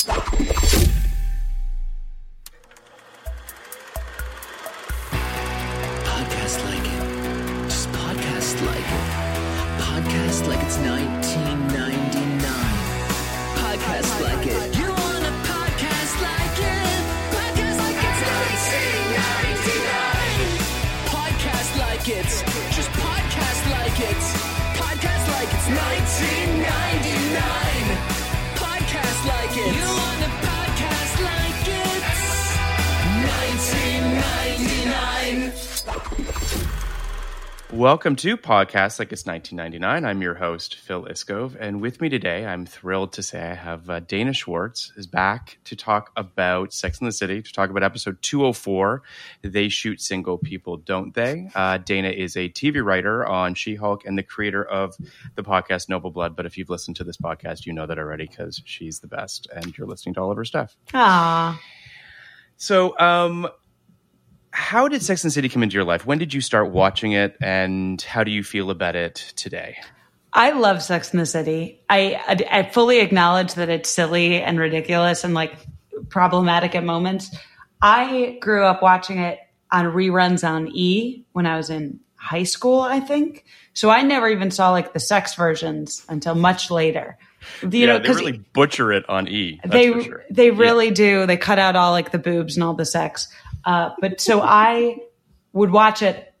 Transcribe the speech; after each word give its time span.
Stop. 0.00 0.49
Welcome 37.80 38.14
to 38.16 38.36
Podcast 38.36 38.98
Like 38.98 39.10
It's 39.10 39.24
1999. 39.24 40.04
I'm 40.04 40.20
your 40.20 40.34
host, 40.34 40.74
Phil 40.74 41.06
Iscove. 41.06 41.56
And 41.58 41.80
with 41.80 41.98
me 42.02 42.10
today, 42.10 42.44
I'm 42.44 42.66
thrilled 42.66 43.14
to 43.14 43.22
say 43.22 43.40
I 43.40 43.54
have 43.54 43.88
uh, 43.88 44.00
Dana 44.00 44.34
Schwartz 44.34 44.92
is 44.98 45.06
back 45.06 45.56
to 45.64 45.74
talk 45.74 46.12
about 46.14 46.74
Sex 46.74 47.00
in 47.00 47.06
the 47.06 47.12
City, 47.12 47.40
to 47.40 47.52
talk 47.54 47.70
about 47.70 47.82
episode 47.82 48.20
204. 48.20 49.02
They 49.40 49.70
shoot 49.70 50.02
single 50.02 50.36
people, 50.36 50.76
don't 50.76 51.14
they? 51.14 51.48
Uh, 51.54 51.78
Dana 51.78 52.10
is 52.10 52.36
a 52.36 52.50
TV 52.50 52.84
writer 52.84 53.26
on 53.26 53.54
She 53.54 53.76
Hulk 53.76 54.04
and 54.04 54.18
the 54.18 54.22
creator 54.22 54.62
of 54.62 54.94
the 55.34 55.42
podcast 55.42 55.88
Noble 55.88 56.10
Blood. 56.10 56.36
But 56.36 56.44
if 56.44 56.58
you've 56.58 56.68
listened 56.68 56.98
to 56.98 57.04
this 57.04 57.16
podcast, 57.16 57.64
you 57.64 57.72
know 57.72 57.86
that 57.86 57.98
already 57.98 58.26
because 58.26 58.60
she's 58.66 59.00
the 59.00 59.08
best 59.08 59.48
and 59.56 59.78
you're 59.78 59.86
listening 59.86 60.16
to 60.16 60.20
all 60.20 60.30
of 60.30 60.36
her 60.36 60.44
stuff. 60.44 60.76
Aw. 60.92 61.58
So, 62.58 62.98
um, 62.98 63.48
how 64.52 64.88
did 64.88 65.02
Sex 65.02 65.22
and 65.24 65.30
the 65.30 65.34
City 65.34 65.48
come 65.48 65.62
into 65.62 65.74
your 65.74 65.84
life? 65.84 66.04
When 66.06 66.18
did 66.18 66.34
you 66.34 66.40
start 66.40 66.70
watching 66.70 67.12
it, 67.12 67.36
and 67.40 68.00
how 68.02 68.24
do 68.24 68.30
you 68.30 68.42
feel 68.42 68.70
about 68.70 68.96
it 68.96 69.32
today? 69.36 69.76
I 70.32 70.50
love 70.50 70.82
Sex 70.82 71.10
and 71.12 71.20
the 71.20 71.26
City. 71.26 71.80
I, 71.88 72.20
I 72.50 72.58
I 72.60 72.62
fully 72.70 73.00
acknowledge 73.00 73.54
that 73.54 73.68
it's 73.68 73.88
silly 73.90 74.40
and 74.40 74.58
ridiculous 74.58 75.24
and 75.24 75.34
like 75.34 75.54
problematic 76.08 76.74
at 76.74 76.84
moments. 76.84 77.34
I 77.82 78.38
grew 78.40 78.64
up 78.64 78.82
watching 78.82 79.18
it 79.18 79.38
on 79.72 79.86
reruns 79.86 80.46
on 80.48 80.68
E 80.68 81.24
when 81.32 81.46
I 81.46 81.56
was 81.56 81.70
in 81.70 82.00
high 82.16 82.42
school, 82.42 82.80
I 82.80 83.00
think. 83.00 83.44
So 83.72 83.88
I 83.88 84.02
never 84.02 84.28
even 84.28 84.50
saw 84.50 84.70
like 84.70 84.92
the 84.92 85.00
sex 85.00 85.34
versions 85.34 86.04
until 86.08 86.34
much 86.34 86.70
later. 86.70 87.16
You 87.62 87.68
yeah, 87.70 87.86
know, 87.86 87.98
they 87.98 88.06
'cause 88.06 88.16
really 88.16 88.44
butcher 88.52 88.92
it 88.92 89.08
on 89.08 89.26
E. 89.26 89.58
That's 89.62 89.72
they 89.72 89.92
for 89.92 90.02
sure. 90.02 90.24
they 90.30 90.50
really 90.50 90.90
do. 90.90 91.26
They 91.26 91.38
cut 91.38 91.58
out 91.58 91.74
all 91.76 91.92
like 91.92 92.10
the 92.12 92.18
boobs 92.18 92.56
and 92.56 92.62
all 92.64 92.74
the 92.74 92.84
sex. 92.84 93.28
Uh, 93.64 93.90
but 94.00 94.20
so 94.20 94.40
I 94.40 94.98
would 95.52 95.70
watch 95.70 96.02
it 96.02 96.32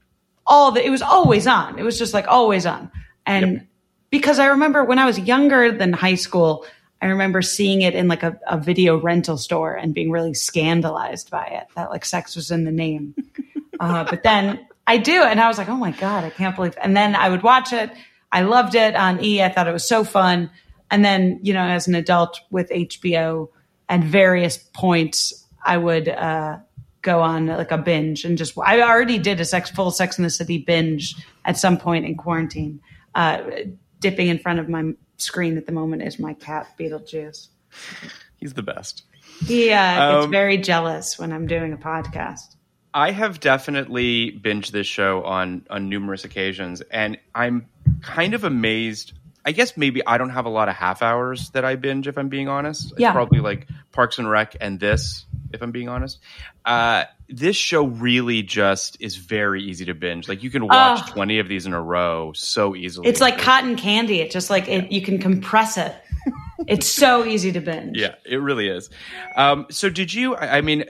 all 0.46 0.72
the. 0.72 0.84
It 0.84 0.90
was 0.90 1.02
always 1.02 1.46
on. 1.46 1.78
It 1.78 1.82
was 1.82 1.98
just 1.98 2.14
like 2.14 2.26
always 2.28 2.66
on. 2.66 2.90
And 3.26 3.66
because 4.10 4.38
I 4.38 4.46
remember 4.46 4.84
when 4.84 4.98
I 4.98 5.06
was 5.06 5.18
younger 5.18 5.70
than 5.70 5.92
high 5.92 6.16
school, 6.16 6.64
I 7.02 7.06
remember 7.06 7.42
seeing 7.42 7.82
it 7.82 7.94
in 7.94 8.08
like 8.08 8.22
a, 8.22 8.38
a 8.46 8.58
video 8.58 9.00
rental 9.00 9.38
store 9.38 9.74
and 9.74 9.94
being 9.94 10.10
really 10.10 10.34
scandalized 10.34 11.30
by 11.30 11.44
it 11.44 11.66
that 11.74 11.90
like 11.90 12.04
sex 12.04 12.36
was 12.36 12.50
in 12.50 12.64
the 12.64 12.72
name. 12.72 13.14
Uh, 13.80 14.04
but 14.04 14.22
then 14.22 14.60
I 14.86 14.98
do, 14.98 15.22
and 15.22 15.40
I 15.40 15.48
was 15.48 15.56
like, 15.56 15.70
oh 15.70 15.76
my 15.76 15.92
god, 15.92 16.22
I 16.22 16.28
can't 16.28 16.54
believe. 16.54 16.74
And 16.82 16.94
then 16.94 17.16
I 17.16 17.30
would 17.30 17.42
watch 17.42 17.72
it. 17.72 17.90
I 18.30 18.42
loved 18.42 18.74
it 18.74 18.94
on 18.94 19.24
E. 19.24 19.42
I 19.42 19.48
thought 19.48 19.66
it 19.66 19.72
was 19.72 19.88
so 19.88 20.04
fun. 20.04 20.50
And 20.90 21.02
then 21.02 21.40
you 21.42 21.54
know, 21.54 21.62
as 21.62 21.88
an 21.88 21.94
adult 21.94 22.38
with 22.50 22.68
HBO, 22.68 23.48
at 23.88 24.04
various 24.04 24.58
points, 24.58 25.46
I 25.64 25.78
would 25.78 26.10
uh, 26.10 26.58
go 27.02 27.20
on 27.22 27.46
like 27.46 27.70
a 27.70 27.78
binge 27.78 28.24
and 28.24 28.36
just. 28.38 28.56
I 28.58 28.80
already 28.82 29.18
did 29.18 29.40
a 29.40 29.44
sex 29.44 29.70
full 29.70 29.90
Sex 29.90 30.18
in 30.18 30.24
the 30.24 30.30
City 30.30 30.58
binge 30.58 31.14
at 31.44 31.56
some 31.56 31.76
point 31.78 32.04
in 32.06 32.16
quarantine. 32.16 32.80
Uh, 33.14 33.42
dipping 34.00 34.28
in 34.28 34.38
front 34.38 34.58
of 34.60 34.68
my 34.68 34.92
screen 35.16 35.56
at 35.56 35.66
the 35.66 35.72
moment 35.72 36.02
is 36.02 36.18
my 36.18 36.34
cat 36.34 36.68
Beetlejuice. 36.78 37.48
He's 38.38 38.54
the 38.54 38.62
best. 38.62 39.04
He 39.46 39.70
uh, 39.72 40.12
gets 40.14 40.24
Um, 40.26 40.30
very 40.30 40.58
jealous 40.58 41.18
when 41.18 41.32
I'm 41.32 41.46
doing 41.46 41.72
a 41.72 41.76
podcast. 41.76 42.56
I 42.92 43.12
have 43.12 43.38
definitely 43.40 44.32
binged 44.42 44.70
this 44.72 44.86
show 44.86 45.22
on 45.24 45.64
on 45.70 45.88
numerous 45.88 46.24
occasions, 46.24 46.80
and 46.90 47.18
I'm 47.34 47.66
kind 48.02 48.34
of 48.34 48.44
amazed. 48.44 49.12
I 49.44 49.52
guess 49.52 49.76
maybe 49.76 50.02
I 50.06 50.18
don't 50.18 50.30
have 50.30 50.44
a 50.44 50.50
lot 50.50 50.68
of 50.68 50.74
half 50.74 51.00
hours 51.02 51.50
that 51.50 51.64
I 51.64 51.76
binge. 51.76 52.06
If 52.08 52.18
I'm 52.18 52.28
being 52.28 52.48
honest, 52.48 52.90
it's 52.92 53.00
Yeah. 53.00 53.12
probably 53.12 53.40
like 53.40 53.66
Parks 53.92 54.18
and 54.18 54.28
Rec 54.28 54.56
and 54.60 54.78
this. 54.80 55.24
If 55.52 55.62
I'm 55.62 55.70
being 55.72 55.88
honest, 55.88 56.18
uh, 56.64 57.04
this 57.28 57.56
show 57.56 57.84
really 57.84 58.42
just 58.42 58.96
is 59.00 59.16
very 59.16 59.62
easy 59.62 59.84
to 59.86 59.94
binge. 59.94 60.28
Like 60.28 60.42
you 60.42 60.50
can 60.50 60.66
watch 60.66 61.00
Oh. 61.08 61.12
20 61.12 61.38
of 61.40 61.48
these 61.48 61.66
in 61.66 61.72
a 61.72 61.82
row 61.82 62.32
so 62.34 62.74
easily. 62.76 63.08
It's 63.08 63.20
like 63.20 63.38
cotton 63.38 63.76
candy. 63.76 64.20
It's 64.20 64.32
just 64.32 64.50
like 64.50 64.68
it, 64.68 64.92
you 64.92 65.02
can 65.02 65.18
compress 65.18 65.76
it. 65.76 65.94
It's 66.66 66.86
so 66.86 67.24
easy 67.24 67.52
to 67.52 67.60
binge. 67.60 67.96
Yeah, 67.96 68.16
it 68.24 68.36
really 68.36 68.68
is. 68.68 68.90
Um, 69.34 69.66
so 69.70 69.88
did 69.88 70.12
you? 70.12 70.34
I, 70.36 70.58
I 70.58 70.60
mean, 70.60 70.84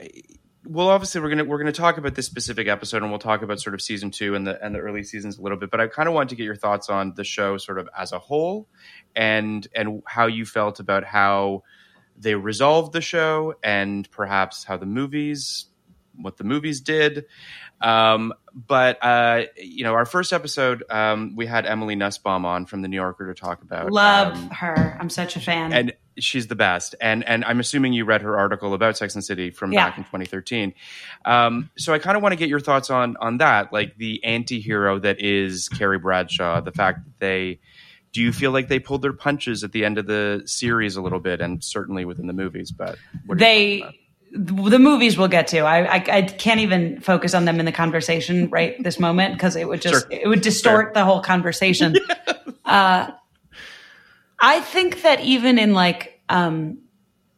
well, 0.65 0.89
obviously 0.89 1.21
we're 1.21 1.29
gonna 1.29 1.45
we're 1.45 1.57
gonna 1.57 1.71
talk 1.71 1.97
about 1.97 2.13
this 2.13 2.25
specific 2.25 2.67
episode, 2.67 3.01
and 3.01 3.09
we'll 3.09 3.19
talk 3.19 3.41
about 3.41 3.59
sort 3.61 3.73
of 3.73 3.81
season 3.81 4.11
two 4.11 4.35
and 4.35 4.45
the 4.45 4.63
and 4.63 4.75
the 4.75 4.79
early 4.79 5.01
seasons 5.03 5.37
a 5.37 5.41
little 5.41 5.57
bit. 5.57 5.71
But 5.71 5.79
I 5.79 5.87
kind 5.87 6.09
of 6.09 6.13
wanted 6.13 6.29
to 6.29 6.35
get 6.35 6.43
your 6.43 6.57
thoughts 6.57 6.89
on 6.89 7.13
the 7.15 7.23
show, 7.23 7.57
sort 7.57 7.79
of 7.79 7.87
as 7.97 8.11
a 8.11 8.19
whole, 8.19 8.67
and 9.15 9.65
and 9.73 10.03
how 10.05 10.27
you 10.27 10.45
felt 10.45 10.79
about 10.81 11.05
how 11.05 11.63
they 12.21 12.35
resolved 12.35 12.93
the 12.93 13.01
show, 13.01 13.55
and 13.63 14.09
perhaps 14.11 14.63
how 14.63 14.77
the 14.77 14.85
movies, 14.85 15.65
what 16.15 16.37
the 16.37 16.43
movies 16.43 16.79
did. 16.81 17.25
Um, 17.81 18.33
but 18.53 19.03
uh, 19.03 19.43
you 19.57 19.83
know, 19.83 19.93
our 19.95 20.05
first 20.05 20.33
episode, 20.33 20.83
um, 20.89 21.35
we 21.35 21.47
had 21.47 21.65
Emily 21.65 21.95
Nussbaum 21.95 22.45
on 22.45 22.65
from 22.67 22.81
the 22.83 22.87
New 22.87 22.97
Yorker 22.97 23.33
to 23.33 23.39
talk 23.39 23.63
about 23.63 23.91
Love 23.91 24.33
um, 24.35 24.49
her. 24.51 24.97
I'm 24.99 25.09
such 25.09 25.35
a 25.35 25.39
fan. 25.39 25.73
and 25.73 25.93
she's 26.19 26.45
the 26.47 26.55
best. 26.55 26.93
And 27.01 27.27
and 27.27 27.43
I'm 27.43 27.59
assuming 27.59 27.93
you 27.93 28.05
read 28.05 28.21
her 28.21 28.37
article 28.37 28.75
about 28.75 28.97
Sex 28.97 29.15
and 29.15 29.23
City 29.23 29.49
from 29.49 29.71
Yeah. 29.73 29.89
back 29.89 29.97
in 29.97 30.03
2013. 30.03 30.73
Um, 31.25 31.71
so 31.77 31.91
I 31.93 31.97
kind 31.99 32.15
of 32.17 32.21
want 32.21 32.33
to 32.33 32.37
get 32.37 32.49
your 32.49 32.59
thoughts 32.59 32.91
on 32.91 33.17
on 33.17 33.37
that, 33.37 33.73
like 33.73 33.97
the 33.97 34.23
anti-hero 34.23 34.99
that 34.99 35.19
is 35.21 35.67
Carrie 35.69 35.97
Bradshaw, 35.97 36.61
the 36.61 36.71
fact 36.73 37.05
that 37.05 37.19
they 37.19 37.61
do 38.13 38.21
you 38.21 38.33
feel 38.33 38.51
like 38.51 38.67
they 38.67 38.79
pulled 38.79 39.01
their 39.01 39.13
punches 39.13 39.63
at 39.63 39.71
the 39.71 39.85
end 39.85 39.97
of 39.97 40.05
the 40.05 40.43
series 40.45 40.95
a 40.95 41.01
little 41.01 41.19
bit, 41.19 41.41
and 41.41 41.63
certainly 41.63 42.05
within 42.05 42.27
the 42.27 42.33
movies? 42.33 42.71
But 42.71 42.97
what 43.25 43.37
do 43.37 43.45
you 43.45 43.49
they 43.49 43.97
the 44.33 44.79
movies 44.79 45.17
we'll 45.17 45.27
get 45.27 45.47
to. 45.47 45.59
I, 45.59 45.83
I 45.83 45.95
I 45.95 46.21
can't 46.21 46.61
even 46.61 47.01
focus 47.01 47.33
on 47.33 47.45
them 47.45 47.59
in 47.59 47.65
the 47.65 47.71
conversation 47.71 48.49
right 48.49 48.81
this 48.81 48.99
moment 48.99 49.33
because 49.33 49.55
it 49.55 49.67
would 49.67 49.81
just 49.81 50.07
Sure. 50.09 50.19
it 50.19 50.27
would 50.27 50.41
distort 50.41 50.93
the 50.93 51.03
whole 51.03 51.21
conversation. 51.21 51.95
uh, 52.65 53.11
I 54.39 54.59
think 54.61 55.01
that 55.01 55.19
even 55.21 55.59
in 55.59 55.73
like 55.73 56.21
um, 56.29 56.79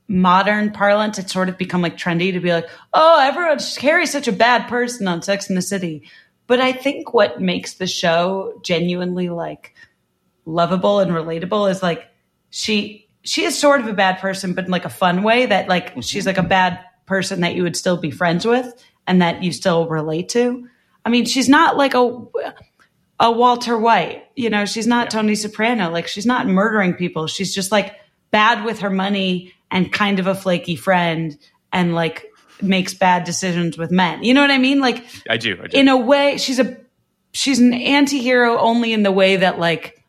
modern 0.07 0.71
parlance, 0.71 1.17
it's 1.17 1.33
sort 1.33 1.49
of 1.49 1.57
become 1.57 1.81
like 1.81 1.97
trendy 1.97 2.31
to 2.31 2.39
be 2.39 2.53
like, 2.53 2.69
oh, 2.93 3.19
everyone 3.19 3.57
Carrie's 3.77 4.11
such 4.11 4.27
a 4.27 4.31
bad 4.31 4.69
person 4.69 5.07
on 5.07 5.21
Sex 5.21 5.49
in 5.49 5.55
the 5.55 5.61
City. 5.61 6.03
But 6.45 6.59
I 6.59 6.73
think 6.73 7.13
what 7.13 7.41
makes 7.41 7.75
the 7.75 7.87
show 7.87 8.59
genuinely 8.63 9.29
like 9.29 9.73
lovable 10.45 10.99
and 10.99 11.11
relatable 11.11 11.69
is 11.69 11.81
like 11.81 12.07
she 12.49 13.07
she 13.23 13.43
is 13.45 13.57
sort 13.57 13.79
of 13.81 13.87
a 13.87 13.93
bad 13.93 14.19
person, 14.19 14.53
but 14.53 14.65
in 14.65 14.71
like 14.71 14.85
a 14.85 14.89
fun 14.89 15.23
way 15.23 15.45
that 15.45 15.67
like 15.69 15.91
mm-hmm. 15.91 16.01
she's 16.01 16.25
like 16.25 16.37
a 16.37 16.43
bad 16.43 16.79
person 17.05 17.41
that 17.41 17.55
you 17.55 17.63
would 17.63 17.75
still 17.75 17.97
be 17.97 18.11
friends 18.11 18.45
with 18.45 18.73
and 19.07 19.21
that 19.21 19.43
you 19.43 19.51
still 19.51 19.87
relate 19.87 20.29
to. 20.29 20.67
I 21.05 21.09
mean, 21.09 21.25
she's 21.25 21.49
not 21.49 21.77
like 21.77 21.93
a 21.93 22.25
a 23.19 23.31
Walter 23.31 23.77
White, 23.77 24.25
you 24.35 24.49
know, 24.49 24.65
she's 24.65 24.87
not 24.87 25.09
Tony 25.09 25.35
Soprano, 25.35 25.89
like 25.89 26.07
she's 26.07 26.25
not 26.25 26.47
murdering 26.47 26.93
people. 26.93 27.27
She's 27.27 27.53
just 27.53 27.71
like 27.71 27.95
bad 28.31 28.65
with 28.65 28.79
her 28.79 28.89
money 28.89 29.53
and 29.71 29.91
kind 29.91 30.19
of 30.19 30.27
a 30.27 30.35
flaky 30.35 30.75
friend 30.75 31.37
and 31.71 31.95
like 31.95 32.25
makes 32.61 32.93
bad 32.93 33.23
decisions 33.23 33.77
with 33.77 33.91
men. 33.91 34.23
You 34.23 34.33
know 34.33 34.41
what 34.41 34.51
I 34.51 34.57
mean? 34.57 34.79
Like 34.79 35.05
I 35.29 35.37
do. 35.37 35.57
I 35.61 35.67
do. 35.67 35.77
in 35.77 35.87
a 35.87 35.97
way 35.97 36.37
she's 36.37 36.59
a 36.59 36.77
she's 37.31 37.59
an 37.59 37.73
anti-hero 37.73 38.57
only 38.57 38.93
in 38.93 39.03
the 39.03 39.11
way 39.11 39.37
that 39.37 39.59
like 39.59 40.02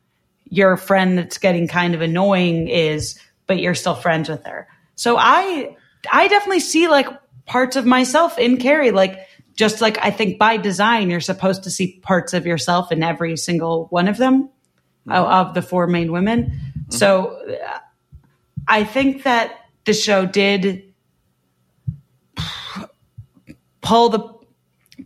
your 0.56 0.76
friend 0.76 1.18
that's 1.18 1.38
getting 1.38 1.68
kind 1.68 1.94
of 1.94 2.00
annoying 2.00 2.68
is 2.68 3.18
but 3.46 3.58
you're 3.58 3.74
still 3.74 3.94
friends 3.94 4.28
with 4.28 4.44
her. 4.46 4.68
So 4.94 5.16
i 5.18 5.76
i 6.12 6.28
definitely 6.28 6.60
see 6.60 6.88
like 6.88 7.06
parts 7.46 7.76
of 7.76 7.84
myself 7.86 8.38
in 8.38 8.58
carrie 8.58 8.90
like 8.90 9.26
just 9.54 9.80
like 9.80 9.98
i 10.02 10.10
think 10.10 10.38
by 10.38 10.56
design 10.56 11.10
you're 11.10 11.20
supposed 11.20 11.64
to 11.64 11.70
see 11.70 11.98
parts 12.02 12.34
of 12.34 12.46
yourself 12.46 12.92
in 12.92 13.02
every 13.02 13.36
single 13.36 13.86
one 13.90 14.08
of 14.08 14.16
them 14.16 14.50
of, 15.08 15.26
of 15.26 15.54
the 15.54 15.62
four 15.62 15.86
main 15.86 16.12
women. 16.12 16.52
So 16.90 17.26
uh, 17.26 17.78
i 18.68 18.84
think 18.84 19.24
that 19.24 19.52
the 19.84 19.92
show 19.92 20.26
did 20.26 20.94
pull 23.80 24.08
the 24.08 24.34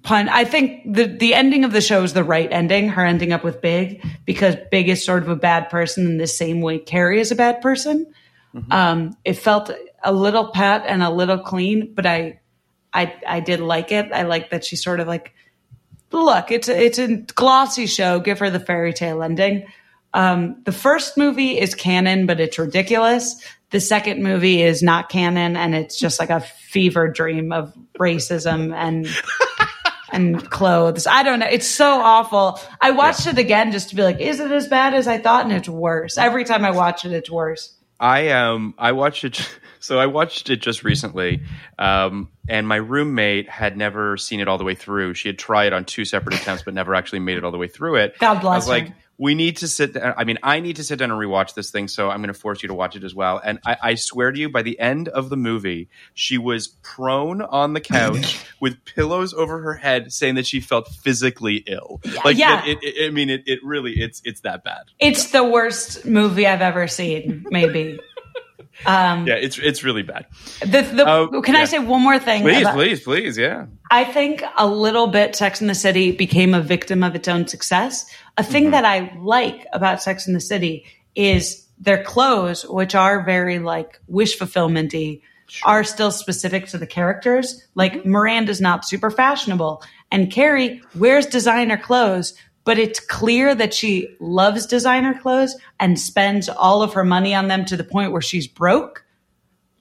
pun. 0.02 0.29
I 0.29 0.44
think 0.44 0.94
the 0.94 1.05
the 1.05 1.35
ending 1.35 1.64
of 1.64 1.73
the 1.73 1.81
show 1.81 2.02
is 2.02 2.12
the 2.12 2.25
right 2.25 2.50
ending. 2.50 2.88
Her 2.88 3.05
ending 3.05 3.32
up 3.32 3.44
with 3.44 3.61
Big 3.61 4.05
because 4.25 4.56
Big 4.70 4.88
is 4.88 5.05
sort 5.05 5.23
of 5.23 5.29
a 5.29 5.37
bad 5.37 5.70
person 5.70 6.06
in 6.06 6.19
the 6.19 6.26
same 6.26 6.61
way 6.61 6.79
Carrie 6.79 7.20
is 7.20 7.31
a 7.31 7.37
bad 7.37 7.61
person. 7.61 8.06
Um, 8.70 9.17
it 9.25 9.35
felt 9.35 9.70
a 10.02 10.12
little 10.12 10.49
pat 10.49 10.85
and 10.87 11.02
a 11.02 11.11
little 11.11 11.38
clean, 11.38 11.93
but 11.94 12.06
I, 12.06 12.40
I, 12.93 13.14
I 13.26 13.40
did 13.40 13.61
like 13.61 13.93
it. 13.93 14.11
I 14.12 14.23
like 14.23 14.50
that 14.50 14.64
she 14.64 14.76
sort 14.76 15.00
of 15.00 15.06
like, 15.06 15.32
look, 16.12 16.50
it's 16.50 16.69
a, 16.69 16.84
it's 16.84 16.99
a 16.99 17.17
glossy 17.17 17.87
show. 17.87 18.20
Give 18.20 18.38
her 18.38 18.50
the 18.50 18.61
fairy 18.61 18.93
tale 18.93 19.23
ending. 19.23 19.67
Um, 20.14 20.62
the 20.64 20.73
first 20.73 21.17
movie 21.17 21.58
is 21.58 21.75
canon, 21.75 22.26
but 22.26 22.41
it's 22.41 22.58
ridiculous. 22.58 23.43
The 23.70 23.81
second 23.81 24.23
movie 24.23 24.62
is 24.62 24.82
not 24.82 25.11
canon, 25.11 25.55
and 25.55 25.75
it's 25.75 25.99
just 25.99 26.19
like 26.19 26.31
a 26.31 26.41
fever 26.41 27.08
dream 27.08 27.52
of 27.52 27.75
racism 27.99 28.75
and 28.75 29.06
and 30.12 30.50
clothes. 30.50 31.06
I 31.06 31.22
don't 31.22 31.38
know. 31.40 31.46
It's 31.50 31.66
so 31.66 32.00
awful. 32.00 32.60
I 32.81 32.90
watched 32.93 33.26
it 33.26 33.38
again 33.38 33.72
just 33.72 33.90
to 33.90 33.96
be 33.96 34.02
like, 34.02 34.20
is 34.20 34.40
it 34.40 34.50
as 34.50 34.69
bad 34.69 34.94
as 34.94 35.06
I 35.06 35.19
thought? 35.19 35.44
And 35.44 35.52
it's 35.52 35.69
worse. 35.69 36.19
Every 36.19 36.44
time 36.44 36.64
I 36.64 36.70
watch 36.70 37.05
it, 37.05 37.12
it's 37.12 37.31
worse. 37.31 37.75
I 38.00 38.28
um 38.31 38.75
I 38.78 38.93
watched 38.93 39.25
it. 39.25 39.49
So 39.81 39.96
I 40.00 40.06
watched 40.06 40.50
it 40.50 40.56
just 40.56 40.82
recently, 40.82 41.43
um, 41.78 42.31
and 42.49 42.66
my 42.66 42.76
roommate 42.76 43.49
had 43.49 43.76
never 43.76 44.16
seen 44.16 44.40
it 44.40 44.49
all 44.49 44.58
the 44.58 44.64
way 44.64 44.75
through. 44.75 45.14
She 45.14 45.28
had 45.28 45.38
tried 45.38 45.72
on 45.72 45.84
two 45.84 46.05
separate 46.05 46.34
attempts, 46.34 46.64
but 46.64 46.75
never 46.75 46.96
actually 46.96 47.20
made 47.20 47.38
it 47.38 47.44
all 47.44 47.52
the 47.52 47.58
way 47.58 47.69
through 47.69 47.94
it. 47.94 48.19
God 48.19 48.40
bless 48.40 48.55
I 48.55 48.56
was 48.56 48.66
her. 48.66 48.72
like, 48.72 48.93
we 49.19 49.35
need 49.35 49.59
to 49.59 49.69
sit. 49.69 49.94
Down. 49.94 50.15
I 50.17 50.25
mean, 50.25 50.38
I 50.43 50.61
need 50.61 50.76
to 50.76 50.85
sit 50.85 50.99
down 51.00 51.11
and 51.11 51.20
rewatch 51.20 51.55
this 51.55 51.70
thing. 51.70 51.88
So 51.88 52.09
I'm 52.09 52.19
going 52.19 52.29
to 52.32 52.35
force 52.35 52.62
you 52.62 52.69
to 52.69 52.75
watch 52.75 52.97
it 52.97 53.05
as 53.05 53.15
well. 53.15 53.41
And 53.44 53.59
I, 53.67 53.76
I 53.82 53.94
swear 53.97 54.31
to 54.31 54.38
you, 54.38 54.49
by 54.49 54.62
the 54.62 54.79
end 54.79 55.09
of 55.09 55.29
the 55.29 55.37
movie, 55.37 55.88
she 56.15 56.38
was 56.38 56.69
prone 56.69 57.43
on 57.43 57.73
the 57.73 57.81
couch 57.81 58.47
with 58.61 58.85
pillows 58.85 59.35
over 59.35 59.61
her 59.61 59.75
head, 59.75 60.12
saying 60.12 60.37
that 60.37 60.47
she 60.47 60.61
felt 60.61 60.88
physically 60.88 61.65
ill. 61.67 62.00
Like, 62.25 62.38
yeah. 62.38 62.65
It, 62.65 62.79
it, 62.82 63.09
I 63.09 63.11
mean, 63.11 63.29
it, 63.29 63.43
it 63.47 63.59
really, 63.65 63.93
it's 63.93 64.23
it's 64.25 64.41
that 64.43 64.62
bad. 64.65 64.85
It's 65.00 65.32
the 65.32 65.44
worst 65.44 66.05
movie 66.06 66.47
I've 66.47 66.62
ever 66.62 66.87
seen, 66.87 67.44
maybe. 67.50 67.99
Yeah, 68.87 69.35
it's 69.35 69.59
it's 69.59 69.83
really 69.83 70.03
bad. 70.03 70.27
The, 70.61 70.83
the, 70.83 71.05
Oh, 71.09 71.43
can 71.43 71.57
I 71.57 71.65
say 71.65 71.79
one 71.79 72.03
more 72.03 72.19
thing? 72.19 72.43
Please, 72.43 72.61
about- 72.63 72.75
please, 72.75 73.01
please, 73.03 73.37
yeah. 73.39 73.67
I 73.91 74.05
think 74.05 74.43
a 74.57 74.67
little 74.67 75.07
bit 75.09 75.35
Sex 75.35 75.61
in 75.61 75.67
the 75.67 75.75
City 75.75 76.13
became 76.13 76.55
a 76.55 76.61
victim 76.61 77.03
of 77.03 77.15
its 77.15 77.27
own 77.29 77.47
success. 77.49 78.07
A 78.37 78.43
thing 78.45 78.65
Mm-hmm. 78.65 78.73
that 78.73 78.85
I 78.85 79.13
like 79.19 79.67
about 79.73 80.03
Sex 80.03 80.27
in 80.29 80.35
the 80.35 80.41
City 80.41 80.85
is 81.15 81.67
their 81.81 82.03
clothes, 82.05 82.65
which 82.67 82.95
are 82.95 83.23
very 83.25 83.59
like 83.59 84.01
wish 84.07 84.39
fulfillmenty, 84.39 85.23
are 85.65 85.83
still 85.85 86.11
specific 86.11 86.67
to 86.69 86.79
the 86.79 86.87
characters. 86.87 87.67
Like 87.75 87.95
Mm-hmm. 87.95 88.11
Miranda's 88.11 88.61
not 88.61 88.85
super 88.85 89.11
fashionable, 89.11 89.83
and 90.13 90.31
Carrie 90.31 90.81
wears 90.95 91.27
designer 91.27 91.77
clothes, 91.77 92.35
but 92.69 92.79
it's 92.79 93.00
clear 93.00 93.55
that 93.55 93.73
she 93.73 94.15
loves 94.20 94.67
designer 94.67 95.19
clothes 95.19 95.56
and 95.81 95.99
spends 95.99 96.50
all 96.50 96.82
of 96.82 96.93
her 96.93 97.03
money 97.03 97.35
on 97.35 97.49
them 97.49 97.65
to 97.65 97.79
the 97.79 97.82
point 97.82 98.12
where 98.12 98.20
she's 98.20 98.47
broke. 98.47 99.06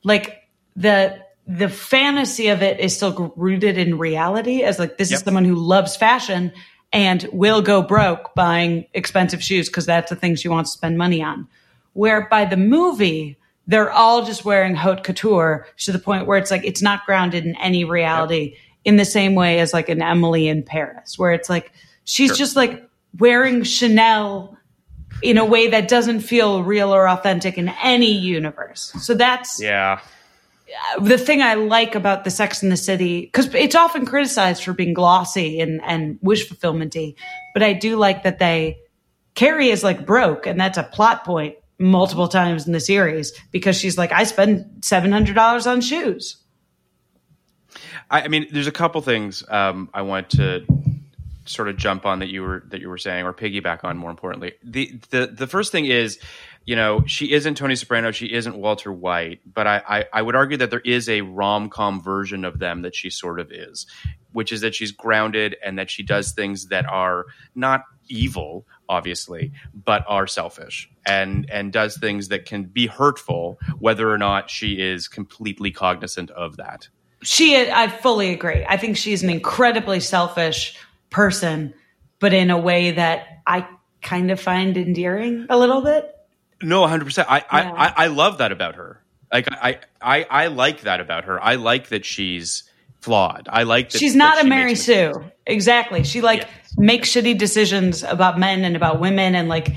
Like 0.05 0.47
the 0.77 1.19
the 1.45 1.67
fantasy 1.67 2.47
of 2.47 2.61
it 2.61 2.79
is 2.79 2.95
still 2.95 3.33
rooted 3.35 3.77
in 3.77 3.97
reality 3.97 4.63
as 4.63 4.79
like 4.79 4.97
this 4.97 5.11
is 5.11 5.19
someone 5.19 5.43
who 5.43 5.55
loves 5.55 5.97
fashion 5.97 6.53
and 6.93 7.27
will 7.33 7.61
go 7.61 7.81
broke 7.81 8.33
buying 8.35 8.85
expensive 8.93 9.43
shoes 9.43 9.67
because 9.67 9.85
that's 9.85 10.09
the 10.09 10.15
thing 10.15 10.37
she 10.37 10.47
wants 10.47 10.71
to 10.71 10.77
spend 10.77 10.97
money 10.97 11.21
on. 11.21 11.45
Where 11.91 12.29
by 12.29 12.45
the 12.45 12.55
movie 12.55 13.37
they're 13.67 13.91
all 13.91 14.23
just 14.23 14.45
wearing 14.45 14.75
haute 14.75 15.03
couture 15.03 15.67
to 15.79 15.91
the 15.91 15.99
point 15.99 16.25
where 16.25 16.37
it's 16.37 16.51
like 16.51 16.63
it's 16.63 16.81
not 16.81 17.05
grounded 17.05 17.43
in 17.43 17.57
any 17.57 17.83
reality 17.83 18.55
in 18.85 18.95
the 18.95 19.03
same 19.03 19.35
way 19.35 19.59
as 19.59 19.73
like 19.73 19.89
an 19.89 20.01
emily 20.01 20.47
in 20.47 20.63
paris 20.63 21.19
where 21.19 21.33
it's 21.33 21.49
like 21.49 21.73
she's 22.07 22.35
just 22.37 22.55
like 22.55 22.89
wearing 23.19 23.61
chanel 23.63 24.57
in 25.21 25.37
a 25.37 25.45
way 25.45 25.67
that 25.67 25.87
doesn't 25.87 26.21
feel 26.21 26.63
real 26.63 26.93
or 26.93 27.07
authentic 27.07 27.57
in 27.57 27.69
any 27.83 28.11
universe 28.11 28.91
so 28.99 29.13
that's 29.13 29.61
Yeah. 29.61 29.99
the 30.99 31.17
thing 31.17 31.41
I 31.41 31.53
like 31.55 31.95
about 31.95 32.23
the 32.23 32.29
Sex 32.29 32.61
in 32.61 32.69
the 32.69 32.77
City, 32.77 33.21
because 33.21 33.53
it's 33.55 33.73
often 33.75 34.05
criticized 34.05 34.63
for 34.63 34.73
being 34.73 34.93
glossy 34.93 35.61
and, 35.61 35.81
and 35.83 36.19
wish 36.21 36.47
fulfillmenty, 36.49 37.15
but 37.53 37.63
I 37.63 37.73
do 37.73 37.95
like 37.95 38.23
that 38.23 38.39
they 38.39 38.77
Carrie 39.33 39.69
is 39.69 39.83
like 39.83 40.05
broke, 40.05 40.45
and 40.47 40.59
that's 40.59 40.77
a 40.77 40.83
plot 40.83 41.23
point 41.23 41.55
multiple 41.79 42.27
times 42.27 42.65
in 42.67 42.73
the 42.73 42.79
series 42.79 43.31
because 43.51 43.75
she's 43.77 43.97
like, 43.97 44.11
I 44.11 44.23
spend 44.25 44.83
seven 44.83 45.11
hundred 45.11 45.35
dollars 45.35 45.65
on 45.67 45.79
shoes. 45.79 46.37
I, 48.09 48.23
I 48.23 48.27
mean, 48.27 48.47
there's 48.51 48.67
a 48.67 48.71
couple 48.71 48.99
things 49.01 49.43
um, 49.47 49.89
I 49.93 50.01
want 50.01 50.31
to 50.31 50.65
sort 51.47 51.67
of 51.69 51.77
jump 51.77 52.05
on 52.05 52.19
that 52.19 52.29
you 52.29 52.41
were 52.41 52.63
that 52.67 52.81
you 52.81 52.89
were 52.89 52.97
saying, 52.97 53.25
or 53.25 53.33
piggyback 53.33 53.83
on. 53.83 53.97
More 53.97 54.11
importantly, 54.11 54.53
the 54.63 54.99
the 55.09 55.27
the 55.27 55.47
first 55.47 55.71
thing 55.71 55.85
is, 55.85 56.19
you 56.65 56.75
know, 56.75 57.03
she 57.05 57.31
isn't 57.31 57.55
Tony 57.55 57.75
Soprano, 57.75 58.11
she 58.11 58.27
isn't 58.27 58.57
Walter 58.57 58.91
White, 58.91 59.39
but 59.51 59.67
I 59.67 59.81
I, 59.87 60.05
I 60.13 60.21
would 60.21 60.35
argue 60.35 60.57
that 60.57 60.69
there 60.69 60.81
is 60.81 61.09
a 61.09 61.21
rom 61.21 61.69
com 61.69 62.01
version 62.01 62.45
of 62.45 62.59
them 62.59 62.81
that 62.83 62.95
she 62.95 63.09
sort 63.09 63.39
of 63.39 63.51
is, 63.51 63.87
which 64.31 64.51
is 64.51 64.61
that 64.61 64.75
she's 64.75 64.91
grounded 64.91 65.55
and 65.63 65.79
that 65.79 65.89
she 65.89 66.03
does 66.03 66.31
things 66.31 66.67
that 66.67 66.85
are 66.85 67.25
not 67.55 67.83
evil 68.09 68.65
obviously 68.87 69.51
but 69.73 70.05
are 70.07 70.25
selfish 70.27 70.89
and 71.05 71.45
and 71.51 71.73
does 71.73 71.97
things 71.97 72.29
that 72.29 72.45
can 72.45 72.63
be 72.63 72.87
hurtful 72.87 73.59
whether 73.79 74.09
or 74.09 74.17
not 74.17 74.49
she 74.49 74.79
is 74.79 75.09
completely 75.09 75.71
cognizant 75.71 76.31
of 76.31 76.55
that 76.55 76.87
She, 77.23 77.69
I 77.69 77.87
fully 77.87 78.31
agree. 78.31 78.63
I 78.69 78.77
think 78.77 78.95
she's 78.95 79.23
an 79.23 79.29
incredibly 79.29 79.99
selfish 79.99 80.77
person, 81.09 81.73
but 82.19 82.33
in 82.33 82.49
a 82.49 82.57
way 82.57 82.91
that 82.91 83.41
I 83.45 83.67
kind 84.01 84.31
of 84.31 84.39
find 84.39 84.77
endearing 84.77 85.47
a 85.49 85.57
little 85.57 85.81
bit. 85.81 86.13
No, 86.61 86.85
hundred 86.87 87.05
percent. 87.05 87.27
I, 87.29 87.37
Yeah. 87.37 87.45
I 87.51 87.87
I 87.87 87.93
I 87.97 88.07
love 88.07 88.39
that 88.39 88.51
about 88.51 88.75
her. 88.75 89.01
Like 89.31 89.47
I 89.51 89.79
I 90.01 90.23
I 90.29 90.47
like 90.47 90.81
that 90.81 90.99
about 91.01 91.25
her. 91.25 91.41
I 91.43 91.55
like 91.55 91.89
that 91.89 92.05
she's 92.05 92.63
flawed. 93.01 93.47
I 93.51 93.63
like 93.63 93.91
that 93.91 93.99
She's 93.99 94.13
that 94.13 94.17
not 94.19 94.37
a 94.39 94.41
she 94.41 94.49
Mary 94.49 94.75
Sue. 94.75 95.07
mistakes. 95.09 95.31
Exactly. 95.45 96.03
She 96.03 96.21
like 96.21 96.39
Yes. 96.41 96.77
makes 96.77 97.09
shitty 97.09 97.37
decisions 97.37 98.03
about 98.03 98.39
men 98.39 98.63
and 98.63 98.75
about 98.75 98.99
women 98.99 99.35
and 99.35 99.47
like 99.49 99.69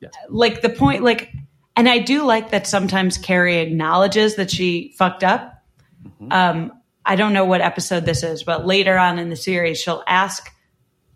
Yes. 0.00 0.12
like 0.28 0.62
the 0.62 0.68
point 0.70 1.02
like 1.02 1.32
and 1.76 1.88
I 1.88 1.98
do 1.98 2.22
like 2.24 2.50
that 2.50 2.66
sometimes 2.66 3.18
Carrie 3.18 3.58
acknowledges 3.58 4.36
that 4.36 4.50
she 4.50 4.94
fucked 4.96 5.24
up. 5.24 5.62
Mm-hmm. 6.04 6.32
Um 6.32 6.72
I 7.04 7.16
don't 7.16 7.32
know 7.32 7.46
what 7.46 7.62
episode 7.62 8.04
this 8.04 8.22
is, 8.22 8.42
but 8.44 8.66
later 8.66 8.96
on 8.98 9.18
in 9.18 9.28
the 9.30 9.36
series 9.36 9.80
she'll 9.80 10.04
ask 10.06 10.50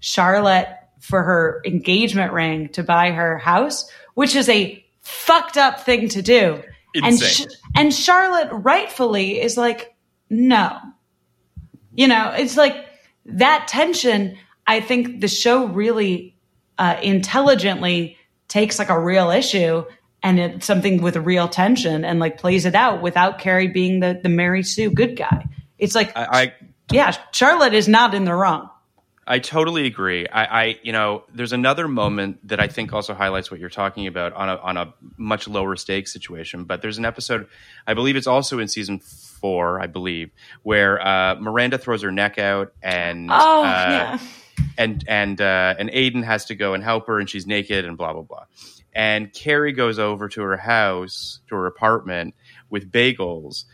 Charlotte 0.02 0.68
for 1.00 1.22
her 1.22 1.62
engagement 1.64 2.32
ring 2.32 2.68
to 2.70 2.82
buy 2.82 3.12
her 3.12 3.38
house, 3.38 3.90
which 4.14 4.34
is 4.34 4.48
a 4.48 4.84
fucked 5.00 5.56
up 5.56 5.80
thing 5.80 6.08
to 6.10 6.22
do. 6.22 6.62
And 6.94 7.06
Insane. 7.06 7.48
and 7.74 7.94
Charlotte 7.94 8.50
rightfully 8.52 9.40
is 9.40 9.56
like, 9.56 9.94
no. 10.28 10.76
You 11.94 12.08
know, 12.08 12.34
it's 12.36 12.56
like 12.56 12.84
that 13.26 13.68
tension. 13.68 14.36
I 14.66 14.80
think 14.80 15.20
the 15.20 15.28
show 15.28 15.66
really 15.66 16.36
uh, 16.78 16.96
intelligently 17.00 18.18
takes 18.48 18.78
like 18.78 18.90
a 18.90 19.00
real 19.00 19.30
issue 19.30 19.84
and 20.22 20.38
it's 20.40 20.66
something 20.66 21.00
with 21.00 21.16
real 21.16 21.48
tension 21.48 22.04
and 22.04 22.18
like 22.18 22.38
plays 22.38 22.66
it 22.66 22.74
out 22.74 23.02
without 23.02 23.38
Carrie 23.38 23.68
being 23.68 24.00
the 24.00 24.18
the 24.20 24.28
Mary 24.28 24.64
Sue 24.64 24.90
good 24.90 25.16
guy. 25.16 25.46
It's 25.78 25.94
like, 25.94 26.16
I, 26.16 26.26
I 26.30 26.54
yeah, 26.90 27.16
Charlotte 27.32 27.74
is 27.74 27.88
not 27.88 28.14
in 28.14 28.24
the 28.24 28.34
wrong. 28.34 28.68
I 29.26 29.38
totally 29.38 29.86
agree. 29.86 30.26
I, 30.26 30.44
I, 30.62 30.78
you 30.82 30.90
know, 30.92 31.22
there's 31.32 31.52
another 31.52 31.86
moment 31.86 32.46
that 32.48 32.58
I 32.58 32.66
think 32.66 32.92
also 32.92 33.14
highlights 33.14 33.50
what 33.52 33.60
you're 33.60 33.68
talking 33.70 34.06
about 34.08 34.32
on 34.32 34.48
a 34.48 34.56
on 34.56 34.76
a 34.76 34.94
much 35.16 35.46
lower 35.46 35.76
stakes 35.76 36.12
situation. 36.12 36.64
But 36.64 36.82
there's 36.82 36.98
an 36.98 37.04
episode, 37.04 37.46
I 37.86 37.94
believe 37.94 38.16
it's 38.16 38.26
also 38.26 38.58
in 38.58 38.66
season 38.66 38.98
four, 38.98 39.80
I 39.80 39.86
believe, 39.86 40.30
where 40.64 41.00
uh, 41.00 41.36
Miranda 41.36 41.78
throws 41.78 42.02
her 42.02 42.10
neck 42.10 42.38
out 42.38 42.72
and 42.82 43.30
Oh, 43.30 43.62
uh, 43.62 43.64
yeah. 43.64 44.18
and 44.76 45.04
and 45.06 45.40
uh, 45.40 45.74
and 45.78 45.88
Aidan 45.92 46.24
has 46.24 46.46
to 46.46 46.56
go 46.56 46.74
and 46.74 46.82
help 46.82 47.06
her, 47.06 47.20
and 47.20 47.30
she's 47.30 47.46
naked 47.46 47.84
and 47.84 47.96
blah 47.96 48.12
blah 48.12 48.22
blah. 48.22 48.44
And 48.94 49.32
Carrie 49.32 49.72
goes 49.72 49.98
over 49.98 50.28
to 50.30 50.42
her 50.42 50.56
house, 50.56 51.38
to 51.48 51.54
her 51.54 51.66
apartment, 51.66 52.34
with 52.70 52.90
bagels, 52.90 53.64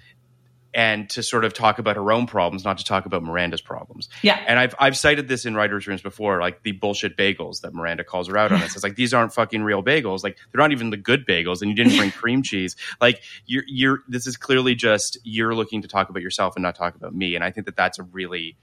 and 0.78 1.10
to 1.10 1.24
sort 1.24 1.44
of 1.44 1.52
talk 1.52 1.80
about 1.80 1.96
her 1.96 2.12
own 2.12 2.28
problems, 2.28 2.64
not 2.64 2.78
to 2.78 2.84
talk 2.84 3.04
about 3.04 3.24
Miranda's 3.24 3.60
problems. 3.60 4.08
Yeah. 4.22 4.40
And 4.46 4.60
I've 4.60 4.76
I've 4.78 4.96
cited 4.96 5.26
this 5.26 5.44
in 5.44 5.56
writers' 5.56 5.88
rooms 5.88 6.02
before, 6.02 6.40
like 6.40 6.62
the 6.62 6.70
bullshit 6.70 7.16
bagels 7.16 7.62
that 7.62 7.74
Miranda 7.74 8.04
calls 8.04 8.28
her 8.28 8.38
out 8.38 8.52
on. 8.52 8.62
It 8.62 8.70
says 8.70 8.84
like 8.84 8.94
these 8.94 9.12
aren't 9.12 9.34
fucking 9.34 9.64
real 9.64 9.82
bagels. 9.82 10.22
Like 10.22 10.38
they're 10.52 10.60
not 10.60 10.70
even 10.70 10.90
the 10.90 10.96
good 10.96 11.26
bagels, 11.26 11.62
and 11.62 11.68
you 11.68 11.74
didn't 11.74 11.98
bring 11.98 12.12
cream 12.12 12.44
cheese. 12.44 12.76
Like 13.00 13.22
you're 13.44 13.64
you're 13.66 13.98
this 14.06 14.28
is 14.28 14.36
clearly 14.36 14.76
just 14.76 15.18
you're 15.24 15.52
looking 15.52 15.82
to 15.82 15.88
talk 15.88 16.10
about 16.10 16.22
yourself 16.22 16.54
and 16.54 16.62
not 16.62 16.76
talk 16.76 16.94
about 16.94 17.12
me. 17.12 17.34
And 17.34 17.42
I 17.42 17.50
think 17.50 17.66
that 17.66 17.74
that's 17.74 17.98
a 17.98 18.04
really 18.04 18.56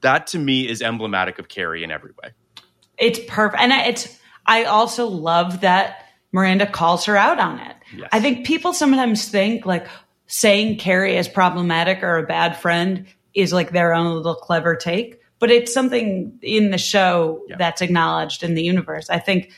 that 0.00 0.26
to 0.28 0.40
me 0.40 0.68
is 0.68 0.82
emblematic 0.82 1.38
of 1.38 1.48
Carrie 1.48 1.84
in 1.84 1.92
every 1.92 2.10
way. 2.20 2.30
It's 2.98 3.20
perfect. 3.28 3.62
And 3.62 3.72
I- 3.72 3.84
it's, 3.84 4.18
I 4.44 4.64
also 4.64 5.06
love 5.06 5.60
that 5.60 6.04
Miranda 6.32 6.66
calls 6.66 7.04
her 7.04 7.16
out 7.16 7.38
on 7.38 7.60
it. 7.60 7.76
Yes. 7.96 8.08
I 8.10 8.20
think 8.20 8.44
people 8.44 8.72
sometimes 8.72 9.28
think 9.28 9.64
like 9.66 9.86
saying 10.28 10.78
Carrie 10.78 11.16
is 11.16 11.26
problematic 11.26 12.02
or 12.02 12.18
a 12.18 12.22
bad 12.22 12.56
friend 12.56 13.06
is 13.34 13.52
like 13.52 13.72
their 13.72 13.92
own 13.92 14.14
little 14.14 14.34
clever 14.34 14.76
take, 14.76 15.20
but 15.38 15.50
it's 15.50 15.72
something 15.72 16.38
in 16.42 16.70
the 16.70 16.78
show 16.78 17.42
Yeah. 17.48 17.56
that's 17.58 17.82
acknowledged 17.82 18.42
in 18.42 18.54
the 18.54 18.62
universe. 18.62 19.10
I 19.10 19.18
think 19.18 19.50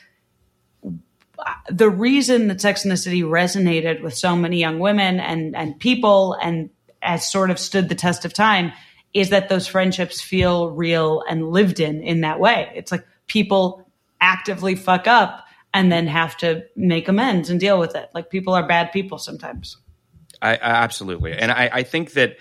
uh, 0.84 1.52
the 1.70 1.90
reason 1.90 2.48
that 2.48 2.60
Sex 2.60 2.84
and 2.84 2.92
the 2.92 2.96
City 2.96 3.22
resonated 3.22 4.02
with 4.02 4.14
so 4.16 4.36
many 4.36 4.58
young 4.58 4.78
women 4.78 5.20
and 5.20 5.56
and 5.56 5.78
people 5.78 6.34
and 6.34 6.70
has 7.02 7.30
sort 7.30 7.50
of 7.50 7.58
stood 7.58 7.88
the 7.88 7.94
test 7.94 8.24
of 8.24 8.32
time 8.32 8.72
is 9.14 9.30
that 9.30 9.48
those 9.48 9.66
friendships 9.66 10.20
feel 10.20 10.70
real 10.70 11.22
and 11.28 11.48
lived 11.48 11.80
in 11.80 12.02
in 12.02 12.20
that 12.20 12.38
way. 12.38 12.70
It's 12.74 12.92
like 12.92 13.04
people 13.26 13.86
actively 14.20 14.74
fuck 14.74 15.06
up 15.06 15.46
and 15.72 15.90
then 15.90 16.06
have 16.06 16.36
to 16.36 16.62
make 16.76 17.08
amends 17.08 17.48
and 17.48 17.58
deal 17.58 17.80
with 17.80 17.96
it. 17.96 18.10
Like 18.12 18.28
people 18.30 18.52
are 18.54 18.66
bad 18.66 18.92
people 18.92 19.18
sometimes. 19.18 19.78
I, 20.42 20.52
I 20.52 20.56
absolutely, 20.58 21.32
and 21.32 21.50
I, 21.50 21.70
I 21.72 21.82
think 21.82 22.12
that 22.12 22.36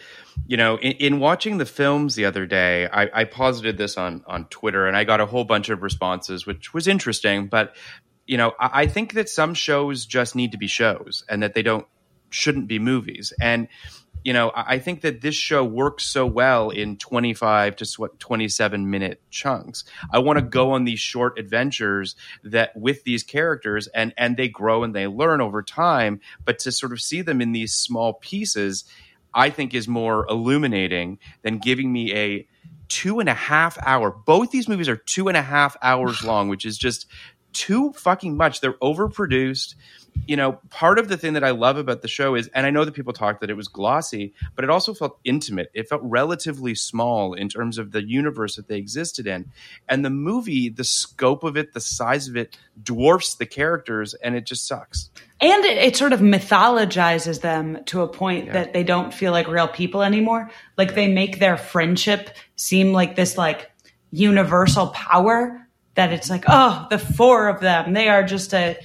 you 0.47 0.57
know, 0.57 0.77
in, 0.77 0.93
in 0.93 1.19
watching 1.19 1.57
the 1.57 1.65
films 1.65 2.15
the 2.15 2.25
other 2.25 2.45
day, 2.45 2.87
I, 2.87 3.21
I 3.21 3.23
posited 3.25 3.77
this 3.77 3.97
on 3.97 4.23
on 4.27 4.45
Twitter, 4.45 4.87
and 4.87 4.95
I 4.95 5.03
got 5.03 5.21
a 5.21 5.25
whole 5.25 5.43
bunch 5.43 5.69
of 5.69 5.81
responses, 5.83 6.45
which 6.45 6.73
was 6.73 6.87
interesting. 6.87 7.47
But 7.47 7.75
you 8.25 8.37
know, 8.37 8.53
I, 8.59 8.81
I 8.81 8.87
think 8.87 9.13
that 9.13 9.29
some 9.29 9.53
shows 9.53 10.05
just 10.05 10.35
need 10.35 10.51
to 10.53 10.57
be 10.57 10.67
shows, 10.67 11.23
and 11.29 11.43
that 11.43 11.53
they 11.53 11.61
don't 11.61 11.85
shouldn't 12.29 12.67
be 12.67 12.79
movies. 12.79 13.33
And 13.41 13.67
you 14.23 14.33
know, 14.33 14.51
I, 14.53 14.79
think 14.79 15.01
that 15.01 15.21
this 15.21 15.35
show 15.35 15.63
works 15.63 16.05
so 16.05 16.25
well 16.25 16.69
in 16.69 16.97
twenty 16.97 17.33
five 17.33 17.75
to 17.77 17.85
what 17.97 18.19
twenty 18.19 18.49
seven 18.49 18.89
minute 18.89 19.21
chunks. 19.29 19.83
I 20.11 20.19
want 20.19 20.39
to 20.39 20.45
go 20.45 20.71
on 20.71 20.83
these 20.83 20.99
short 20.99 21.39
adventures 21.39 22.15
that 22.43 22.75
with 22.75 23.03
these 23.03 23.23
characters, 23.23 23.87
and 23.87 24.13
and 24.17 24.37
they 24.37 24.47
grow 24.47 24.83
and 24.83 24.93
they 24.93 25.07
learn 25.07 25.41
over 25.41 25.63
time. 25.63 26.19
But 26.43 26.59
to 26.59 26.71
sort 26.71 26.91
of 26.91 27.01
see 27.01 27.21
them 27.21 27.41
in 27.41 27.51
these 27.51 27.73
small 27.73 28.13
pieces. 28.13 28.85
I 29.31 29.51
think 29.51 29.75
is 29.75 29.87
more 29.87 30.25
illuminating 30.27 31.19
than 31.43 31.59
giving 31.59 31.93
me 31.93 32.15
a 32.15 32.47
two 32.87 33.19
and 33.19 33.29
a 33.29 33.33
half 33.33 33.77
hour. 33.85 34.11
Both 34.11 34.51
these 34.51 34.67
movies 34.67 34.89
are 34.89 34.97
two 34.97 35.27
and 35.27 35.37
a 35.37 35.41
half 35.41 35.77
hours 35.81 36.23
long, 36.25 36.49
which 36.49 36.65
is 36.65 36.77
just 36.77 37.05
too 37.53 37.93
fucking 37.93 38.37
much. 38.37 38.61
They're 38.61 38.73
overproduced. 38.73 39.75
You 40.27 40.35
know, 40.35 40.59
part 40.69 40.99
of 40.99 41.07
the 41.07 41.17
thing 41.17 41.33
that 41.33 41.43
I 41.43 41.51
love 41.51 41.77
about 41.77 42.01
the 42.01 42.07
show 42.07 42.35
is, 42.35 42.49
and 42.49 42.65
I 42.65 42.71
know 42.71 42.83
that 42.83 42.93
people 42.93 43.13
talk 43.13 43.39
that 43.39 43.49
it 43.49 43.55
was 43.55 43.67
glossy, 43.67 44.33
but 44.55 44.65
it 44.65 44.69
also 44.69 44.93
felt 44.93 45.19
intimate. 45.23 45.71
It 45.73 45.87
felt 45.87 46.01
relatively 46.03 46.75
small 46.75 47.33
in 47.33 47.47
terms 47.47 47.77
of 47.77 47.91
the 47.91 48.03
universe 48.03 48.55
that 48.55 48.67
they 48.67 48.77
existed 48.77 49.27
in. 49.27 49.51
And 49.87 50.03
the 50.03 50.09
movie, 50.09 50.69
the 50.69 50.83
scope 50.83 51.43
of 51.43 51.55
it, 51.57 51.73
the 51.73 51.79
size 51.79 52.27
of 52.27 52.35
it 52.35 52.57
dwarfs 52.81 53.35
the 53.35 53.45
characters, 53.45 54.13
and 54.15 54.35
it 54.35 54.45
just 54.45 54.67
sucks. 54.67 55.09
And 55.39 55.63
it, 55.63 55.77
it 55.77 55.95
sort 55.95 56.11
of 56.11 56.19
mythologizes 56.19 57.41
them 57.41 57.83
to 57.85 58.01
a 58.01 58.07
point 58.07 58.51
that 58.51 58.73
they 58.73 58.83
don't 58.83 59.13
feel 59.13 59.31
like 59.31 59.47
real 59.47 59.67
people 59.67 60.03
anymore. 60.03 60.49
Like 60.77 60.95
they 60.95 61.07
make 61.07 61.39
their 61.39 61.55
friendship 61.55 62.31
seem 62.55 62.91
like 62.91 63.15
this 63.15 63.37
like 63.37 63.71
universal 64.11 64.87
power 64.87 65.68
that 65.99 66.13
it's 66.13 66.29
like, 66.29 66.45
oh, 66.47 66.87
the 66.89 66.97
four 66.97 67.49
of 67.49 67.59
them, 67.59 67.91
they 67.91 68.07
are 68.07 68.23
just 68.23 68.53
a 68.53 68.77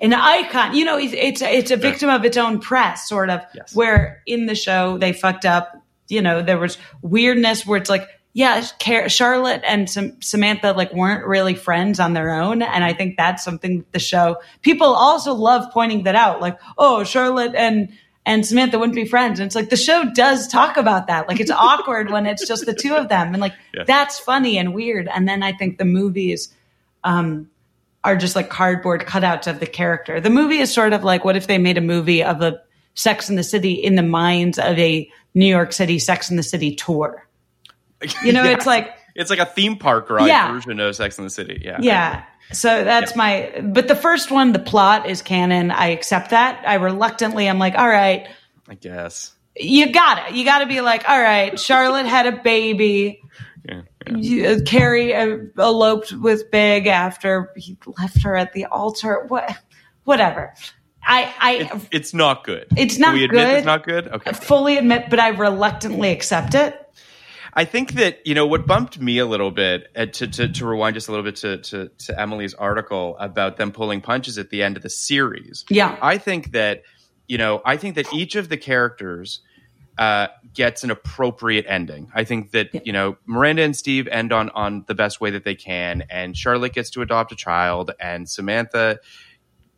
an 0.00 0.12
icon. 0.12 0.74
You 0.74 0.84
know, 0.84 0.98
it's 0.98 1.14
it's, 1.14 1.42
it's 1.42 1.70
a 1.70 1.76
victim 1.76 2.10
of 2.10 2.24
its 2.24 2.36
own 2.36 2.60
press, 2.60 3.08
sort 3.08 3.30
of. 3.30 3.40
Yes. 3.54 3.74
Where 3.74 4.22
in 4.26 4.46
the 4.46 4.56
show 4.56 4.98
they 4.98 5.12
fucked 5.12 5.44
up. 5.44 5.72
You 6.08 6.22
know, 6.22 6.42
there 6.42 6.58
was 6.58 6.78
weirdness 7.02 7.66
where 7.66 7.78
it's 7.78 7.90
like, 7.90 8.08
yeah, 8.32 8.64
Car- 8.80 9.08
Charlotte 9.08 9.62
and 9.66 9.88
Sam- 9.90 10.20
Samantha 10.22 10.72
like 10.72 10.92
weren't 10.92 11.26
really 11.26 11.54
friends 11.54 11.98
on 11.98 12.12
their 12.14 12.30
own, 12.30 12.62
and 12.62 12.84
I 12.84 12.92
think 12.92 13.16
that's 13.16 13.44
something 13.44 13.84
the 13.92 13.98
show 13.98 14.36
people 14.62 14.88
also 14.88 15.34
love 15.34 15.72
pointing 15.72 16.02
that 16.02 16.16
out. 16.16 16.40
Like, 16.40 16.58
oh, 16.76 17.04
Charlotte 17.04 17.54
and 17.54 17.92
and 18.26 18.44
Samantha 18.44 18.76
wouldn't 18.76 18.96
be 18.96 19.06
friends, 19.06 19.38
and 19.38 19.46
it's 19.46 19.54
like 19.54 19.70
the 19.70 19.76
show 19.76 20.04
does 20.12 20.48
talk 20.48 20.76
about 20.76 21.06
that. 21.06 21.28
Like, 21.28 21.38
it's 21.38 21.50
awkward 21.70 22.10
when 22.10 22.26
it's 22.26 22.46
just 22.46 22.66
the 22.66 22.74
two 22.74 22.94
of 22.94 23.08
them, 23.08 23.28
and 23.28 23.40
like 23.40 23.54
that's 23.86 24.18
funny 24.18 24.58
and 24.58 24.74
weird. 24.74 25.08
And 25.08 25.28
then 25.28 25.42
I 25.44 25.52
think 25.52 25.78
the 25.78 25.84
movies 25.84 26.52
um, 27.06 27.48
are 28.04 28.16
just 28.16 28.36
like 28.36 28.50
cardboard 28.50 29.06
cutouts 29.06 29.46
of 29.46 29.60
the 29.60 29.66
character. 29.66 30.20
The 30.20 30.30
movie 30.30 30.58
is 30.58 30.72
sort 30.72 30.92
of 30.92 31.02
like 31.04 31.24
what 31.24 31.36
if 31.36 31.46
they 31.46 31.58
made 31.58 31.78
a 31.78 31.80
movie 31.80 32.22
of 32.22 32.42
a 32.42 32.60
Sex 32.94 33.28
in 33.30 33.36
the 33.36 33.42
City 33.42 33.72
in 33.72 33.94
the 33.94 34.02
minds 34.02 34.58
of 34.58 34.78
a 34.78 35.10
New 35.34 35.46
York 35.46 35.72
City 35.72 35.98
Sex 35.98 36.30
in 36.30 36.36
the 36.36 36.42
City 36.42 36.74
tour. 36.74 37.26
You 38.24 38.32
know, 38.32 38.44
it's 38.54 38.64
like 38.66 38.90
It's 39.14 39.28
like 39.30 39.38
a 39.38 39.46
theme 39.46 39.76
park 39.76 40.08
ride 40.10 40.28
Yeah. 40.28 40.52
version 40.52 40.80
of 40.80 40.96
Sex 40.96 41.18
and 41.18 41.26
the 41.26 41.30
City. 41.30 41.60
Yeah. 41.64 41.78
yeah. 41.80 42.24
So 42.52 42.84
that's 42.84 43.14
my 43.16 43.60
but 43.62 43.88
the 43.88 43.96
first 43.96 44.30
one, 44.30 44.52
the 44.52 44.58
plot 44.60 45.08
is 45.10 45.20
canon. 45.20 45.70
I 45.70 45.88
accept 45.88 46.30
that. 46.30 46.62
I 46.66 46.74
reluctantly 46.74 47.48
I'm 47.48 47.58
like, 47.58 47.74
all 47.76 47.88
right, 47.88 48.28
I 48.68 48.74
guess. 48.74 49.32
You 49.58 49.92
got 49.92 50.28
it. 50.30 50.34
You 50.34 50.44
got 50.44 50.60
to 50.60 50.66
be 50.66 50.80
like, 50.80 51.08
all 51.08 51.20
right, 51.20 51.58
Charlotte 51.58 52.06
had 52.06 52.26
a 52.26 52.42
baby. 52.42 53.20
Yeah. 53.68 53.82
You- 54.16 54.46
uh, 54.48 54.58
Carrie 54.64 55.14
uh, 55.14 55.38
eloped 55.58 56.12
with 56.12 56.50
Big 56.50 56.86
after 56.86 57.52
he 57.56 57.76
left 57.98 58.22
her 58.22 58.36
at 58.36 58.52
the 58.52 58.66
altar. 58.66 59.24
What, 59.28 59.56
whatever. 60.04 60.54
I, 61.02 61.32
I 61.38 61.52
It's, 61.74 61.88
it's 61.92 62.14
not 62.14 62.44
good. 62.44 62.66
It's 62.76 62.98
not 62.98 63.08
Can 63.10 63.14
we 63.14 63.24
admit 63.24 63.46
good. 63.46 63.56
it's 63.58 63.66
not 63.66 63.84
good? 63.84 64.08
Okay. 64.08 64.32
fully 64.32 64.76
admit, 64.76 65.06
but 65.08 65.18
I 65.20 65.28
reluctantly 65.28 66.10
accept 66.10 66.54
it. 66.54 66.80
I 67.58 67.64
think 67.64 67.92
that 67.92 68.18
you 68.26 68.34
know 68.34 68.46
what 68.46 68.66
bumped 68.66 69.00
me 69.00 69.16
a 69.18 69.24
little 69.24 69.50
bit 69.50 69.88
uh, 69.96 70.04
to, 70.06 70.26
to 70.26 70.48
to 70.52 70.66
rewind 70.66 70.92
just 70.92 71.08
a 71.08 71.10
little 71.12 71.24
bit 71.24 71.36
to, 71.36 71.56
to 71.58 71.88
to 71.88 72.20
Emily's 72.20 72.52
article 72.52 73.16
about 73.18 73.56
them 73.56 73.72
pulling 73.72 74.02
punches 74.02 74.36
at 74.36 74.50
the 74.50 74.62
end 74.62 74.76
of 74.76 74.82
the 74.82 74.90
series. 74.90 75.64
Yeah. 75.70 75.96
I 76.02 76.18
think 76.18 76.52
that 76.52 76.82
you 77.28 77.38
know 77.38 77.62
I 77.64 77.78
think 77.78 77.94
that 77.94 78.12
each 78.12 78.34
of 78.36 78.50
the 78.50 78.58
characters 78.58 79.40
uh, 79.98 80.28
gets 80.54 80.84
an 80.84 80.90
appropriate 80.90 81.64
ending. 81.68 82.10
I 82.14 82.24
think 82.24 82.50
that 82.52 82.86
you 82.86 82.92
know 82.92 83.16
Miranda 83.26 83.62
and 83.62 83.76
Steve 83.76 84.08
end 84.08 84.32
on 84.32 84.50
on 84.50 84.84
the 84.86 84.94
best 84.94 85.20
way 85.20 85.30
that 85.30 85.44
they 85.44 85.54
can, 85.54 86.04
and 86.10 86.36
Charlotte 86.36 86.72
gets 86.74 86.90
to 86.90 87.02
adopt 87.02 87.32
a 87.32 87.36
child, 87.36 87.92
and 88.00 88.28
Samantha 88.28 89.00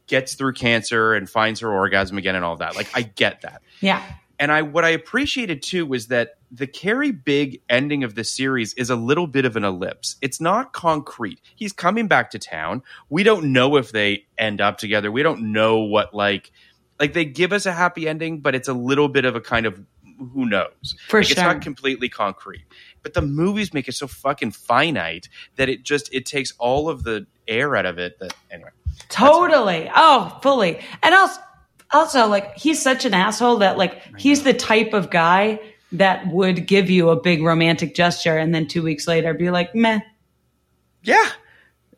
gets 0.06 0.34
through 0.34 0.54
cancer 0.54 1.14
and 1.14 1.28
finds 1.28 1.60
her 1.60 1.70
orgasm 1.72 2.18
again, 2.18 2.34
and 2.34 2.44
all 2.44 2.54
of 2.54 2.60
that. 2.60 2.76
Like 2.76 2.88
I 2.94 3.02
get 3.02 3.42
that 3.42 3.62
Yeah. 3.80 4.02
and 4.38 4.50
I 4.50 4.62
what 4.62 4.84
I 4.84 4.90
appreciated 4.90 5.62
too 5.62 5.84
was 5.86 6.06
that 6.08 6.30
the 6.50 6.66
Carrie 6.66 7.10
Big 7.12 7.60
ending 7.68 8.04
of 8.04 8.14
the 8.14 8.24
series 8.24 8.72
is 8.74 8.88
a 8.88 8.96
little 8.96 9.26
bit 9.26 9.44
of 9.44 9.54
an 9.56 9.64
ellipse. 9.64 10.16
It's 10.22 10.40
not 10.40 10.72
concrete. 10.72 11.40
He's 11.56 11.74
coming 11.74 12.08
back 12.08 12.30
to 12.30 12.38
town. 12.38 12.82
We 13.10 13.22
don't 13.22 13.52
know 13.52 13.76
if 13.76 13.92
they 13.92 14.24
end 14.38 14.62
up 14.62 14.78
together. 14.78 15.12
We 15.12 15.22
don't 15.22 15.52
know 15.52 15.80
what 15.80 16.14
like 16.14 16.50
like 16.98 17.12
they 17.12 17.26
give 17.26 17.52
us 17.52 17.66
a 17.66 17.72
happy 17.72 18.08
ending, 18.08 18.40
but 18.40 18.54
it's 18.54 18.66
a 18.66 18.72
little 18.72 19.08
bit 19.08 19.26
of 19.26 19.36
a 19.36 19.42
kind 19.42 19.66
of 19.66 19.78
who 20.18 20.46
knows? 20.46 20.96
For 21.08 21.20
like, 21.20 21.30
It's 21.30 21.40
not 21.40 21.62
completely 21.62 22.08
concrete, 22.08 22.64
but 23.02 23.14
the 23.14 23.22
movies 23.22 23.72
make 23.72 23.88
it 23.88 23.92
so 23.94 24.06
fucking 24.06 24.52
finite 24.52 25.28
that 25.56 25.68
it 25.68 25.82
just 25.82 26.12
it 26.12 26.26
takes 26.26 26.52
all 26.58 26.88
of 26.88 27.04
the 27.04 27.26
air 27.46 27.76
out 27.76 27.86
of 27.86 27.98
it. 27.98 28.18
That 28.18 28.34
anyway, 28.50 28.70
Totally. 29.08 29.90
Oh, 29.94 30.38
fully. 30.42 30.80
And 31.02 31.14
also, 31.14 31.40
also 31.90 32.26
like 32.26 32.56
he's 32.56 32.80
such 32.80 33.04
an 33.04 33.14
asshole 33.14 33.58
that 33.58 33.78
like 33.78 34.02
he's 34.18 34.42
the 34.42 34.54
type 34.54 34.92
of 34.92 35.10
guy 35.10 35.60
that 35.92 36.26
would 36.28 36.66
give 36.66 36.90
you 36.90 37.08
a 37.10 37.20
big 37.20 37.42
romantic 37.42 37.94
gesture 37.94 38.36
and 38.36 38.54
then 38.54 38.66
two 38.66 38.82
weeks 38.82 39.06
later 39.08 39.32
be 39.32 39.50
like, 39.50 39.74
meh. 39.74 40.00
yeah. 41.02 41.28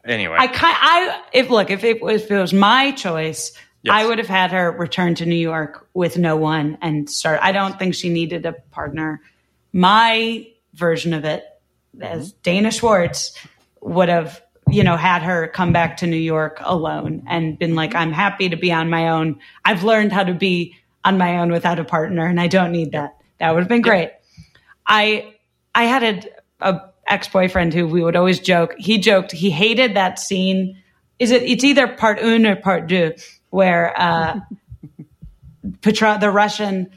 Anyway, 0.04 0.36
I 0.38 0.46
kind 0.46 0.76
I 0.80 1.22
if 1.34 1.50
look 1.50 1.70
if 1.70 1.84
it 1.84 2.00
was 2.00 2.22
if 2.22 2.30
it 2.30 2.38
was 2.38 2.54
my 2.54 2.92
choice, 2.92 3.52
Yes. 3.82 3.94
I 3.94 4.06
would 4.06 4.18
have 4.18 4.28
had 4.28 4.52
her 4.52 4.70
return 4.70 5.14
to 5.16 5.26
New 5.26 5.36
York 5.36 5.86
with 5.94 6.18
no 6.18 6.36
one 6.36 6.76
and 6.82 7.08
start. 7.08 7.40
I 7.42 7.52
don't 7.52 7.78
think 7.78 7.94
she 7.94 8.10
needed 8.10 8.44
a 8.44 8.52
partner. 8.52 9.22
My 9.72 10.46
version 10.74 11.14
of 11.14 11.24
it, 11.24 11.44
mm-hmm. 11.96 12.02
as 12.02 12.32
Dana 12.32 12.70
Schwartz, 12.70 13.34
would 13.80 14.08
have 14.10 14.42
you 14.68 14.84
know 14.84 14.96
had 14.96 15.22
her 15.22 15.48
come 15.48 15.72
back 15.72 15.96
to 15.98 16.06
New 16.06 16.16
York 16.16 16.58
alone 16.60 17.24
and 17.26 17.58
been 17.58 17.74
like, 17.74 17.90
mm-hmm. 17.90 17.98
I'm 17.98 18.12
happy 18.12 18.50
to 18.50 18.56
be 18.56 18.70
on 18.72 18.90
my 18.90 19.08
own. 19.08 19.40
I've 19.64 19.82
learned 19.82 20.12
how 20.12 20.24
to 20.24 20.34
be 20.34 20.76
on 21.04 21.16
my 21.16 21.38
own 21.38 21.50
without 21.50 21.78
a 21.78 21.84
partner, 21.84 22.26
and 22.26 22.40
I 22.40 22.46
don't 22.46 22.72
need 22.72 22.92
that. 22.92 23.16
That 23.38 23.54
would 23.54 23.60
have 23.60 23.68
been 23.68 23.82
great. 23.82 24.12
I 24.86 25.34
I 25.74 25.84
had 25.84 26.02
a, 26.02 26.22
a 26.60 26.80
ex 27.06 27.28
boyfriend 27.28 27.72
who 27.72 27.86
we 27.86 28.02
would 28.02 28.16
always 28.16 28.40
joke. 28.40 28.74
He 28.78 28.98
joked 28.98 29.32
he 29.32 29.50
hated 29.50 29.94
that 29.94 30.18
scene. 30.18 30.76
Is 31.18 31.30
it? 31.30 31.42
It's 31.42 31.64
either 31.64 31.88
part 31.88 32.18
un 32.18 32.46
or 32.46 32.56
part 32.56 32.86
deux, 32.86 33.14
where 33.50 33.94
uh, 34.00 34.40
Petra, 35.82 36.18
the 36.20 36.30
Russian, 36.30 36.90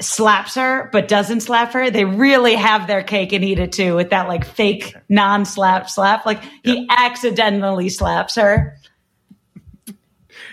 slaps 0.00 0.54
her 0.54 0.88
but 0.92 1.08
doesn't 1.08 1.40
slap 1.40 1.72
her. 1.72 1.90
They 1.90 2.04
really 2.04 2.54
have 2.54 2.86
their 2.86 3.02
cake 3.02 3.32
and 3.32 3.44
eat 3.44 3.58
it 3.58 3.72
too 3.72 3.96
with 3.96 4.10
that 4.10 4.28
like 4.28 4.44
fake 4.44 4.94
non-slap 5.08 5.88
slap. 5.88 6.26
Like 6.26 6.42
he 6.64 6.86
accidentally 6.90 7.88
slaps 7.88 8.34
her. 8.34 8.78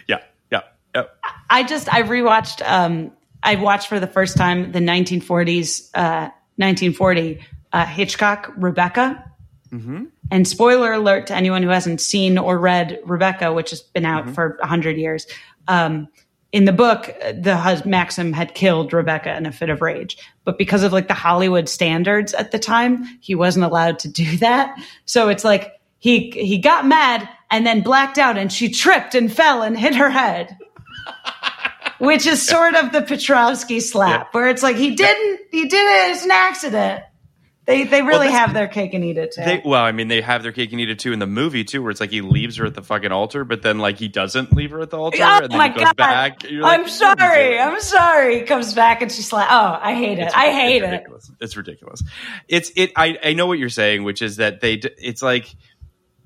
yeah, 0.08 0.20
yeah, 0.52 0.62
yeah. 0.96 1.04
I 1.50 1.64
just 1.64 1.94
I 1.94 2.04
rewatched 2.04 2.66
um 2.66 3.12
I 3.42 3.56
watched 3.56 3.88
for 3.88 4.00
the 4.00 4.08
first 4.08 4.38
time 4.38 4.72
the 4.72 4.80
1940s 4.80 5.90
uh 5.94 6.30
1940 6.56 7.40
uh 7.74 7.86
Hitchcock 7.86 8.54
Rebecca. 8.56 9.32
And 10.32 10.48
spoiler 10.48 10.94
alert 10.94 11.28
to 11.28 11.36
anyone 11.36 11.64
who 11.64 11.70
hasn't 11.70 12.02
seen 12.02 12.38
or 12.38 12.58
read 12.58 13.00
Rebecca, 13.06 13.54
which 13.54 13.70
has 13.70 13.82
been 13.82 14.06
out 14.06 14.30
for 14.30 14.58
100 14.60 14.98
years. 14.98 15.28
Um 15.68 16.08
in 16.52 16.66
the 16.66 16.72
book, 16.72 17.12
the 17.36 17.58
hus- 17.58 17.84
Maxim 17.84 18.32
had 18.32 18.54
killed 18.54 18.94
Rebecca 18.94 19.36
in 19.36 19.48
a 19.48 19.52
fit 19.52 19.72
of 19.72 19.82
rage, 19.82 20.18
but 20.46 20.60
because 20.60 20.84
of 20.84 20.94
like 20.94 21.08
the 21.08 21.16
Hollywood 21.16 21.68
standards 21.68 22.36
at 22.36 22.52
the 22.52 22.60
time, 22.60 23.06
he 23.22 23.34
wasn't 23.34 23.66
allowed 23.66 23.98
to 24.00 24.08
do 24.08 24.38
that. 24.38 24.80
So 25.06 25.30
it's 25.30 25.44
like 25.44 25.72
he 25.98 26.30
he 26.30 26.60
got 26.60 26.86
mad 26.86 27.28
and 27.50 27.66
then 27.66 27.82
blacked 27.82 28.20
out, 28.20 28.38
and 28.38 28.54
she 28.54 28.70
tripped 28.70 29.16
and 29.16 29.34
fell 29.34 29.64
and 29.64 29.78
hit 29.78 29.96
her 29.96 30.12
head 30.12 30.56
which 32.00 32.26
is 32.26 32.46
sort 32.46 32.76
of 32.76 32.92
the 32.92 33.02
Petrovsky 33.02 33.80
slap, 33.80 34.34
where 34.34 34.48
it's 34.50 34.62
like 34.62 34.76
he 34.76 34.94
didn't, 34.94 35.40
he 35.52 35.68
did 35.70 35.86
it. 35.86 36.12
It's 36.16 36.26
an 36.26 36.32
accident. 36.32 37.04
They 37.66 37.86
they 37.86 38.02
really 38.02 38.28
that's- 38.28 38.38
have 38.40 38.54
their 38.54 38.68
cake 38.68 38.94
and 38.94 39.04
eat 39.06 39.18
it 39.18 39.32
too. 39.34 39.42
They, 39.44 39.62
well, 39.64 39.84
I 39.84 39.94
mean, 39.94 40.10
they 40.10 40.20
have 40.22 40.44
their 40.44 40.52
cake 40.52 40.72
and 40.74 40.82
eat 40.82 40.90
it 40.90 41.00
too 41.00 41.14
in 41.14 41.20
the 41.20 41.28
movie 41.28 41.64
too, 41.64 41.82
where 41.82 41.92
it's 41.92 42.02
like 42.02 42.12
he 42.12 42.22
leaves 42.22 42.58
her 42.58 42.66
at 42.66 42.74
the 42.76 42.82
fucking 42.82 43.12
altar, 43.14 43.46
but 43.46 43.62
then 43.62 43.80
like 43.80 43.98
he 43.98 44.10
doesn't 44.10 44.52
leave 44.54 44.72
her 44.72 44.82
at 44.82 44.90
the 44.90 44.98
altar, 44.98 45.20
oh 45.22 45.40
and 45.44 45.52
then 45.52 45.58
my 45.58 45.70
he 45.70 45.76
goes 45.76 45.84
god! 45.86 45.96
back. 45.96 46.46
I'm 46.46 46.60
"What 46.62 46.80
are 46.80 46.84
you 46.84 46.88
sorry. 46.90 47.60
I'm 47.60 47.80
sorry. 47.80 48.40
He 48.40 48.46
comes 48.46 48.74
back 48.74 49.02
and 49.02 49.10
she's 49.12 49.32
like, 49.32 49.48
Oh, 49.50 49.80
I 49.82 49.94
hate 49.96 50.20
it. 50.20 50.36
I 50.36 50.52
hate 50.52 50.84
it's 50.84 50.86
it. 50.86 50.92
ridiculous. 50.92 51.32
It's 51.40 51.58
ridiculous. 51.58 52.04
It's 52.50 52.72
it. 52.76 52.92
I 52.98 53.18
I 53.24 53.34
know 53.34 53.48
what 53.48 53.60
you're 53.60 53.70
saying, 53.70 54.04
which 54.04 54.22
is 54.22 54.36
that 54.38 54.60
they. 54.62 54.74
It's 54.98 55.22
like 55.22 55.56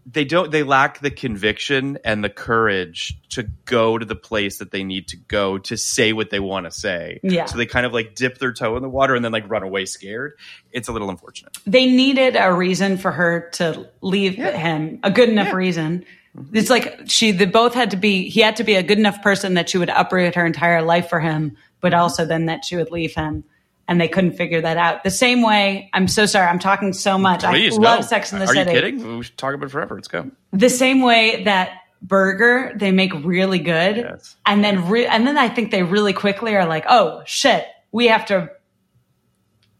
they 0.09 0.23
don't. 0.23 0.51
They 0.51 0.63
lack 0.63 0.99
the 0.99 1.11
conviction 1.11 1.99
and 2.05 2.23
the 2.23 2.29
courage 2.29 3.19
to 3.31 3.43
go 3.65 3.97
to 3.97 4.05
the 4.05 4.15
place 4.15 4.59
that 4.59 4.71
they 4.71 4.83
need 4.83 5.09
to 5.09 5.17
go 5.17 5.57
to 5.57 5.75
say 5.75 6.13
what 6.13 6.29
they 6.29 6.39
want 6.39 6.65
to 6.65 6.71
say. 6.71 7.19
Yeah. 7.23 7.45
So 7.45 7.57
they 7.57 7.65
kind 7.65 7.85
of 7.85 7.91
like 7.91 8.15
dip 8.15 8.37
their 8.37 8.53
toe 8.53 8.77
in 8.77 8.83
the 8.83 8.89
water 8.89 9.15
and 9.15 9.25
then 9.25 9.33
like 9.33 9.49
run 9.49 9.63
away 9.63 9.85
scared. 9.85 10.37
It's 10.71 10.87
a 10.87 10.93
little 10.93 11.09
unfortunate. 11.09 11.57
They 11.65 11.85
needed 11.85 12.37
a 12.37 12.53
reason 12.53 12.97
for 12.97 13.11
her 13.11 13.49
to 13.53 13.89
leave 14.01 14.35
him, 14.35 14.99
a 15.03 15.11
good 15.11 15.27
enough 15.27 15.53
reason. 15.53 16.05
Mm-hmm. 16.37 16.55
It's 16.55 16.69
like 16.69 17.01
she, 17.07 17.31
they 17.31 17.45
both 17.45 17.73
had 17.73 17.91
to 17.91 17.97
be, 17.97 18.29
he 18.29 18.39
had 18.39 18.55
to 18.57 18.63
be 18.63 18.75
a 18.75 18.83
good 18.83 18.99
enough 18.99 19.21
person 19.21 19.55
that 19.55 19.69
she 19.69 19.77
would 19.77 19.89
uproot 19.89 20.35
her 20.35 20.45
entire 20.45 20.81
life 20.83 21.09
for 21.09 21.19
him, 21.19 21.57
but 21.81 21.91
mm-hmm. 21.91 22.01
also 22.01 22.25
then 22.25 22.45
that 22.45 22.63
she 22.63 22.77
would 22.77 22.91
leave 22.91 23.13
him. 23.13 23.43
And 23.89 24.01
they 24.01 24.07
couldn't 24.09 24.33
figure 24.33 24.59
that 24.61 24.75
out. 24.77 25.03
The 25.05 25.09
same 25.09 25.41
way, 25.41 25.89
I'm 25.93 26.07
so 26.09 26.25
sorry, 26.25 26.47
I'm 26.47 26.59
talking 26.59 26.91
so 26.91 27.17
much. 27.17 27.43
Please, 27.43 27.77
I 27.77 27.81
love 27.81 27.99
no. 28.01 28.05
Sex 28.05 28.33
in 28.33 28.39
the 28.39 28.45
Are 28.45 28.53
City. 28.53 28.69
you 28.71 28.75
kidding? 28.75 29.17
We 29.17 29.23
should 29.23 29.37
talk 29.37 29.53
about 29.53 29.67
it 29.67 29.69
forever. 29.71 29.95
Let's 29.95 30.09
go. 30.09 30.29
the 30.51 30.69
same 30.69 31.01
way 31.01 31.43
that 31.45 31.71
Berger 32.01 32.73
they 32.75 32.91
make 32.91 33.11
really 33.25 33.57
good 33.59 33.97
Yes. 33.97 34.35
and 34.45 34.63
then 34.63 34.87
re- 34.87 35.07
and 35.07 35.25
then 35.25 35.35
i 35.35 35.49
think 35.49 35.71
they 35.71 35.81
really 35.81 36.13
quickly 36.13 36.55
are 36.55 36.67
like 36.67 36.85
oh 36.87 37.23
shit 37.25 37.65
we 37.91 38.05
have 38.05 38.23
to 38.27 38.51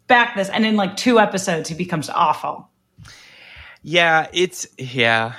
back 0.08 0.36
this 0.36 0.50
and 0.50 0.65
in 0.65 0.76
like 0.76 0.96
two 0.98 1.20
episodes 1.20 1.70
he 1.70 1.76
becomes 1.76 2.10
awful 2.10 2.72
Yeah, 3.84 4.28
it's 4.34 4.65
yeah. 4.80 5.34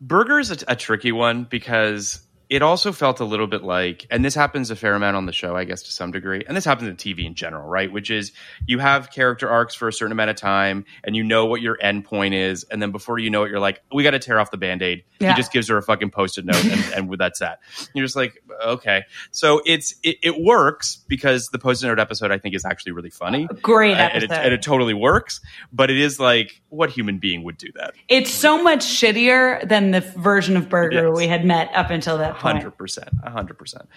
Berger's 0.00 0.50
a, 0.50 0.56
a 0.68 0.74
tricky 0.76 1.12
one 1.12 1.44
because 1.44 2.20
it 2.54 2.62
also 2.62 2.92
felt 2.92 3.18
a 3.18 3.24
little 3.24 3.48
bit 3.48 3.64
like, 3.64 4.06
and 4.12 4.24
this 4.24 4.36
happens 4.36 4.70
a 4.70 4.76
fair 4.76 4.94
amount 4.94 5.16
on 5.16 5.26
the 5.26 5.32
show, 5.32 5.56
I 5.56 5.64
guess, 5.64 5.82
to 5.82 5.90
some 5.90 6.12
degree, 6.12 6.44
and 6.46 6.56
this 6.56 6.64
happens 6.64 6.88
in 6.88 6.94
TV 6.96 7.24
in 7.26 7.34
general, 7.34 7.68
right? 7.68 7.90
Which 7.90 8.12
is 8.12 8.30
you 8.66 8.78
have 8.78 9.10
character 9.10 9.48
arcs 9.50 9.74
for 9.74 9.88
a 9.88 9.92
certain 9.92 10.12
amount 10.12 10.30
of 10.30 10.36
time, 10.36 10.84
and 11.02 11.16
you 11.16 11.24
know 11.24 11.46
what 11.46 11.60
your 11.60 11.76
end 11.80 12.04
point 12.04 12.32
is, 12.34 12.62
and 12.70 12.80
then 12.80 12.92
before 12.92 13.18
you 13.18 13.28
know 13.28 13.42
it, 13.42 13.50
you're 13.50 13.58
like, 13.58 13.82
we 13.92 14.04
got 14.04 14.12
to 14.12 14.20
tear 14.20 14.38
off 14.38 14.52
the 14.52 14.56
band 14.56 14.82
aid. 14.82 15.02
Yeah. 15.18 15.30
He 15.30 15.36
just 15.36 15.52
gives 15.52 15.68
her 15.68 15.76
a 15.76 15.82
fucking 15.82 16.10
post-it 16.10 16.44
note, 16.44 16.64
and, 16.64 16.94
and 17.10 17.12
that's 17.18 17.40
that. 17.40 17.58
You're 17.92 18.04
just 18.04 18.14
like, 18.14 18.40
okay. 18.64 19.02
So 19.32 19.60
it's 19.66 19.96
it, 20.04 20.18
it 20.22 20.40
works 20.40 21.02
because 21.08 21.48
the 21.48 21.58
post-it 21.58 21.88
note 21.88 21.98
episode 21.98 22.30
I 22.30 22.38
think 22.38 22.54
is 22.54 22.64
actually 22.64 22.92
really 22.92 23.10
funny. 23.10 23.48
great 23.62 23.96
And 23.96 24.22
it, 24.22 24.30
episode 24.30 24.44
and 24.44 24.54
it 24.54 24.62
totally 24.62 24.94
works, 24.94 25.40
but 25.72 25.90
it 25.90 25.98
is 25.98 26.20
like, 26.20 26.62
what 26.68 26.90
human 26.90 27.18
being 27.18 27.42
would 27.42 27.56
do 27.56 27.68
that? 27.74 27.94
it's 28.08 28.30
so 28.30 28.62
much 28.62 28.84
shittier 28.84 29.66
than 29.68 29.90
the 29.90 30.00
version 30.00 30.56
of 30.56 30.68
Berger 30.68 31.08
Yes. 31.08 31.16
we 31.16 31.26
had 31.26 31.44
met 31.44 31.70
up 31.74 31.90
until 31.90 32.18
that 32.18 32.34
point 32.36 32.43
hundred 32.52 32.78
percent, 32.78 33.10
hundred 33.24 33.58
percent. 33.58 33.88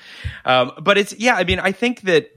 Um, 0.45 0.71
but 0.81 0.97
it's 0.97 1.13
yeah. 1.17 1.35
I 1.35 1.43
mean, 1.43 1.59
I 1.59 1.71
think 1.71 2.01
that 2.01 2.31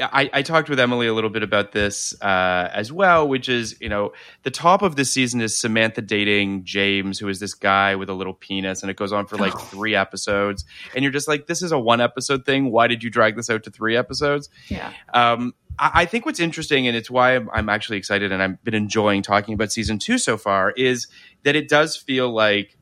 I, 0.00 0.30
I 0.32 0.42
talked 0.42 0.68
with 0.68 0.78
Emily 0.78 1.06
a 1.08 1.14
little 1.14 1.30
bit 1.30 1.42
about 1.42 1.72
this 1.72 2.14
uh, 2.22 2.70
as 2.72 2.92
well, 2.92 3.28
which 3.28 3.48
is 3.48 3.76
you 3.80 3.88
know 3.88 4.12
the 4.44 4.50
top 4.50 4.82
of 4.82 4.96
this 4.96 5.10
season 5.10 5.40
is 5.40 5.56
Samantha 5.56 6.02
dating 6.02 6.64
James, 6.64 7.18
who 7.18 7.28
is 7.28 7.40
this 7.40 7.54
guy 7.54 7.96
with 7.96 8.08
a 8.08 8.14
little 8.14 8.34
penis, 8.34 8.82
and 8.82 8.90
it 8.90 8.96
goes 8.96 9.12
on 9.12 9.26
for 9.26 9.36
like 9.36 9.58
three 9.58 9.94
episodes, 9.94 10.64
and 10.94 11.02
you're 11.02 11.12
just 11.12 11.28
like, 11.28 11.46
this 11.46 11.62
is 11.62 11.72
a 11.72 11.78
one 11.78 12.00
episode 12.00 12.44
thing. 12.44 12.70
Why 12.70 12.86
did 12.86 13.02
you 13.02 13.10
drag 13.10 13.36
this 13.36 13.50
out 13.50 13.64
to 13.64 13.70
three 13.70 13.96
episodes? 13.96 14.48
yeah 14.68 14.92
Um, 15.12 15.54
I, 15.78 15.90
I 15.94 16.04
think 16.04 16.26
what's 16.26 16.40
interesting, 16.40 16.86
and 16.86 16.96
it's 16.96 17.10
why 17.10 17.34
I'm, 17.34 17.50
I'm 17.52 17.68
actually 17.68 17.98
excited, 17.98 18.30
and 18.30 18.42
I've 18.42 18.62
been 18.62 18.74
enjoying 18.74 19.22
talking 19.22 19.54
about 19.54 19.72
season 19.72 19.98
two 19.98 20.18
so 20.18 20.36
far, 20.36 20.70
is 20.70 21.08
that 21.42 21.56
it 21.56 21.68
does 21.68 21.96
feel 21.96 22.30
like 22.30 22.76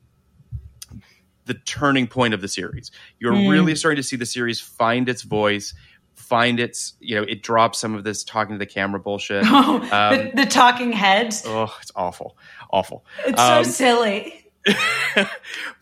the 1.46 1.54
turning 1.54 2.06
point 2.06 2.34
of 2.34 2.40
the 2.40 2.48
series. 2.48 2.90
You're 3.18 3.32
really 3.32 3.74
starting 3.74 3.96
to 3.96 4.02
see 4.02 4.16
the 4.16 4.26
series 4.26 4.60
find 4.60 5.08
its 5.08 5.22
voice, 5.22 5.74
find 6.14 6.60
its, 6.60 6.94
you 7.00 7.14
know, 7.14 7.22
it 7.22 7.42
drops 7.42 7.78
some 7.78 7.94
of 7.94 8.04
this 8.04 8.22
talking 8.24 8.54
to 8.54 8.58
the 8.58 8.66
camera 8.66 9.00
bullshit. 9.00 9.44
oh, 9.46 9.76
Um, 9.90 10.30
the, 10.34 10.44
the 10.44 10.46
talking 10.46 10.92
heads 10.92 11.42
oh, 11.46 11.74
it's 11.80 11.92
awful, 11.96 12.36
awful. 12.70 13.04
it's 13.24 13.40
Um, 13.40 13.64
so 13.64 13.70
silly 13.70 14.42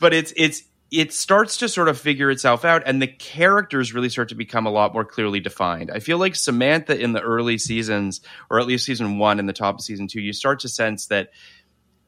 but 0.01 0.13
it's 0.13 0.33
it's 0.37 0.63
it 0.91 1.13
starts 1.13 1.57
to 1.59 1.69
sort 1.69 1.89
of 1.89 1.99
figure 1.99 2.31
itself 2.31 2.65
out 2.65 2.83
and 2.87 3.01
the 3.01 3.07
characters 3.07 3.95
really 3.95 4.09
start 4.09 4.29
to 4.29 4.35
become 4.35 4.67
a 4.67 4.71
lot 4.71 4.93
more 4.93 5.05
clearly 5.05 5.41
defined 5.41 5.91
i 5.91 5.99
feel 5.99 6.19
like 6.19 6.37
samantha 6.37 6.99
in 6.99 7.13
the 7.13 7.21
early 7.21 7.57
seasons 7.57 8.21
or 8.51 8.61
at 8.61 8.67
least 8.67 8.85
season 8.85 9.19
one 9.19 9.39
and 9.39 9.49
the 9.49 9.55
top 9.55 9.77
of 9.77 9.81
season 9.81 10.07
two 10.07 10.21
you 10.21 10.33
start 10.33 10.61
to 10.61 10.69
sense 10.69 11.07
that 11.07 11.31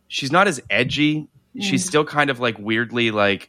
she's 0.09 0.31
not 0.31 0.47
as 0.47 0.61
edgy 0.69 1.29
she's 1.63 1.85
still 1.85 2.05
kind 2.05 2.31
of 2.31 2.41
like 2.41 2.59
weirdly 2.59 3.11
like 3.11 3.49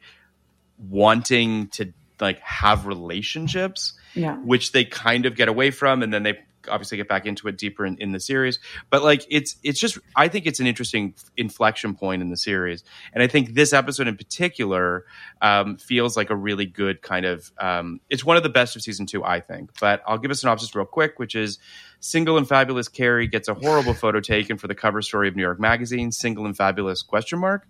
wanting 0.78 1.68
to 1.70 1.94
like 2.20 2.40
have 2.40 2.86
relationships 2.86 3.94
yeah. 4.16 4.36
which 4.38 4.72
they 4.72 4.86
kind 4.86 5.26
of 5.26 5.36
get 5.36 5.48
away 5.48 5.72
from 5.72 6.02
and 6.04 6.14
then 6.14 6.24
they 6.24 6.38
obviously 6.70 6.98
get 6.98 7.08
back 7.08 7.26
into 7.26 7.48
it 7.48 7.58
deeper 7.58 7.86
in, 7.86 7.98
in 7.98 8.12
the 8.12 8.20
series. 8.20 8.60
But 8.90 9.04
like 9.04 9.26
it's 9.30 9.56
it's 9.64 9.80
just 9.80 9.98
i 10.16 10.28
think 10.28 10.46
it's 10.46 10.60
an 10.60 10.68
interesting 10.68 11.16
inflection 11.36 11.96
point 11.96 12.22
in 12.22 12.30
the 12.30 12.38
series. 12.38 12.84
And 13.14 13.24
i 13.24 13.28
think 13.28 13.54
this 13.54 13.74
episode 13.74 14.08
in 14.08 14.18
particular 14.18 15.06
um, 15.42 15.78
feels 15.78 16.18
like 16.18 16.30
a 16.30 16.36
really 16.36 16.66
good 16.66 17.02
kind 17.02 17.26
of 17.26 17.52
um, 17.60 18.00
it's 18.10 18.26
one 18.26 18.38
of 18.38 18.44
the 18.44 18.50
best 18.50 18.76
of 18.76 18.82
season 18.82 19.06
two 19.06 19.24
i 19.24 19.40
think. 19.40 19.72
But 19.80 20.02
i'll 20.08 20.18
give 20.18 20.32
a 20.32 20.36
synopsis 20.36 20.76
real 20.76 20.86
quick 20.86 21.20
which 21.20 21.36
is 21.36 21.60
single 22.00 22.38
and 22.38 22.48
fabulous 22.48 22.88
carrie 22.88 23.28
gets 23.28 23.48
a 23.48 23.54
horrible 23.54 23.94
photo 23.94 24.20
taken 24.20 24.58
for 24.58 24.68
the 24.68 24.76
cover 24.76 25.02
story 25.02 25.28
of 25.28 25.36
new 25.36 25.42
york 25.42 25.60
magazine 25.60 26.12
single 26.12 26.46
and 26.46 26.56
fabulous 26.56 27.02
question 27.02 27.40
mark 27.40 27.68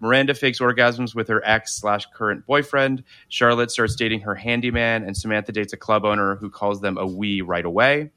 Miranda 0.00 0.34
fakes 0.34 0.58
orgasms 0.58 1.14
with 1.14 1.28
her 1.28 1.42
ex 1.44 1.74
slash 1.74 2.06
current 2.14 2.46
boyfriend. 2.46 3.04
Charlotte 3.28 3.70
starts 3.70 3.94
dating 3.94 4.20
her 4.20 4.34
handyman, 4.34 5.04
and 5.04 5.16
Samantha 5.16 5.52
dates 5.52 5.72
a 5.72 5.76
club 5.76 6.04
owner 6.04 6.36
who 6.36 6.50
calls 6.50 6.80
them 6.80 6.98
a 6.98 7.06
we 7.06 7.40
right 7.40 7.64
away. 7.64 8.10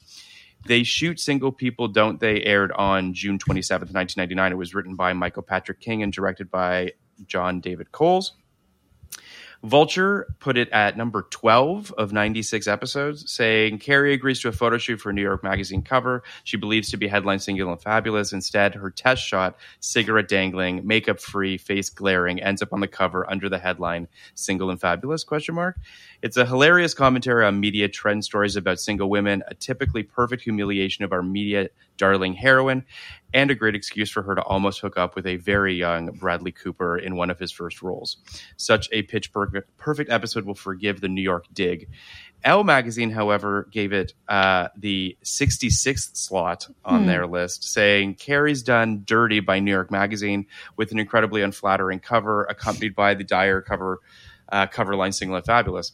They 0.66 0.84
shoot 0.84 1.20
single 1.20 1.52
people, 1.52 1.90
don't 1.90 2.20
they? 2.20 2.42
Aired 2.44 2.72
on 2.72 3.14
June 3.14 3.38
27th, 3.38 3.94
1999. 3.94 4.52
It 4.52 4.56
was 4.56 4.74
written 4.74 4.96
by 4.96 5.12
Michael 5.14 5.44
Patrick 5.44 5.82
King 5.82 6.04
and 6.04 6.14
directed 6.14 6.50
by 6.50 6.94
John 7.28 7.60
David 7.60 7.92
Coles. 7.92 8.34
Vulture 9.64 10.28
put 10.40 10.58
it 10.58 10.68
at 10.72 10.98
number 10.98 11.22
12 11.30 11.94
of 11.94 12.12
96 12.12 12.68
episodes, 12.68 13.32
saying 13.32 13.80
Carrie 13.80 14.14
agrees 14.14 14.42
to 14.42 14.50
a 14.50 14.52
photo 14.52 14.78
shoot 14.78 15.00
for 15.00 15.10
a 15.10 15.14
New 15.14 15.22
York 15.22 15.42
Magazine 15.42 15.82
cover. 15.82 16.22
She 16.44 16.58
believes 16.58 16.92
to 16.92 16.98
be 16.98 17.08
headline 17.08 17.40
single 17.40 17.72
and 17.72 17.82
fabulous. 17.82 18.34
Instead, 18.34 18.76
her 18.76 18.92
test 18.92 19.24
shot, 19.24 19.58
cigarette 19.80 20.28
dangling, 20.28 20.86
makeup 20.86 21.22
free, 21.22 21.58
face 21.58 21.90
glaring, 21.90 22.42
ends 22.42 22.62
up 22.62 22.74
on 22.74 22.82
the 22.82 22.90
cover 22.90 23.30
under 23.32 23.48
the 23.48 23.58
headline 23.58 24.10
"Single 24.36 24.70
and 24.70 24.82
Fabulous?" 24.82 25.24
Question 25.24 25.56
mark. 25.56 25.78
It's 26.24 26.38
a 26.38 26.46
hilarious 26.46 26.94
commentary 26.94 27.46
on 27.46 27.60
media 27.60 27.90
trend 27.90 28.24
stories 28.24 28.56
about 28.56 28.80
single 28.80 29.10
women, 29.10 29.44
a 29.50 29.56
typically 29.56 30.04
perfect 30.04 30.42
humiliation 30.42 31.04
of 31.04 31.12
our 31.12 31.22
media 31.22 31.68
darling 31.98 32.34
heroine, 32.34 32.86
and 33.34 33.52
a 33.52 33.56
great 33.56 33.76
excuse 33.76 34.10
for 34.10 34.24
her 34.24 34.34
to 34.34 34.42
almost 34.44 34.80
hook 34.80 34.98
up 34.98 35.18
with 35.18 35.28
a 35.28 35.36
very 35.36 35.76
young 35.76 36.12
Bradley 36.12 36.54
Cooper 36.54 36.98
in 36.98 37.18
one 37.18 37.30
of 37.30 37.40
his 37.40 37.52
first 37.52 37.82
roles. 37.82 38.16
Such 38.56 38.88
a 38.94 39.02
pitch 39.02 39.34
perfect, 39.34 40.10
episode 40.10 40.46
will 40.46 40.56
forgive 40.56 41.02
the 41.02 41.10
New 41.10 41.22
York 41.22 41.46
dig. 41.52 41.90
Elle 42.46 42.64
magazine, 42.64 43.12
however, 43.12 43.68
gave 43.74 43.92
it 43.92 44.14
uh, 44.30 44.70
the 44.78 45.18
66th 45.26 46.16
slot 46.16 46.70
on 46.86 47.06
their 47.06 47.28
list, 47.28 47.66
saying 47.66 48.16
Carrie's 48.16 48.64
done 48.64 49.04
dirty 49.06 49.42
by 49.42 49.60
New 49.60 49.72
York 49.72 49.92
Magazine 49.92 50.46
with 50.78 50.94
an 50.94 51.00
incredibly 51.00 51.42
unflattering 51.42 52.00
cover, 52.00 52.46
accompanied 52.46 52.96
by 52.96 53.14
the 53.14 53.26
dire 53.26 53.62
cover 53.62 54.00
uh, 54.50 54.68
cover 54.68 54.96
line 54.96 55.12
"Single 55.12 55.38
and 55.38 55.46
Fabulous." 55.46 55.92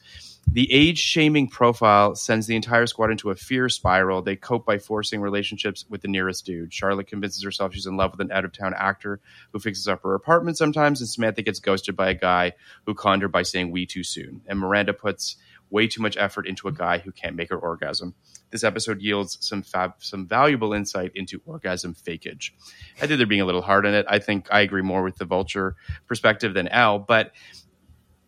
The 0.52 0.72
age 0.74 0.98
shaming 0.98 1.48
profile 1.48 2.16
sends 2.16 2.48
the 2.48 2.56
entire 2.56 2.88
squad 2.88 3.12
into 3.12 3.30
a 3.30 3.36
fear 3.36 3.70
spiral. 3.70 4.24
They 4.24 4.36
cope 4.36 4.66
by 4.66 4.80
forcing 4.80 5.22
relationships 5.22 5.86
with 5.88 6.02
the 6.02 6.08
nearest 6.08 6.44
dude. 6.44 6.74
Charlotte 6.74 7.06
convinces 7.06 7.44
herself 7.44 7.76
she's 7.76 7.86
in 7.86 7.98
love 7.98 8.12
with 8.12 8.22
an 8.22 8.32
out 8.32 8.46
of 8.46 8.52
town 8.52 8.74
actor 8.76 9.20
who 9.52 9.60
fixes 9.60 9.88
up 9.88 10.02
her 10.02 10.16
apartment 10.16 10.58
sometimes, 10.58 11.02
and 11.02 11.10
Samantha 11.10 11.44
gets 11.44 11.60
ghosted 11.60 11.96
by 11.96 12.10
a 12.10 12.16
guy 12.16 12.54
who 12.88 12.96
conned 12.96 13.22
her 13.22 13.28
by 13.28 13.44
saying 13.44 13.70
we 13.70 13.86
too 13.86 14.04
soon. 14.04 14.42
And 14.48 14.58
Miranda 14.58 14.92
puts 14.92 15.36
way 15.70 15.88
too 15.88 16.02
much 16.02 16.18
effort 16.18 16.48
into 16.48 16.68
a 16.68 16.72
guy 16.72 16.98
who 16.98 17.12
can't 17.12 17.36
make 17.36 17.50
her 17.50 17.58
orgasm. 17.58 18.16
This 18.50 18.64
episode 18.64 19.02
yields 19.02 19.38
some 19.42 19.62
fab, 19.62 19.94
some 20.00 20.26
valuable 20.28 20.74
insight 20.74 21.12
into 21.14 21.42
orgasm 21.46 21.94
fakeage. 21.94 22.52
I 22.98 23.06
think 23.06 23.20
they're 23.20 23.28
being 23.28 23.42
a 23.42 23.46
little 23.46 23.62
hard 23.62 23.86
on 23.86 23.94
it. 23.94 24.08
I 24.10 24.18
think 24.18 24.48
I 24.50 24.62
agree 24.62 24.82
more 24.82 25.04
with 25.04 25.18
the 25.18 25.26
vulture 25.26 25.76
perspective 26.08 26.56
than 26.56 26.68
Elle, 26.70 26.98
but 26.98 27.34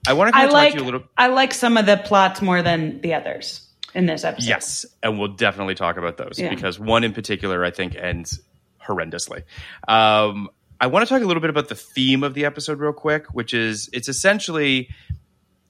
I 0.07 0.13
want 0.13 0.29
to 0.29 0.31
kind 0.33 0.43
I 0.43 0.47
of 0.47 0.53
like 0.53 0.69
talk 0.69 0.73
to 0.73 0.79
you 0.79 0.83
a 0.83 0.89
little. 0.91 1.03
I 1.17 1.27
like 1.27 1.53
some 1.53 1.77
of 1.77 1.85
the 1.85 1.97
plots 1.97 2.41
more 2.41 2.61
than 2.61 3.01
the 3.01 3.13
others 3.13 3.67
in 3.93 4.05
this 4.05 4.23
episode. 4.23 4.47
Yes, 4.47 4.85
and 5.03 5.19
we'll 5.19 5.29
definitely 5.35 5.75
talk 5.75 5.97
about 5.97 6.17
those 6.17 6.39
Yeah. 6.39 6.49
because 6.49 6.79
one 6.79 7.03
in 7.03 7.13
particular 7.13 7.63
I 7.63 7.71
think 7.71 7.95
ends 7.95 8.39
horrendously. 8.85 9.43
Um, 9.87 10.49
I 10.79 10.87
want 10.87 11.07
to 11.07 11.13
talk 11.13 11.21
a 11.21 11.25
little 11.25 11.41
bit 11.41 11.49
about 11.51 11.67
the 11.69 11.75
theme 11.75 12.23
of 12.23 12.33
the 12.33 12.45
episode 12.45 12.79
real 12.79 12.93
quick, 12.93 13.27
which 13.33 13.53
is 13.53 13.89
it's 13.93 14.09
essentially 14.09 14.89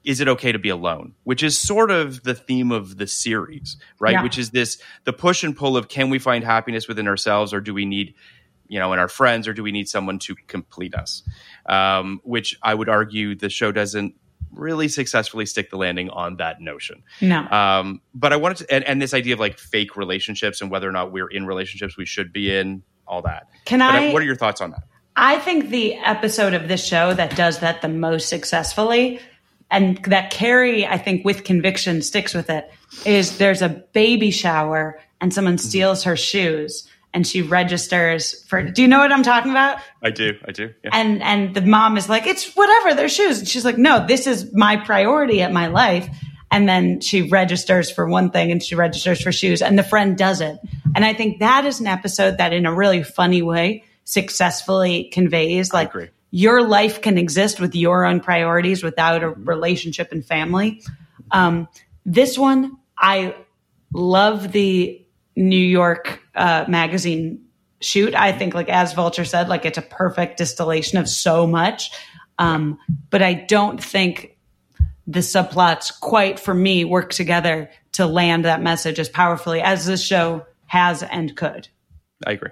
is 0.04 0.20
it 0.20 0.28
okay 0.28 0.52
to 0.52 0.58
be 0.58 0.70
alone 0.70 1.14
which 1.26 1.44
is 1.44 1.56
sort 1.60 1.92
of 1.92 2.24
the 2.24 2.34
theme 2.34 2.72
of 2.72 2.98
the 2.98 3.06
series 3.06 3.78
right 4.00 4.14
Yeah. 4.14 4.24
which 4.24 4.40
is 4.40 4.50
this 4.50 4.80
the 5.04 5.14
push 5.14 5.44
and 5.44 5.56
pull 5.56 5.78
of 5.78 5.90
can 5.90 6.10
we 6.10 6.18
find 6.18 6.44
happiness 6.44 6.88
within 6.88 7.08
ourselves 7.08 7.54
or 7.54 7.62
do 7.62 7.72
we 7.72 7.86
need 7.86 8.16
you 8.68 8.80
know 8.80 8.94
in 8.94 9.00
our 9.00 9.08
friends 9.08 9.48
or 9.48 9.54
do 9.54 9.62
we 9.62 9.72
need 9.72 9.88
someone 9.88 10.18
to 10.18 10.34
complete 10.48 10.96
us 10.96 11.22
um, 11.68 12.20
which 12.24 12.58
i 12.64 12.74
would 12.74 12.90
argue 12.90 13.36
the 13.36 13.48
show 13.48 13.72
doesn't 13.72 14.16
really 14.54 14.88
successfully 14.88 15.46
stick 15.46 15.70
the 15.70 15.78
landing 15.78 16.10
on 16.10 16.38
that 16.38 16.60
notion 16.62 17.04
No. 17.22 17.48
um, 17.50 18.02
but 18.14 18.34
I 18.34 18.36
wanted 18.36 18.58
to, 18.58 18.74
and, 18.74 18.84
and 18.84 19.02
this 19.02 19.14
idea 19.14 19.34
of 19.34 19.40
like 19.40 19.58
fake 19.58 19.96
relationships 19.96 20.62
and 20.62 20.70
whether 20.70 20.88
or 20.88 20.92
not 20.92 21.12
we're 21.12 21.28
in 21.30 21.46
relationships 21.46 21.98
we 21.98 22.06
should 22.06 22.34
be 22.34 22.54
in, 22.56 22.84
all 23.08 23.22
that. 23.24 23.48
Can 23.66 23.80
But 23.80 23.96
I- 23.96 24.14
What 24.14 24.22
are 24.22 24.26
your 24.26 24.36
thoughts 24.36 24.62
on 24.62 24.72
that? 24.72 24.84
I 25.16 25.40
think 25.40 25.70
the 25.70 25.96
episode 25.96 26.54
of 26.54 26.68
this 26.70 26.86
show 26.86 27.14
that 27.14 27.36
does 27.36 27.60
that 27.60 27.82
the 27.82 27.90
most 27.90 28.30
successfully 28.30 29.20
and 29.70 29.98
that 30.06 30.32
Carrie, 30.32 30.86
I 30.86 30.98
think, 30.98 31.24
with 31.26 31.44
conviction 31.44 32.02
sticks 32.02 32.34
with 32.34 32.50
it 32.50 32.70
is 33.06 33.38
there's 33.38 33.62
a 33.62 33.70
baby 33.94 34.32
shower 34.32 35.00
and 35.22 35.34
someone 35.34 35.56
Mm-hmm. 35.56 35.68
steals 35.68 36.04
her 36.04 36.18
shoes 36.18 36.88
and 37.14 37.26
she 37.28 37.42
registers 37.42 38.44
for 38.46 38.64
do 38.64 38.82
you 38.82 38.88
know 38.88 39.00
what 39.00 39.12
I'm 39.12 39.24
talking 39.24 39.52
about? 39.52 39.80
I 40.02 40.12
do, 40.12 40.38
I 40.46 40.52
do. 40.52 40.74
Yeah. 40.84 40.92
And 40.94 41.22
and 41.22 41.54
the 41.54 41.62
mom 41.62 41.98
is 41.98 42.08
like, 42.10 42.26
it's 42.26 42.54
whatever, 42.56 42.94
they're 42.94 43.10
shoes. 43.10 43.40
And 43.40 43.48
she's 43.48 43.66
like, 43.66 43.78
no, 43.78 44.06
this 44.06 44.28
is 44.28 44.54
my 44.54 44.78
priority 44.78 45.42
at 45.42 45.52
my 45.52 45.68
life. 45.68 46.10
And 46.50 46.68
then 46.68 47.00
she 47.00 47.24
registers 47.24 47.90
for 47.90 48.08
one 48.08 48.30
thing 48.30 48.52
and 48.52 48.62
she 48.62 48.76
registers 48.76 49.22
for 49.22 49.32
shoes 49.32 49.62
and 49.62 49.80
the 49.80 49.84
friend 49.84 50.18
doesn't. 50.18 50.60
And 50.96 51.06
I 51.06 51.14
think 51.14 51.40
that 51.40 51.66
is 51.66 51.80
an 51.80 51.88
episode 51.88 52.38
that 52.38 52.52
in 52.52 52.66
a 52.66 52.74
really 52.74 53.04
funny 53.04 53.42
way 53.42 53.86
successfully 54.04 55.06
conveys 55.06 55.74
like 55.74 55.94
your 56.32 56.68
life 56.68 57.02
can 57.02 57.18
exist 57.18 57.60
with 57.60 57.76
your 57.76 58.06
own 58.06 58.20
priorities 58.20 58.84
without 58.84 59.24
a 59.24 59.30
relationship 59.30 60.12
and 60.12 60.26
family. 60.26 60.82
Um, 61.32 61.68
this 62.06 62.38
one, 62.38 62.78
I 62.98 63.36
love 63.94 64.52
the 64.52 65.01
New 65.42 65.58
York 65.58 66.22
uh, 66.36 66.66
magazine 66.68 67.46
shoot. 67.82 68.16
I 68.16 68.32
think, 68.32 68.54
like 68.54 68.70
as 68.70 68.94
Vulture 68.94 69.26
said, 69.26 69.50
like 69.50 69.66
it's 69.66 69.78
a 69.78 69.82
perfect 69.82 70.38
distillation 70.38 70.98
of 70.98 71.10
so 71.10 71.48
much. 71.48 71.92
Um, 72.38 72.80
but 73.10 73.22
I 73.22 73.34
don't 73.34 73.84
think 73.84 74.38
the 75.08 75.20
subplots 75.20 76.00
quite 76.00 76.40
for 76.40 76.54
me 76.54 76.86
work 76.86 77.12
together 77.12 77.70
to 77.94 78.06
land 78.06 78.46
that 78.46 78.62
message 78.62 79.00
as 79.00 79.10
powerfully 79.10 79.62
as 79.62 79.86
this 79.86 80.04
show 80.04 80.46
has 80.68 81.04
and 81.04 81.36
could. 81.36 81.68
I 82.26 82.32
agree. 82.34 82.52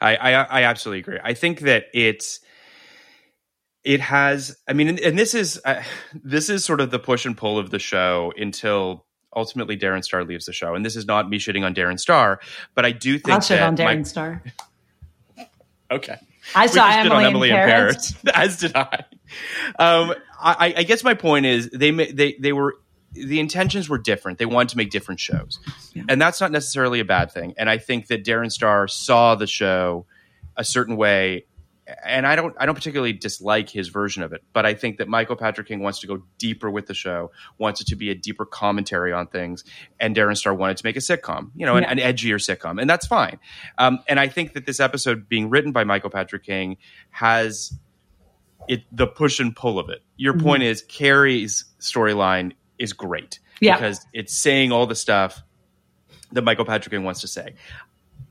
I, 0.00 0.16
I 0.16 0.32
I 0.32 0.62
absolutely 0.64 1.00
agree. 1.00 1.18
I 1.22 1.34
think 1.34 1.60
that 1.60 1.86
it's 1.94 2.40
it 3.84 4.00
has. 4.00 4.56
I 4.68 4.72
mean, 4.72 4.88
and, 4.88 5.00
and 5.00 5.18
this 5.18 5.34
is 5.34 5.60
uh, 5.64 5.82
this 6.14 6.50
is 6.50 6.64
sort 6.64 6.80
of 6.80 6.90
the 6.90 6.98
push 6.98 7.24
and 7.24 7.36
pull 7.36 7.58
of 7.58 7.70
the 7.70 7.78
show 7.78 8.32
until 8.36 9.06
ultimately 9.34 9.76
Darren 9.76 10.02
Star 10.02 10.24
leaves 10.24 10.46
the 10.46 10.52
show. 10.52 10.74
And 10.74 10.84
this 10.84 10.96
is 10.96 11.06
not 11.06 11.28
me 11.28 11.38
shitting 11.38 11.64
on 11.64 11.74
Darren 11.74 11.98
Star, 11.98 12.40
but 12.74 12.84
I 12.84 12.92
do 12.92 13.18
think 13.18 13.34
I'll 13.34 13.40
shit 13.40 13.60
on 13.60 13.76
Darren 13.76 13.98
my- 13.98 14.02
Star. 14.02 14.42
Okay. 15.92 16.16
I 16.54 16.66
saw 16.66 16.84
on 16.84 17.24
Emily, 17.24 17.50
in 17.50 17.56
Paris. 17.56 18.14
as 18.34 18.58
did 18.58 18.76
I. 18.76 19.04
Um, 19.78 20.14
I, 20.40 20.72
I 20.76 20.82
guess 20.84 21.04
my 21.04 21.14
point 21.14 21.46
is 21.46 21.68
they 21.70 21.90
they 21.90 22.36
they 22.38 22.52
were 22.52 22.76
the 23.12 23.40
intentions 23.40 23.88
were 23.88 23.98
different. 23.98 24.38
They 24.38 24.46
wanted 24.46 24.70
to 24.70 24.76
make 24.76 24.90
different 24.90 25.20
shows, 25.20 25.58
and 26.08 26.20
that's 26.20 26.40
not 26.40 26.52
necessarily 26.52 27.00
a 27.00 27.04
bad 27.04 27.32
thing. 27.32 27.54
And 27.58 27.68
I 27.68 27.78
think 27.78 28.06
that 28.06 28.24
Darren 28.24 28.50
Star 28.50 28.88
saw 28.88 29.34
the 29.34 29.46
show 29.46 30.06
a 30.56 30.64
certain 30.64 30.96
way, 30.96 31.44
and 32.04 32.26
I 32.26 32.36
don't 32.36 32.54
I 32.58 32.66
don't 32.66 32.74
particularly 32.74 33.12
dislike 33.12 33.68
his 33.70 33.88
version 33.88 34.22
of 34.22 34.32
it, 34.32 34.42
but 34.52 34.66
I 34.66 34.74
think 34.74 34.98
that 34.98 35.08
Michael 35.08 35.36
Patrick 35.36 35.68
King 35.68 35.80
wants 35.80 36.00
to 36.00 36.06
go 36.06 36.22
deeper 36.38 36.70
with 36.70 36.86
the 36.86 36.94
show, 36.94 37.30
wants 37.58 37.80
it 37.80 37.86
to 37.88 37.96
be 37.96 38.10
a 38.10 38.14
deeper 38.14 38.44
commentary 38.44 39.12
on 39.12 39.26
things, 39.26 39.64
and 39.98 40.14
Darren 40.16 40.36
Star 40.36 40.54
wanted 40.54 40.76
to 40.78 40.84
make 40.86 40.96
a 40.96 41.00
sitcom, 41.00 41.50
you 41.54 41.66
know, 41.66 41.76
an, 41.76 41.82
Yeah. 41.84 41.90
an 41.92 41.98
edgier 41.98 42.36
sitcom, 42.36 42.80
and 42.80 42.88
that's 42.88 43.06
fine. 43.06 43.38
Um, 43.78 44.00
and 44.08 44.18
I 44.20 44.28
think 44.28 44.52
that 44.54 44.66
this 44.66 44.80
episode 44.80 45.28
being 45.28 45.50
written 45.50 45.72
by 45.72 45.84
Michael 45.84 46.10
Patrick 46.10 46.44
King 46.44 46.76
has 47.10 47.72
it 48.68 48.82
the 48.92 49.06
push 49.06 49.40
and 49.40 49.54
pull 49.56 49.78
of 49.78 49.88
it. 49.90 50.02
Your 50.16 50.34
Mm-hmm. 50.34 50.42
point 50.44 50.62
is 50.62 50.82
Carrie's 50.82 51.64
storyline 51.80 52.52
is 52.78 52.92
great 52.92 53.38
Yeah. 53.60 53.76
because 53.76 54.04
it's 54.12 54.34
saying 54.36 54.70
all 54.72 54.86
the 54.86 54.94
stuff 54.94 55.42
that 56.32 56.42
Michael 56.42 56.64
Patrick 56.64 56.92
King 56.92 57.02
wants 57.04 57.22
to 57.22 57.28
say. 57.28 57.54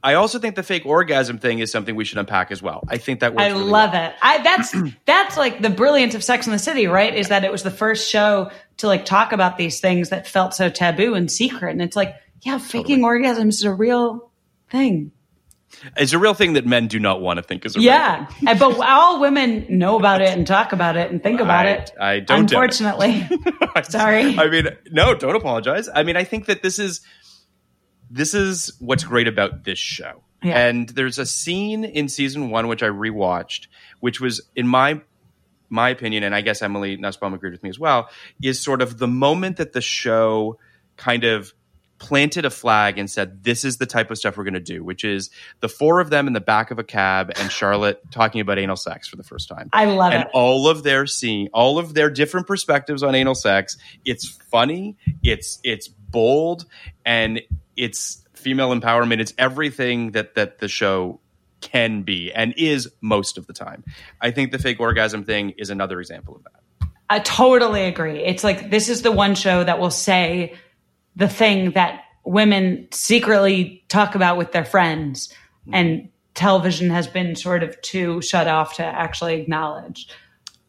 I 0.02 0.14
also 0.14 0.40
think 0.40 0.56
the 0.56 0.64
fake 0.64 0.86
orgasm 0.86 1.40
thing 1.40 1.60
is 1.60 1.72
something 1.72 1.96
we 1.96 2.06
should 2.06 2.18
unpack 2.20 2.52
as 2.52 2.62
well. 2.62 2.84
I 2.88 2.98
think 2.98 3.20
that 3.20 3.34
works. 3.34 3.44
I 3.44 3.48
really 3.50 3.64
love 3.66 3.92
well. 3.94 4.10
it. 4.10 4.16
I 4.22 4.38
that's 4.42 4.74
that's 5.06 5.36
like 5.38 5.62
the 5.62 5.70
brilliance 5.70 6.16
of 6.16 6.24
Sex 6.24 6.46
in 6.48 6.54
the 6.54 6.60
City, 6.60 6.88
right? 6.88 7.14
Is 7.14 7.28
that 7.30 7.44
it 7.44 7.52
was 7.52 7.64
the 7.64 7.72
first 7.72 8.10
show 8.10 8.52
to 8.78 8.88
like 8.88 9.06
talk 9.06 9.34
about 9.34 9.58
these 9.58 9.80
things 9.82 10.10
that 10.10 10.26
felt 10.28 10.54
so 10.54 10.70
taboo 10.70 11.14
and 11.16 11.30
secret. 11.30 11.72
And 11.72 11.82
it's 11.82 11.96
like, 11.98 12.16
yeah, 12.42 12.58
faking 12.60 13.00
orgasms 13.02 13.50
is 13.50 13.64
a 13.64 13.74
real 13.74 14.32
thing. 14.70 15.12
It's 15.98 16.14
a 16.14 16.20
real 16.20 16.34
thing 16.34 16.54
that 16.54 16.66
men 16.66 16.88
do 16.88 16.98
not 17.00 17.22
want 17.22 17.38
to 17.38 17.44
think 17.44 17.66
is 17.66 17.76
a 17.76 17.80
real 17.80 17.86
Yeah. 17.86 18.26
but 18.42 18.80
all 18.80 19.20
women 19.22 19.66
know 19.70 20.00
about 20.00 20.22
it 20.22 20.30
and 20.30 20.48
talk 20.48 20.72
about 20.74 20.98
it 20.98 21.12
and 21.12 21.22
think 21.22 21.40
about 21.42 21.66
I- 21.68 21.72
it. 21.72 21.92
I 22.00 22.20
don't. 22.22 22.40
Unfortunately. 22.42 23.28
Sorry. 23.84 24.38
I 24.38 24.50
mean, 24.50 24.70
no, 24.92 25.14
don't 25.14 25.36
apologize. 25.36 25.88
I 25.94 26.04
mean, 26.04 26.16
I 26.18 26.24
think 26.24 26.46
that 26.48 26.64
this 26.64 26.80
is 26.80 27.02
this 28.10 28.34
is 28.34 28.74
what's 28.80 29.04
great 29.04 29.28
about 29.28 29.64
this 29.64 29.80
show. 29.80 30.24
Yeah. 30.42 30.68
And 30.68 30.90
there's 30.90 31.20
a 31.20 31.26
scene 31.26 31.84
in 31.84 32.08
season 32.08 32.50
one 32.50 32.68
which 32.68 32.82
I 32.82 32.88
rewatched, 32.88 33.68
which 34.00 34.22
was 34.22 34.42
in 34.56 34.68
my 34.68 35.02
my 35.70 35.90
opinion, 35.90 36.24
and 36.24 36.34
I 36.34 36.42
guess 36.42 36.62
Emily 36.62 36.98
Nussbaum 36.98 37.34
agreed 37.34 37.52
with 37.52 37.62
me 37.62 37.70
as 37.70 37.78
well, 37.78 38.10
is 38.42 38.60
sort 38.60 38.82
of 38.82 38.98
the 38.98 39.08
moment 39.08 39.58
that 39.58 39.74
the 39.74 39.82
show 39.82 40.58
kind 40.98 41.24
of 41.24 41.54
planted 42.00 42.46
a 42.46 42.50
flag 42.50 42.98
and 42.98 43.12
said, 43.12 43.44
"This 43.44 43.66
is 43.66 43.78
the 43.78 43.86
type 43.86 44.10
of 44.10 44.18
stuff 44.18 44.38
we're 44.38 44.46
going 44.46 44.54
to 44.54 44.60
do," 44.62 44.84
which 44.84 45.04
is 45.04 45.30
the 45.60 45.70
four 45.70 46.00
of 46.00 46.10
them 46.10 46.28
in 46.28 46.34
the 46.34 46.42
back 46.42 46.72
of 46.72 46.80
a 46.80 46.84
cab 46.84 47.32
and 47.36 47.52
Charlotte 47.52 48.02
talking 48.10 48.42
about 48.42 48.58
anal 48.58 48.78
sex 48.78 49.08
for 49.08 49.18
the 49.18 49.24
first 49.24 49.50
time. 49.50 49.70
I 49.74 49.86
love 49.86 50.14
and 50.14 50.22
it. 50.22 50.26
And 50.26 50.30
all 50.34 50.70
of 50.70 50.84
their 50.84 51.06
seeing, 51.06 51.50
all 51.54 51.78
of 51.78 51.94
their 51.94 52.10
different 52.10 52.48
perspectives 52.48 53.04
on 53.04 53.14
anal 53.14 53.36
sex. 53.36 53.78
It's 54.06 54.28
funny. 54.50 54.98
It's 55.22 55.60
it's 55.64 55.90
bold, 56.12 56.66
and 57.06 57.42
it's 57.76 58.24
female 58.34 58.70
empowerment. 58.70 59.20
It's 59.20 59.34
everything 59.38 60.12
that 60.12 60.36
that 60.36 60.60
the 60.60 60.68
show 60.68 61.20
can 61.62 62.04
be 62.04 62.32
and 62.32 62.54
is 62.58 62.90
most 63.02 63.38
of 63.38 63.48
the 63.48 63.54
time. 63.54 63.84
I 64.22 64.32
think 64.32 64.52
the 64.52 64.60
fake 64.60 64.80
orgasm 64.80 65.24
thing 65.24 65.52
is 65.58 65.70
another 65.70 66.00
example 66.00 66.36
of 66.36 66.44
that. 66.44 66.90
I 67.10 67.20
totally 67.20 67.84
agree. 67.84 68.20
It's 68.20 68.44
like 68.44 68.70
this 68.70 68.88
is 68.88 69.02
the 69.02 69.12
one 69.12 69.36
show 69.36 69.64
that 69.64 69.80
will 69.80 69.92
say 69.92 70.56
the 71.16 71.28
thing 71.28 71.72
that 71.72 72.04
women 72.24 72.88
secretly 72.92 73.84
talk 73.90 74.16
about 74.16 74.38
with 74.38 74.52
their 74.52 74.66
friends, 74.66 75.34
mm-hmm. 75.62 75.74
and 75.74 76.10
television 76.36 76.90
has 76.90 77.08
been 77.08 77.36
sort 77.36 77.64
of 77.64 77.80
too 77.82 78.22
shut 78.22 78.48
off 78.48 78.76
to 78.76 78.84
actually 78.84 79.42
acknowledge. 79.42 80.08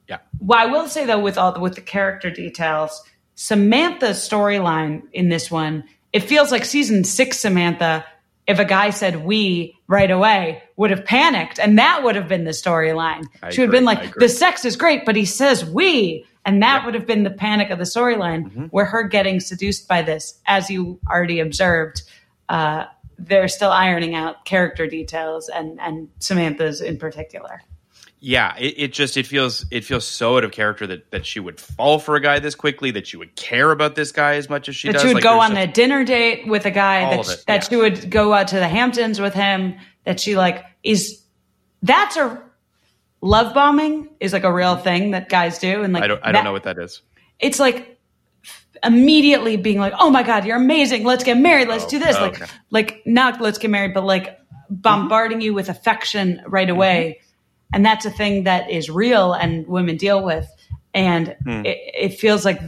Yeah. 0.09 0.19
Well, 0.41 0.59
I 0.59 0.67
will 0.67 0.89
say 0.89 1.07
though, 1.07 1.21
with 1.21 1.39
all 1.39 1.53
the, 1.53 1.61
with 1.61 1.75
the 1.75 1.83
character 1.83 2.31
details, 2.31 3.03
Samantha's 3.41 4.19
storyline 4.19 5.01
in 5.15 5.31
this 5.31 5.51
one, 5.51 5.85
it 6.13 6.21
feels 6.21 6.53
like 6.53 6.63
season 6.63 7.05
six 7.05 7.39
Samantha. 7.39 8.05
If 8.47 8.59
a 8.59 8.67
guy 8.67 8.91
said 8.91 9.25
"we" 9.25 9.79
right 9.87 10.11
away, 10.11 10.63
would 10.77 10.91
have 10.91 11.07
panicked, 11.07 11.59
and 11.59 11.79
that 11.79 12.03
would 12.05 12.17
have 12.17 12.29
been 12.29 12.45
the 12.45 12.51
storyline. 12.51 13.25
She 13.51 13.63
would 13.63 13.69
have 13.69 13.71
been 13.71 13.87
like, 13.87 14.15
"The 14.15 14.29
sex 14.29 14.67
is 14.67 14.77
great, 14.77 15.07
but 15.07 15.17
he 15.17 15.25
says 15.25 15.65
we," 15.65 16.27
and 16.45 16.63
that 16.63 16.85
would 16.85 16.93
have 16.93 17.07
been 17.07 17.23
the 17.23 17.31
panic 17.31 17.71
of 17.71 17.79
the 17.79 17.85
storyline. 17.85 18.45
Mm-hmm. 18.45 18.65
Where 18.65 18.85
her 18.85 19.05
getting 19.05 19.41
seduced 19.41 19.89
by 19.89 20.03
this, 20.03 20.39
as 20.45 20.69
you 20.69 21.01
already 21.09 21.41
observed, 21.41 22.03
uh, 22.51 22.85
they're 23.19 23.49
still 23.49 23.73
ironing 23.73 24.15
out 24.15 24.45
character 24.45 24.87
details, 24.87 25.49
and 25.49 25.81
and 25.81 26.09
Samantha's 26.19 26.83
in 26.83 26.99
particular. 26.99 27.63
Yeah 28.21 28.55
it, 28.59 28.75
it 28.77 28.93
just 28.93 29.17
it 29.17 29.27
feels 29.27 29.65
it 29.71 29.85
feels 29.85 30.07
so 30.07 30.37
out 30.37 30.45
of 30.45 30.53
character 30.53 30.87
that 30.87 31.11
that 31.11 31.25
she 31.25 31.41
would 31.41 31.59
fall 31.59 31.99
for 31.99 32.17
a 32.17 32.21
guy 32.21 32.39
this 32.39 32.55
quickly 32.55 32.91
that 32.91 33.07
she 33.07 33.17
would 33.17 33.35
care 33.35 33.71
about 33.71 33.95
this 33.95 34.13
guy 34.13 34.35
as 34.35 34.49
much 34.49 34.69
as 34.69 34.77
she 34.77 34.89
that 34.89 34.93
does 34.95 35.03
she 35.03 35.09
would 35.09 35.15
Like, 35.15 35.25
go 35.25 35.41
on 35.41 35.57
a 35.57 35.67
dinner 35.67 36.05
date 36.05 36.47
with 36.47 36.67
a 36.67 36.71
guy 36.71 37.01
that 37.11 37.21
of 37.21 37.27
sh- 37.27 37.31
it, 37.33 37.45
that 37.47 37.63
yeah. 37.63 37.69
she 37.69 37.77
would 37.77 38.11
go 38.11 38.33
out 38.35 38.49
to 38.49 38.57
the 38.57 38.69
Hamptons 38.69 39.21
with 39.21 39.35
him 39.35 39.75
that 40.05 40.21
she 40.21 40.37
like 40.37 40.65
is 40.83 41.23
that's 41.83 42.17
a 42.17 42.43
love 43.23 43.55
bombing 43.55 44.09
is 44.21 44.33
like 44.33 44.45
a 44.45 44.53
real 44.53 44.77
thing 44.77 45.13
that 45.13 45.29
guys 45.29 45.59
do 45.59 45.83
and 45.83 45.93
like 45.93 46.03
i 46.03 46.07
don't 46.07 46.21
i 46.23 46.27
that- 46.27 46.33
don't 46.33 46.45
know 46.45 46.53
what 46.53 46.65
that 46.65 46.79
is 46.79 47.03
it's 47.39 47.59
like 47.59 47.99
immediately 48.83 49.57
being 49.57 49.79
like 49.79 49.93
oh 49.99 50.11
my 50.11 50.23
god 50.23 50.45
you're 50.45 50.57
amazing 50.57 51.05
let's 51.05 51.25
get 51.25 51.37
married 51.37 51.69
let's 51.69 51.87
do 51.87 51.99
this 51.99 52.17
oh, 52.17 52.23
like 52.23 52.41
okay. 52.43 52.51
like 52.71 53.03
not 53.05 53.41
let's 53.41 53.59
get 53.59 53.71
married 53.71 53.93
but 53.93 54.05
like 54.05 54.39
bombarding 54.71 55.41
you 55.41 55.53
with 55.53 55.69
affection 55.69 56.43
right 56.47 56.69
Mm-hmm. 56.69 56.79
And 57.73 57.85
that's 57.85 58.05
a 58.07 58.11
thing 58.11 58.45
that 58.45 58.71
is 58.71 58.91
real 58.91 59.33
and 59.33 59.67
women 59.67 59.97
deal 59.97 60.23
with 60.23 60.49
and 60.95 61.37
Hmm. 61.45 61.65
it, 61.65 61.79
it 61.95 62.09
feels 62.21 62.45
like 62.45 62.61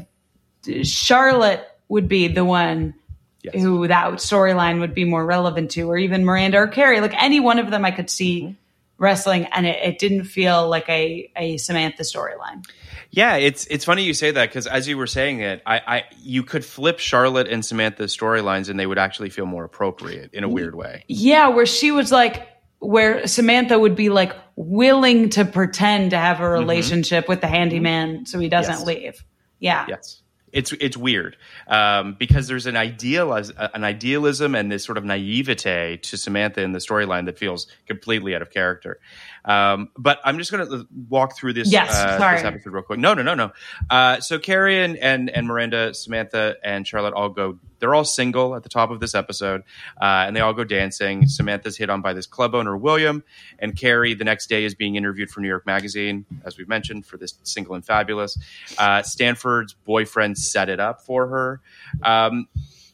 Charlotte 0.82 1.66
would 1.88 2.08
be 2.08 2.28
the 2.28 2.44
one 2.44 2.94
Yes. 3.42 3.54
who 3.60 3.88
that 3.88 4.06
storyline 4.14 4.78
would 4.78 4.94
be 4.94 5.04
more 5.04 5.26
relevant 5.26 5.72
to, 5.72 5.90
or 5.90 5.98
even 5.98 6.24
Miranda 6.24 6.58
or 6.58 6.68
Carrie. 6.68 7.00
Like 7.00 7.20
any 7.20 7.40
one 7.40 7.58
of 7.58 7.72
them, 7.72 7.84
I 7.84 7.90
could 7.90 8.08
see 8.08 8.42
Mm-hmm. 8.42 8.52
wrestling, 8.98 9.46
and 9.46 9.66
it, 9.66 9.82
it 9.82 9.98
didn't 9.98 10.24
feel 10.26 10.68
like 10.68 10.88
a 10.88 11.28
a 11.36 11.56
Samantha 11.56 12.04
storyline. 12.04 12.64
Yeah, 13.10 13.34
it's 13.34 13.66
it's 13.66 13.84
funny 13.84 14.04
you 14.04 14.14
say 14.14 14.30
that 14.30 14.48
because 14.48 14.68
as 14.68 14.86
you 14.86 14.96
were 14.96 15.08
saying 15.08 15.40
it, 15.40 15.60
I, 15.66 15.78
I 15.84 16.04
you 16.22 16.44
could 16.44 16.64
flip 16.64 17.00
Charlotte 17.00 17.48
and 17.48 17.64
Samantha's 17.64 18.16
storylines 18.16 18.68
and 18.68 18.78
they 18.78 18.86
would 18.86 18.98
actually 18.98 19.30
feel 19.30 19.46
more 19.46 19.64
appropriate 19.64 20.30
in 20.32 20.44
a 20.44 20.48
weird 20.48 20.76
way. 20.76 21.04
Yeah, 21.08 21.48
where 21.48 21.66
she 21.66 21.90
was 21.90 22.12
like, 22.12 22.46
where 22.82 23.26
Samantha 23.28 23.78
would 23.78 23.94
be 23.94 24.08
like 24.08 24.34
willing 24.56 25.30
to 25.30 25.44
pretend 25.44 26.10
to 26.10 26.16
have 26.18 26.40
a 26.40 26.48
relationship 26.48 27.28
with 27.28 27.40
the 27.40 27.46
handyman 27.46 28.26
so 28.26 28.38
he 28.38 28.48
doesn't 28.48 28.74
Yes. 28.78 28.86
leave. 28.86 29.24
Yeah. 29.60 29.86
Yes, 29.88 30.20
it's 30.52 30.72
it's 30.72 30.96
weird 30.96 31.36
um, 31.68 32.16
because 32.18 32.48
there's 32.48 32.66
an 32.66 32.76
ideal 32.76 33.32
an 33.32 33.84
idealism 33.84 34.54
and 34.56 34.70
this 34.70 34.84
sort 34.84 34.98
of 34.98 35.04
naivete 35.04 35.98
to 36.02 36.16
Samantha 36.16 36.60
in 36.62 36.72
the 36.72 36.80
storyline 36.80 37.26
that 37.26 37.38
feels 37.38 37.68
completely 37.86 38.34
out 38.34 38.42
of 38.42 38.50
character. 38.50 38.98
Um, 39.44 39.88
but 39.96 40.20
I'm 40.24 40.38
just 40.38 40.52
going 40.52 40.68
to 40.68 40.86
walk 41.08 41.36
through 41.36 41.54
this, 41.54 41.70
Yes, 41.72 41.90
uh, 41.90 42.18
sorry. 42.18 42.36
this 42.36 42.44
episode 42.44 42.70
real 42.72 42.82
quick. 42.84 42.98
No, 43.00 43.14
no, 43.14 43.22
no, 43.22 43.34
no. 43.34 43.52
Uh, 43.90 44.20
so 44.20 44.38
Carrie 44.38 44.82
and, 44.84 44.96
and 44.96 45.28
and 45.30 45.46
Miranda, 45.48 45.94
Samantha 45.94 46.56
and 46.62 46.86
Charlotte 46.86 47.14
all 47.14 47.28
go. 47.28 47.58
They're 47.80 47.94
all 47.96 48.04
single 48.04 48.54
at 48.54 48.62
the 48.62 48.68
top 48.68 48.92
of 48.92 49.00
this 49.00 49.16
episode, 49.16 49.62
uh, 50.00 50.04
and 50.26 50.36
they 50.36 50.40
all 50.40 50.52
go 50.52 50.62
dancing. 50.62 51.26
Samantha's 51.26 51.76
hit 51.76 51.90
on 51.90 52.00
by 52.02 52.12
this 52.12 52.26
club 52.26 52.54
owner 52.54 52.76
William, 52.76 53.24
and 53.58 53.76
Carrie 53.76 54.14
the 54.14 54.22
next 54.22 54.46
day 54.48 54.64
is 54.64 54.76
being 54.76 54.94
interviewed 54.94 55.30
for 55.30 55.40
New 55.40 55.48
York 55.48 55.66
Magazine, 55.66 56.24
as 56.44 56.56
we've 56.56 56.68
mentioned, 56.68 57.04
for 57.04 57.16
this 57.16 57.34
single 57.42 57.74
and 57.74 57.84
fabulous. 57.84 58.38
Uh, 58.78 59.02
Stanford's 59.02 59.74
boyfriend 59.74 60.38
set 60.38 60.68
it 60.68 60.78
up 60.78 61.00
for 61.04 61.26
her. 61.26 61.60
Um, 62.04 62.46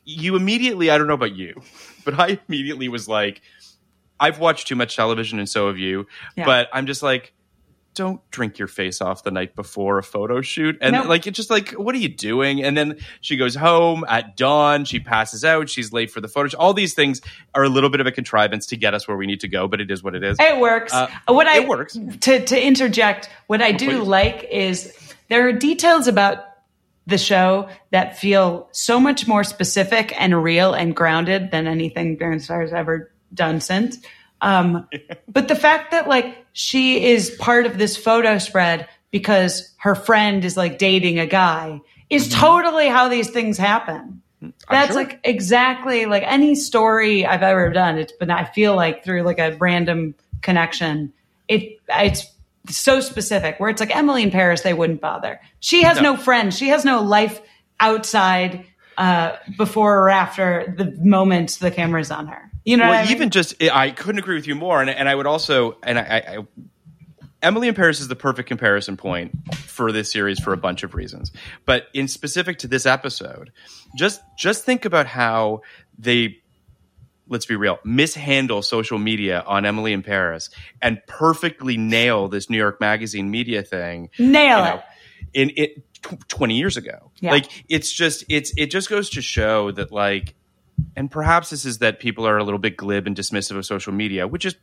you 0.06 0.36
immediately, 0.36 0.88
I 0.90 0.96
don't 0.96 1.06
know 1.06 1.12
about 1.12 1.36
you, 1.36 1.60
but 2.06 2.18
I 2.18 2.38
immediately 2.48 2.88
was 2.88 3.06
like, 3.08 3.42
I've 4.20 4.38
watched 4.38 4.68
too 4.68 4.76
much 4.76 4.96
television, 4.96 5.38
and 5.38 5.48
so 5.48 5.68
have 5.68 5.78
you. 5.78 6.06
Yeah. 6.36 6.44
But 6.44 6.68
I'm 6.72 6.86
just 6.86 7.02
like, 7.02 7.32
don't 7.98 8.20
drink 8.30 8.60
your 8.60 8.68
face 8.68 9.00
off 9.00 9.24
the 9.24 9.30
night 9.32 9.56
before 9.56 9.98
a 9.98 10.04
photo 10.04 10.40
shoot. 10.40 10.78
And 10.80 11.08
like, 11.08 11.26
it's 11.26 11.36
just 11.36 11.50
like, 11.50 11.72
what 11.72 11.96
are 11.96 11.98
you 11.98 12.08
doing? 12.08 12.62
And 12.62 12.76
then 12.76 12.98
she 13.20 13.36
goes 13.36 13.56
home 13.56 14.04
at 14.08 14.36
dawn. 14.36 14.84
She 14.84 15.00
passes 15.00 15.44
out. 15.44 15.68
She's 15.68 15.92
late 15.92 16.08
for 16.08 16.20
the 16.20 16.28
photo. 16.28 16.46
shoot. 16.46 16.58
All 16.58 16.72
these 16.72 16.94
things 16.94 17.20
are 17.56 17.64
a 17.64 17.68
little 17.68 17.90
bit 17.90 18.00
of 18.00 18.06
a 18.06 18.12
contrivance 18.12 18.66
to 18.66 18.76
get 18.76 18.94
us 18.94 19.08
where 19.08 19.16
we 19.16 19.26
need 19.26 19.40
to 19.40 19.48
go, 19.48 19.66
but 19.66 19.80
it 19.80 19.90
is 19.90 20.00
what 20.00 20.14
it 20.14 20.22
is. 20.22 20.36
It 20.38 20.60
works. 20.60 20.92
Uh, 20.92 21.08
what 21.26 21.48
I 21.48 21.62
it 21.62 21.68
works. 21.68 21.98
To 22.20 22.44
to 22.44 22.66
interject, 22.66 23.30
what 23.48 23.60
I 23.60 23.72
do 23.72 23.98
please. 23.98 24.06
like 24.06 24.44
is 24.44 24.96
there 25.28 25.48
are 25.48 25.52
details 25.52 26.06
about 26.06 26.44
the 27.08 27.18
show 27.18 27.68
that 27.90 28.16
feel 28.16 28.68
so 28.70 29.00
much 29.00 29.26
more 29.26 29.42
specific 29.42 30.14
and 30.20 30.40
real 30.40 30.72
and 30.72 30.94
grounded 30.94 31.50
than 31.50 31.66
anything 31.66 32.16
Darren 32.16 32.40
Star 32.40 32.60
has 32.60 32.72
ever 32.72 33.10
done 33.32 33.60
since. 33.60 33.98
Um, 34.40 34.88
but 35.28 35.48
the 35.48 35.56
fact 35.56 35.90
that 35.90 36.08
like 36.08 36.36
she 36.52 37.04
is 37.04 37.30
part 37.38 37.66
of 37.66 37.78
this 37.78 37.96
photo 37.96 38.38
spread 38.38 38.88
because 39.10 39.74
her 39.78 39.94
friend 39.94 40.44
is 40.44 40.56
like 40.56 40.78
dating 40.78 41.18
a 41.18 41.26
guy 41.26 41.80
is 42.10 42.28
totally 42.28 42.88
how 42.88 43.08
these 43.08 43.30
things 43.30 43.58
happen. 43.58 44.22
That's 44.70 44.88
sure. 44.88 44.96
like 44.96 45.20
exactly 45.24 46.06
like 46.06 46.22
any 46.24 46.54
story 46.54 47.26
I've 47.26 47.42
ever 47.42 47.70
done. 47.70 47.98
It's 47.98 48.12
been 48.12 48.30
I 48.30 48.44
feel 48.44 48.76
like 48.76 49.04
through 49.04 49.22
like 49.22 49.38
a 49.38 49.56
random 49.56 50.14
connection. 50.42 51.12
It 51.48 51.78
it's 51.88 52.24
so 52.68 53.00
specific 53.00 53.58
where 53.58 53.70
it's 53.70 53.80
like 53.80 53.94
Emily 53.94 54.22
in 54.22 54.30
Paris 54.30 54.60
they 54.60 54.74
wouldn't 54.74 55.00
bother. 55.00 55.40
She 55.60 55.82
has 55.82 56.00
no, 56.00 56.16
friends. 56.16 56.56
She 56.56 56.68
has 56.68 56.84
no 56.84 57.02
life 57.02 57.40
outside 57.80 58.64
uh, 58.98 59.36
before 59.56 59.98
or 59.98 60.10
after 60.10 60.74
the 60.76 60.90
moment 61.00 61.58
the 61.60 61.70
camera's 61.70 62.10
on 62.10 62.26
her. 62.26 62.50
You 62.64 62.76
know, 62.76 62.84
well, 62.84 62.90
what 62.90 62.98
I 62.98 63.02
mean? 63.04 63.12
even 63.12 63.30
just 63.30 63.62
I 63.62 63.92
couldn't 63.92 64.18
agree 64.18 64.34
with 64.34 64.46
you 64.46 64.54
more, 64.54 64.80
and, 64.80 64.90
and 64.90 65.08
I 65.08 65.14
would 65.14 65.26
also 65.26 65.78
and 65.82 65.98
I, 65.98 66.02
I, 66.02 66.38
Emily 67.40 67.68
in 67.68 67.74
Paris 67.74 68.00
is 68.00 68.08
the 68.08 68.16
perfect 68.16 68.48
comparison 68.48 68.96
point 68.96 69.54
for 69.54 69.92
this 69.92 70.10
series 70.10 70.40
for 70.40 70.52
a 70.52 70.56
bunch 70.56 70.82
of 70.82 70.94
reasons, 70.94 71.30
but 71.64 71.86
in 71.94 72.08
specific 72.08 72.58
to 72.58 72.66
this 72.66 72.84
episode, 72.84 73.52
just 73.96 74.20
just 74.36 74.64
think 74.64 74.84
about 74.84 75.06
how 75.06 75.62
they 75.96 76.38
let's 77.28 77.46
be 77.46 77.54
real 77.54 77.78
mishandle 77.84 78.62
social 78.62 78.98
media 78.98 79.44
on 79.46 79.64
Emily 79.64 79.92
in 79.92 80.02
Paris 80.02 80.50
and 80.82 81.00
perfectly 81.06 81.76
nail 81.76 82.26
this 82.26 82.50
New 82.50 82.56
York 82.56 82.80
Magazine 82.80 83.30
media 83.30 83.62
thing 83.62 84.10
nail 84.18 84.66
you 84.66 84.72
it. 84.72 84.82
in 85.34 85.52
it 85.56 85.87
tw- 86.02 86.28
20 86.28 86.56
years 86.56 86.76
ago. 86.76 87.10
Yeah. 87.20 87.32
Like 87.32 87.64
it's 87.68 87.92
just 87.92 88.24
it's 88.28 88.52
it 88.56 88.70
just 88.70 88.88
goes 88.88 89.10
to 89.10 89.22
show 89.22 89.70
that 89.72 89.92
like 89.92 90.34
and 90.96 91.10
perhaps 91.10 91.50
this 91.50 91.64
is 91.64 91.78
that 91.78 91.98
people 92.00 92.26
are 92.26 92.38
a 92.38 92.44
little 92.44 92.58
bit 92.58 92.76
glib 92.76 93.06
and 93.06 93.16
dismissive 93.16 93.56
of 93.56 93.66
social 93.66 93.92
media, 93.92 94.26
which 94.26 94.44
is 94.44 94.56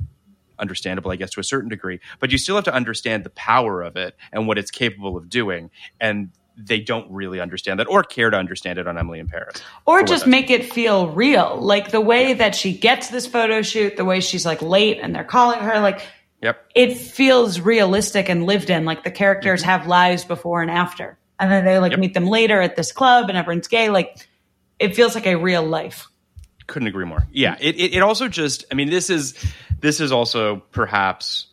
understandable 0.58 1.12
I 1.12 1.18
guess 1.18 1.32
to 1.32 1.40
a 1.40 1.44
certain 1.44 1.70
degree, 1.70 2.00
but 2.20 2.32
you 2.32 2.38
still 2.38 2.56
have 2.56 2.66
to 2.66 2.74
understand 2.74 3.24
the 3.24 3.30
power 3.32 3.82
of 3.82 3.98
it 3.98 4.16
and 4.32 4.48
what 4.48 4.58
it's 4.58 4.72
capable 4.72 5.18
of 5.18 5.30
doing 5.30 5.70
and 6.00 6.30
they 6.58 6.80
don't 6.80 7.12
really 7.12 7.40
understand 7.40 7.80
that 7.80 7.88
or 7.90 8.04
care 8.04 8.30
to 8.30 8.38
understand 8.38 8.80
it 8.80 8.88
on 8.88 8.98
Emily 8.98 9.20
in 9.20 9.28
Paris. 9.28 9.62
or 9.86 10.04
just 10.04 10.26
make 10.26 10.50
it 10.50 10.72
feel 10.72 11.10
real 11.10 11.58
like 11.60 11.92
the 11.92 12.02
way 12.02 12.34
that 12.34 12.56
she 12.56 12.74
gets 12.78 13.10
this 13.10 13.28
photo 13.28 13.62
shoot 13.62 13.98
the 13.98 14.06
way 14.06 14.22
she's 14.22 14.46
like 14.46 14.62
late 14.62 15.00
and 15.02 15.14
they're 15.14 15.24
calling 15.24 15.60
her 15.60 15.80
like 15.80 16.02
Yep. 16.42 16.66
it 16.76 16.98
feels 16.98 17.60
realistic 17.60 18.30
and 18.30 18.46
lived 18.46 18.70
in 18.70 18.86
like 18.86 19.04
the 19.04 19.12
characters 19.12 19.62
mm-hmm. 19.62 19.70
have 19.70 19.88
lives 19.88 20.24
before 20.26 20.62
and 20.62 20.70
after 20.70 21.18
and 21.40 21.52
then 21.52 21.66
they 21.66 21.80
like. 21.80 21.92
Yep. 21.92 22.00
meet 22.00 22.14
them 22.14 22.28
later 22.28 22.62
at 22.62 22.76
this 22.76 22.92
club 22.92 23.30
and 23.30 23.38
everyone's 23.38 23.68
gay 23.68 23.90
like 23.90 24.28
it 24.80 24.96
feels 24.96 25.16
like 25.16 25.28
a 25.28 25.36
real 25.36 25.64
life 25.64 26.08
couldn't 26.68 26.88
agree 26.88 27.06
more. 27.06 27.28
Yeah, 27.32 27.58
it, 27.60 27.76
it, 27.76 27.94
it 27.96 28.00
also 28.02 28.28
just 28.28 28.66
I 28.72 28.76
mean 28.76 28.90
this 28.90 29.10
is 29.10 29.36
this 29.80 30.00
is 30.00 30.12
also 30.12 30.58
perhaps 30.72 31.48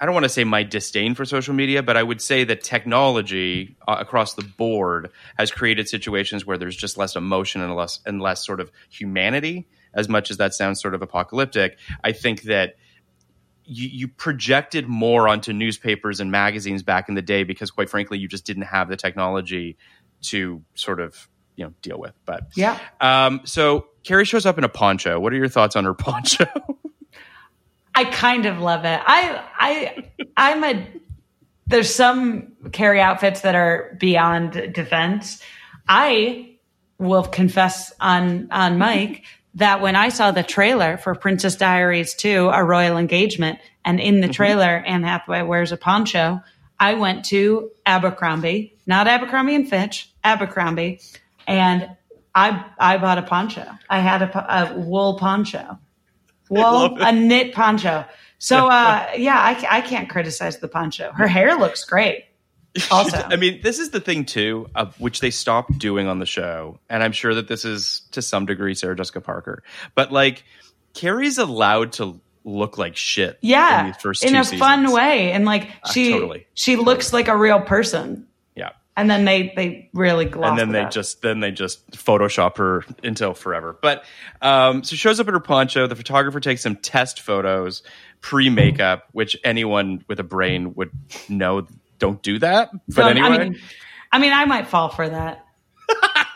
I 0.00 0.06
don't 0.06 0.14
want 0.14 0.24
to 0.24 0.30
say 0.30 0.44
my 0.44 0.64
disdain 0.64 1.14
for 1.14 1.24
social 1.24 1.54
media, 1.54 1.82
but 1.82 1.96
I 1.96 2.02
would 2.02 2.20
say 2.20 2.44
that 2.44 2.62
technology 2.62 3.76
uh, 3.86 3.96
across 3.98 4.34
the 4.34 4.42
board 4.42 5.10
has 5.38 5.50
created 5.50 5.88
situations 5.88 6.44
where 6.44 6.58
there's 6.58 6.76
just 6.76 6.98
less 6.98 7.16
emotion 7.16 7.62
and 7.62 7.74
less 7.74 8.00
and 8.04 8.20
less 8.20 8.44
sort 8.44 8.60
of 8.60 8.70
humanity. 8.90 9.66
As 9.94 10.08
much 10.08 10.30
as 10.32 10.38
that 10.38 10.54
sounds 10.54 10.82
sort 10.82 10.94
of 10.94 11.02
apocalyptic, 11.02 11.78
I 12.02 12.10
think 12.10 12.42
that 12.42 12.74
you, 13.64 13.88
you 13.88 14.08
projected 14.08 14.88
more 14.88 15.28
onto 15.28 15.52
newspapers 15.52 16.20
and 16.20 16.30
magazines 16.30 16.82
back 16.82 17.08
in 17.08 17.14
the 17.14 17.22
day 17.22 17.44
because, 17.44 17.70
quite 17.70 17.88
frankly, 17.90 18.18
you 18.18 18.28
just 18.28 18.44
didn't 18.46 18.64
have 18.64 18.88
the 18.88 18.96
technology 18.96 19.76
to 20.22 20.62
sort 20.74 21.00
of 21.00 21.28
you 21.56 21.64
know 21.64 21.72
deal 21.82 21.98
with. 21.98 22.14
But 22.24 22.48
Yeah. 22.56 22.78
um, 23.00 23.40
so 23.44 23.86
Carrie 24.04 24.24
shows 24.24 24.44
up 24.46 24.58
in 24.58 24.64
a 24.64 24.68
poncho. 24.68 25.20
What 25.20 25.32
are 25.32 25.36
your 25.36 25.48
thoughts 25.48 25.76
on 25.76 25.84
her 25.84 25.94
poncho? 25.94 26.46
I 27.94 28.04
kind 28.04 28.46
of 28.46 28.58
love 28.58 28.84
it. 28.84 29.00
I 29.04 29.42
I 29.58 30.10
I'm 30.36 30.64
a 30.64 30.86
there's 31.66 31.94
some 31.94 32.52
Carrie 32.72 33.00
outfits 33.00 33.42
that 33.42 33.54
are 33.54 33.96
beyond 34.00 34.72
defense. 34.74 35.40
I 35.88 36.56
will 36.98 37.22
confess 37.22 37.92
on 38.00 38.48
on 38.50 38.78
Mike 38.78 39.22
that 39.56 39.80
when 39.80 39.96
I 39.96 40.08
saw 40.08 40.30
the 40.30 40.42
trailer 40.42 40.96
for 40.96 41.14
Princess 41.14 41.56
Diaries 41.56 42.14
2, 42.14 42.50
A 42.52 42.64
Royal 42.64 42.96
Engagement, 42.96 43.58
and 43.84 44.00
in 44.00 44.20
the 44.20 44.28
trailer 44.28 44.82
Anne 44.86 45.02
Hathaway 45.02 45.42
wears 45.42 45.72
a 45.72 45.76
poncho, 45.76 46.40
I 46.78 46.94
went 46.94 47.26
to 47.26 47.70
Abercrombie, 47.86 48.74
not 48.86 49.06
Abercrombie 49.06 49.54
and 49.54 49.68
Fitch, 49.68 50.12
Abercrombie, 50.24 51.00
and 51.46 51.96
I 52.34 52.64
I 52.78 52.98
bought 52.98 53.18
a 53.18 53.22
poncho. 53.22 53.64
I 53.88 54.00
had 54.00 54.22
a, 54.22 54.72
a 54.72 54.78
wool 54.78 55.18
poncho. 55.18 55.78
Well, 56.50 56.96
a 57.00 57.12
knit 57.12 57.54
poncho. 57.54 58.04
So, 58.38 58.66
uh, 58.70 59.12
yeah, 59.16 59.38
I, 59.38 59.78
I 59.78 59.80
can't 59.80 60.08
criticize 60.08 60.58
the 60.58 60.68
poncho. 60.68 61.12
Her 61.12 61.26
hair 61.26 61.56
looks 61.56 61.84
great. 61.84 62.24
Also, 62.90 63.16
I 63.24 63.36
mean, 63.36 63.60
this 63.62 63.78
is 63.78 63.90
the 63.90 64.00
thing 64.00 64.24
too, 64.24 64.68
which 64.98 65.20
they 65.20 65.30
stopped 65.30 65.78
doing 65.78 66.08
on 66.08 66.18
the 66.18 66.26
show, 66.26 66.78
and 66.88 67.02
I'm 67.02 67.12
sure 67.12 67.34
that 67.34 67.48
this 67.48 67.64
is 67.64 68.02
to 68.12 68.22
some 68.22 68.46
degree 68.46 68.74
Sarah 68.74 68.96
Jessica 68.96 69.20
Parker, 69.20 69.62
but 69.94 70.12
like 70.12 70.44
Carrie's 70.94 71.38
allowed 71.38 71.92
to 71.92 72.20
look 72.44 72.78
like 72.78 72.96
shit. 72.96 73.38
in 73.42 73.48
yeah, 73.50 73.86
these 73.86 73.96
first 73.96 74.24
in 74.24 74.36
a 74.36 74.44
fun 74.44 74.92
way, 74.92 75.32
and 75.32 75.44
like 75.44 75.70
she 75.92 76.12
totally. 76.12 76.46
she 76.54 76.76
looks 76.76 77.12
like 77.12 77.28
a 77.28 77.36
real 77.36 77.60
person. 77.60 78.26
Yeah, 78.54 78.70
And 78.96 79.10
then 79.10 79.24
they 79.24 79.52
they 79.56 79.90
really 79.92 80.24
gloss 80.24 80.50
and 80.50 80.58
then 80.58 80.72
they 80.72 80.82
up. 80.82 80.90
just 80.90 81.22
then 81.22 81.40
they 81.40 81.50
just 81.50 81.90
Photoshop 81.92 82.56
her 82.58 82.84
until 83.02 83.34
forever. 83.34 83.76
But 83.80 84.04
um, 84.42 84.84
so 84.84 84.90
she 84.90 84.96
shows 84.96 85.20
up 85.20 85.28
in 85.28 85.34
her 85.34 85.40
poncho. 85.40 85.86
The 85.86 85.96
photographer 85.96 86.40
takes 86.40 86.62
some 86.62 86.76
test 86.76 87.20
photos 87.20 87.82
pre 88.20 88.50
makeup, 88.50 89.08
which 89.12 89.36
anyone 89.44 90.04
with 90.08 90.20
a 90.20 90.24
brain 90.24 90.74
would 90.74 90.90
know. 91.28 91.66
Don't 92.04 92.22
do 92.22 92.38
that. 92.40 92.68
But 92.86 93.14
Don't- 93.14 93.16
anyway. 93.16 93.26
I 93.34 93.38
mean, 93.48 93.58
I 94.12 94.18
mean, 94.18 94.32
I 94.34 94.44
might 94.44 94.66
fall 94.66 94.90
for 94.90 95.08
that. 95.08 95.44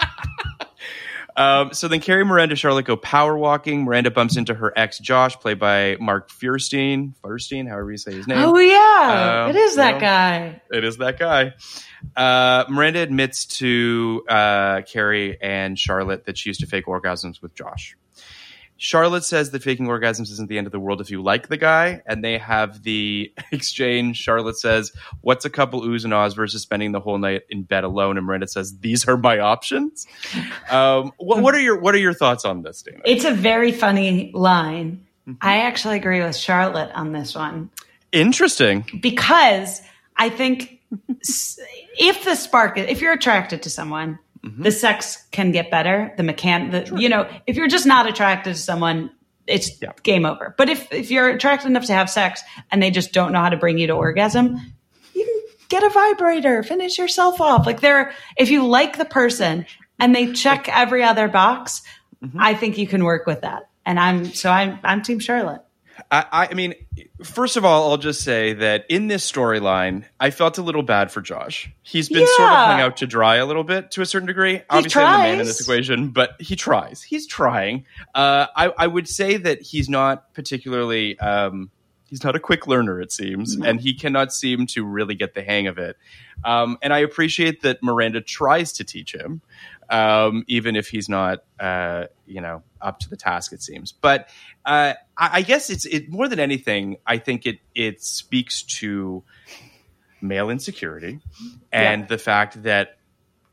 Um, 1.37 1.73
so 1.73 1.87
then 1.87 2.01
Carrie, 2.01 2.25
Miranda, 2.25 2.57
Charlotte 2.57 2.85
go 2.85 2.97
power 2.97 3.39
walking. 3.39 3.85
Miranda 3.85 4.11
bumps 4.11 4.37
into 4.37 4.55
her 4.55 4.73
ex 4.77 4.99
Josh, 4.99 5.37
played 5.39 5.61
by 5.61 5.97
Mark 6.01 6.31
Feuerstein. 6.31 7.15
Feuerstein, 7.23 7.69
however 7.69 7.93
you 7.93 7.97
say 7.97 8.13
his 8.13 8.27
name. 8.27 8.39
Oh 8.39 8.59
yeah, 8.59 9.45
Um, 9.45 9.51
it 9.51 9.57
is 9.57 9.77
that 9.77 9.93
well, 9.93 10.01
guy. 10.01 10.61
It 10.73 10.83
is 10.83 10.97
that 10.97 11.17
guy. 11.17 11.53
Uh, 12.17 12.65
Miranda 12.69 12.99
admits 12.99 13.47
to 13.59 14.25
uh, 14.29 14.81
Carrie 14.83 15.41
and 15.41 15.79
Charlotte 15.79 16.27
that 16.27 16.37
she 16.37 16.51
used 16.51 16.59
to 16.59 16.67
fake 16.67 16.87
orgasms 16.87 17.41
with 17.41 17.55
Josh. 17.55 17.97
Charlotte 18.79 19.25
says 19.25 19.51
that 19.51 19.63
faking 19.63 19.87
orgasms 19.87 20.31
isn't 20.31 20.49
the 20.49 20.57
end 20.57 20.67
of 20.67 20.73
the 20.73 20.81
world 20.81 21.01
if 21.01 21.11
you 21.11 21.21
like 21.21 21.49
the 21.49 21.57
guy, 21.57 22.01
and 22.07 22.25
they 22.25 22.39
have 22.39 22.83
the 22.85 23.33
exchange. 23.53 24.17
Charlotte 24.17 24.57
says, 24.57 24.93
"What's 25.21 25.45
a 25.45 25.51
couple 25.51 25.83
oohs 25.83 26.05
and 26.05 26.15
ahs 26.15 26.35
versus 26.35 26.63
spending 26.63 26.93
the 26.93 27.01
whole 27.01 27.19
night 27.19 27.43
in 27.51 27.65
bed 27.65 27.85
alone?" 27.85 28.17
And 28.17 28.27
Miranda 28.27 28.49
says, 28.49 28.79
"These 28.79 29.07
are 29.09 29.17
my 29.17 29.41
options." 29.41 30.07
Um, 30.71 31.13
what, 31.19 31.43
what 31.43 31.55
are 31.55 31.61
your 31.61 31.79
What 31.79 31.95
are 31.95 31.99
your 31.99 32.15
thoughts 32.15 32.45
on 32.45 32.63
this, 32.63 32.83
Dana? 32.83 33.01
It's 33.05 33.25
a 33.25 33.35
very 33.35 33.73
funny 33.73 34.31
line. 34.33 35.05
Mm-hmm. 35.29 35.39
I 35.41 35.59
actually 35.59 35.97
agree 35.97 36.23
with 36.23 36.37
Charlotte 36.37 36.91
on 36.95 37.13
this 37.13 37.35
one. 37.35 37.71
Interesting. 38.13 38.87
because 39.03 39.83
I 40.17 40.31
think 40.31 40.81
if 41.99 42.25
the 42.25 42.35
spark, 42.35 42.79
if 42.79 43.03
you're 43.03 43.13
attracted 43.13 43.63
to 43.65 43.71
someone, 43.71 44.19
Mm-hmm. 44.45 44.63
the 44.63 44.71
sex 44.71 45.27
can 45.33 45.51
get 45.51 45.71
better. 45.71 46.15
The 46.17 46.23
mechan, 46.23 46.71
the, 46.71 46.97
you 47.01 47.09
know, 47.09 47.29
if 47.47 47.57
you're 47.57 47.67
just 47.69 47.87
not 47.87 48.07
attracted 48.09 48.55
to 48.55 48.61
someone, 48.61 49.11
it's 49.49 49.81
Yeah. 49.83 49.93
game 50.03 50.25
over. 50.25 50.55
But 50.57 50.69
if 50.69 50.93
if 50.93 51.11
you're 51.11 51.29
attracted 51.31 51.69
enough 51.69 51.87
to 51.87 51.93
have 51.95 52.09
sex 52.09 52.43
and 52.71 52.83
they 52.83 52.91
just 52.91 53.13
don't 53.13 53.33
know 53.33 53.41
how 53.41 53.49
to 53.49 53.57
bring 53.57 53.79
you 53.79 53.87
to 53.89 53.95
orgasm, 53.95 54.59
you 55.15 55.25
can 55.25 55.57
get 55.69 55.83
a 55.83 55.89
vibrator, 55.89 56.63
finish 56.63 56.99
yourself 56.99 57.41
off. 57.41 57.67
Like 57.67 57.81
there, 57.81 58.13
if 58.37 58.51
you 58.51 58.67
like 58.67 58.97
the 58.99 59.05
person 59.05 59.67
and 59.99 60.15
they 60.15 60.33
check 60.33 60.69
every 60.69 61.03
other 61.03 61.29
box, 61.29 61.83
Mm-hmm. 62.25 62.39
I 62.41 62.55
think 62.55 62.79
you 62.79 62.87
can 62.89 63.05
work 63.05 63.27
with 63.27 63.43
that. 63.43 63.69
And 63.87 63.99
I'm 64.01 64.25
so 64.27 64.51
I'm 64.51 64.81
I'm 64.83 65.03
Team 65.03 65.21
Charlotte. 65.21 65.63
I, 66.11 66.49
I 66.51 66.55
mean, 66.55 66.75
first 67.23 67.57
of 67.57 67.65
all, 67.65 67.91
I'll 67.91 67.97
just 67.99 68.23
say 68.23 68.53
that 68.55 68.85
in 68.89 69.09
this 69.09 69.31
storyline, 69.31 70.05
I 70.21 70.31
felt 70.31 70.59
a 70.59 70.63
little 70.63 70.83
bad 70.83 71.11
for 71.11 71.21
Josh. 71.21 71.71
He's 71.83 72.09
been 72.09 72.27
sort 72.27 72.49
of 72.49 72.53
Yeah. 72.53 72.67
hung 72.67 72.81
out 72.81 72.97
to 72.99 73.07
dry 73.07 73.37
a 73.37 73.47
little 73.47 73.65
bit 73.65 73.91
to 73.93 74.03
a 74.03 74.07
certain 74.07 74.27
degree. 74.27 74.63
Obviously, 74.71 75.03
I'm 75.03 75.13
the 75.13 75.19
man 75.19 75.41
in 75.41 75.47
this 75.47 75.61
equation, 75.61 76.09
but 76.11 76.31
he 76.41 76.57
tries. 76.57 77.03
He's 77.03 77.27
trying. 77.27 77.85
Uh, 78.15 78.47
I, 78.55 78.73
I 78.79 78.87
would 78.87 79.09
say 79.09 79.37
that 79.37 79.63
he's 79.63 79.89
not 79.89 80.33
particularly. 80.35 81.19
Um, 81.19 81.71
he's 82.09 82.25
not 82.25 82.35
a 82.35 82.41
quick 82.41 82.67
learner, 82.67 83.01
it 83.01 83.13
seems, 83.13 83.55
and 83.57 83.79
he 83.81 83.93
cannot 83.93 84.33
seem 84.33 84.67
to 84.69 84.85
really 84.85 85.15
get 85.15 85.35
the 85.35 85.43
hang 85.43 85.67
of 85.67 85.77
it. 85.77 85.97
Um, 86.43 86.79
and 86.81 86.93
I 86.93 87.01
appreciate 87.01 87.61
that 87.63 87.83
Miranda 87.83 88.23
tries 88.23 88.73
to 88.75 88.85
teach 88.85 89.15
him, 89.15 89.43
um, 89.91 90.45
even 90.47 90.77
if 90.77 90.89
he's 90.89 91.09
not, 91.09 91.45
uh, 91.59 92.05
you 92.27 92.41
know, 92.41 92.63
up 92.81 93.01
to 93.01 93.11
the 93.11 93.17
task. 93.17 93.53
It 93.53 93.63
seems, 93.63 93.93
but 93.93 94.29
uh, 94.65 94.95
I, 95.17 95.39
I 95.39 95.43
guess 95.43 95.71
it's 95.71 95.87
it 95.87 96.09
more 96.09 96.29
than 96.29 96.41
anything. 96.41 96.97
I 97.07 97.19
think 97.19 97.47
it 97.47 97.59
it 97.75 98.03
speaks 98.03 98.63
to 98.63 99.23
male 100.21 100.51
insecurity 100.51 101.21
and 101.73 102.09
the 102.09 102.19
fact 102.19 102.65
that 102.65 102.99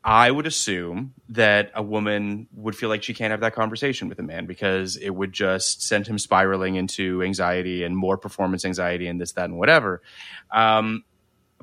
I 0.05 0.29
would 0.29 0.45
assume 0.45 1.15
that 1.29 1.71
a 1.73 1.81
woman 1.81 2.47
would 2.53 2.75
feel 2.75 2.89
like 2.89 3.01
she 3.01 3.15
can't 3.15 3.31
have 3.31 3.39
that 3.39 3.55
conversation 3.55 4.07
with 4.07 4.19
a 4.19 4.23
man 4.23 4.45
because 4.45 4.97
it 4.97 5.09
would 5.09 5.33
just 5.33 5.81
send 5.81 6.05
him 6.05 6.19
spiraling 6.19 6.75
into 6.75 7.23
anxiety 7.23 7.83
and 7.83 7.97
more 7.97 8.15
performance 8.15 8.65
anxiety 8.65 9.07
and 9.07 9.19
this, 9.19 9.31
that, 9.31 9.45
and 9.45 9.57
whatever. 9.57 10.03
Um, 10.51 11.03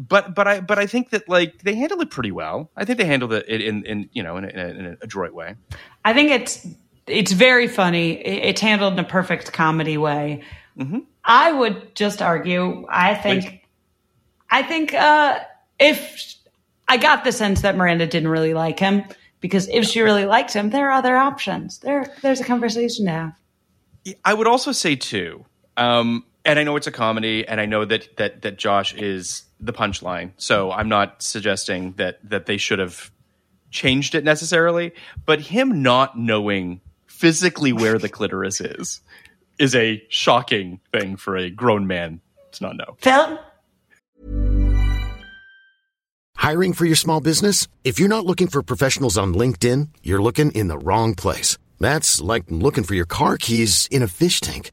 but 0.09 0.35
but 0.35 0.49
I 0.49 0.61
but 0.61 0.79
I 0.79 0.87
think 0.87 1.11
that 1.11 1.29
like 1.29 1.63
they 1.63 1.75
handled 1.75 2.03
it 2.03 2.11
pretty 2.11 2.33
well. 2.33 2.71
I 2.77 2.85
think 2.85 2.99
they 2.99 3.05
handled 3.05 3.33
it 3.33 3.47
in 3.49 3.85
in 3.85 4.09
you 4.13 4.23
know 4.23 4.37
in 4.37 4.45
a, 4.45 4.49
in 4.49 4.59
a, 4.59 4.69
in 4.69 4.87
a 4.87 4.97
adroit 5.03 5.33
way. 5.33 5.57
I 6.05 6.13
think 6.13 6.31
it's 6.31 6.67
it's 7.07 7.33
very 7.33 7.69
funny. 7.69 8.13
It's 8.13 8.61
handled 8.61 8.95
in 8.95 8.99
a 8.99 9.09
perfect 9.09 9.53
comedy 9.53 9.97
way. 9.97 10.43
I 11.25 11.53
would 11.53 11.95
just 11.95 12.23
argue. 12.23 12.87
I 12.89 13.15
think. 13.15 13.45
Please. 13.45 13.59
I 14.51 14.63
think 14.63 14.93
uh, 14.93 15.39
if 15.79 16.35
I 16.89 16.99
got 16.99 17.25
the 17.25 17.33
sense 17.33 17.63
that 17.63 17.77
Miranda 17.77 18.07
didn't 18.07 18.29
really 18.29 18.53
like 18.53 18.79
him, 18.79 19.05
because 19.41 19.69
if 19.69 19.85
she 19.87 20.01
really 20.03 20.27
liked 20.27 20.53
him, 20.53 20.71
there 20.71 20.89
are 20.89 20.93
other 20.93 21.17
options. 21.17 21.79
There, 21.79 22.07
there's 22.23 22.41
a 22.41 22.45
conversation 22.45 23.07
to 23.07 23.11
have. 23.11 23.33
I 24.25 24.35
would 24.35 24.47
also 24.47 24.73
say 24.73 24.97
too, 24.97 25.45
um, 25.77 26.25
and 26.45 26.59
I 26.59 26.65
know 26.65 26.77
it's 26.77 26.87
a 26.87 26.93
comedy, 26.93 27.47
and 27.47 27.61
I 27.61 27.67
know 27.67 27.85
that 27.85 28.17
that 28.17 28.43
that 28.43 28.57
Josh 28.59 28.95
is 28.95 29.45
the 29.61 29.73
punchline. 29.73 30.33
So 30.37 30.73
I'm 30.73 30.89
not 30.89 31.23
suggesting 31.23 31.93
that 31.93 32.19
that 32.29 32.47
they 32.47 32.57
should 32.57 32.79
have 32.79 33.11
changed 33.71 34.15
it 34.15 34.25
necessarily, 34.25 34.93
but 35.25 35.41
him 35.41 35.83
not 35.83 36.19
knowing 36.19 36.81
physically 37.07 37.73
where 37.73 37.99
the 37.99 38.09
clitoris 38.09 38.61
is 38.61 39.01
is 39.59 39.75
a 39.75 40.05
shocking 40.09 40.81
thing 40.93 41.17
for 41.17 41.37
a 41.37 41.51
grown 41.51 41.87
man 41.87 42.21
to 42.53 42.65
not 42.65 42.77
know. 42.77 42.97
Phil, 42.99 43.39
Hiring 46.43 46.73
for 46.73 46.87
your 46.87 46.97
small 46.97 47.21
business? 47.21 47.69
If 47.85 48.01
you're 48.01 48.09
not 48.09 48.27
looking 48.27 48.49
for 48.49 48.65
professionals 48.65 49.17
on 49.17 49.33
LinkedIn, 49.33 49.91
you're 50.03 50.21
looking 50.21 50.51
in 50.51 50.67
the 50.67 50.77
wrong 50.77 51.15
place. 51.15 51.57
That's 51.79 52.21
like 52.21 52.43
looking 52.49 52.83
for 52.83 52.95
your 52.95 53.07
car 53.07 53.37
keys 53.37 53.87
in 53.93 54.03
a 54.03 54.09
fish 54.09 54.41
tank. 54.41 54.73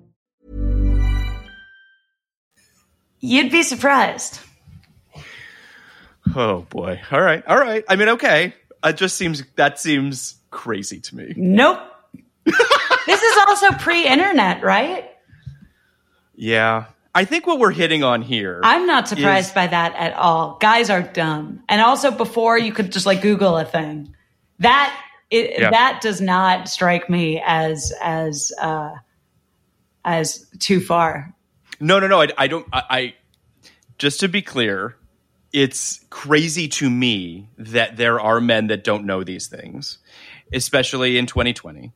You'd 3.21 3.51
be 3.51 3.63
surprised. 3.63 4.39
Oh 6.35 6.61
boy. 6.69 6.99
All 7.11 7.21
right. 7.21 7.45
All 7.47 7.57
right. 7.57 7.83
I 7.87 7.95
mean, 7.95 8.09
okay. 8.09 8.53
It 8.83 8.97
just 8.97 9.15
seems 9.17 9.43
that 9.55 9.79
seems 9.79 10.35
crazy 10.49 10.99
to 10.99 11.15
me. 11.15 11.33
Nope. 11.37 11.79
this 12.45 13.21
is 13.23 13.37
also 13.47 13.71
pre-internet, 13.73 14.63
right? 14.63 15.09
Yeah. 16.35 16.85
I 17.13 17.25
think 17.25 17.45
what 17.45 17.59
we're 17.59 17.71
hitting 17.71 18.03
on 18.03 18.21
here. 18.21 18.61
I'm 18.63 18.87
not 18.87 19.07
surprised 19.07 19.49
is- 19.49 19.53
by 19.55 19.67
that 19.67 19.95
at 19.95 20.13
all. 20.13 20.57
Guys 20.59 20.89
are 20.89 21.01
dumb. 21.01 21.63
And 21.69 21.81
also 21.81 22.09
before 22.11 22.57
you 22.57 22.71
could 22.71 22.91
just 22.91 23.05
like 23.05 23.21
Google 23.21 23.57
a 23.57 23.65
thing. 23.65 24.15
That 24.59 24.95
it, 25.29 25.59
Yeah. 25.59 25.69
that 25.71 25.99
does 26.01 26.21
not 26.21 26.69
strike 26.69 27.09
me 27.09 27.41
as 27.45 27.93
as 28.01 28.51
uh 28.59 28.91
as 30.05 30.45
too 30.59 30.79
far. 30.79 31.33
No, 31.81 31.99
no, 31.99 32.07
no. 32.07 32.21
I, 32.21 32.27
I 32.37 32.47
don't. 32.47 32.65
I, 32.71 32.83
I 32.89 33.15
just 33.97 34.19
to 34.21 34.29
be 34.29 34.41
clear, 34.41 34.95
it's 35.51 36.05
crazy 36.09 36.67
to 36.67 36.89
me 36.89 37.49
that 37.57 37.97
there 37.97 38.19
are 38.19 38.39
men 38.39 38.67
that 38.67 38.83
don't 38.83 39.05
know 39.05 39.23
these 39.23 39.47
things, 39.47 39.97
especially 40.53 41.17
in 41.17 41.25
2020. 41.25 41.91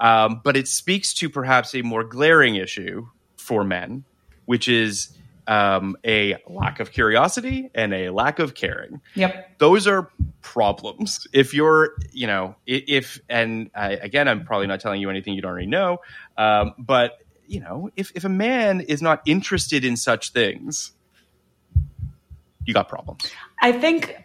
Um, 0.00 0.40
but 0.44 0.56
it 0.56 0.68
speaks 0.68 1.14
to 1.14 1.30
perhaps 1.30 1.74
a 1.74 1.82
more 1.82 2.04
glaring 2.04 2.56
issue 2.56 3.08
for 3.36 3.64
men, 3.64 4.04
which 4.44 4.68
is 4.68 5.16
um, 5.48 5.96
a 6.04 6.36
lack 6.46 6.78
of 6.78 6.92
curiosity 6.92 7.70
and 7.74 7.94
a 7.94 8.10
lack 8.10 8.38
of 8.38 8.54
caring 8.54 9.00
Yep. 9.14 9.58
those 9.58 9.86
are 9.86 10.10
problems 10.42 11.26
if 11.32 11.54
you're 11.54 11.94
you 12.12 12.26
know 12.26 12.54
if 12.66 13.18
and 13.30 13.70
I, 13.74 13.92
again 13.92 14.28
i'm 14.28 14.44
probably 14.44 14.66
not 14.66 14.80
telling 14.80 15.00
you 15.00 15.08
anything 15.08 15.32
you 15.32 15.40
don't 15.40 15.50
already 15.50 15.66
know 15.66 16.00
um, 16.36 16.74
but 16.78 17.18
you 17.48 17.60
know 17.60 17.90
if, 17.96 18.12
if 18.14 18.24
a 18.24 18.28
man 18.28 18.80
is 18.82 19.02
not 19.02 19.20
interested 19.26 19.84
in 19.84 19.96
such 19.96 20.32
things 20.32 20.92
you 22.64 22.74
got 22.74 22.88
problems 22.88 23.30
I 23.60 23.72
think 23.72 24.24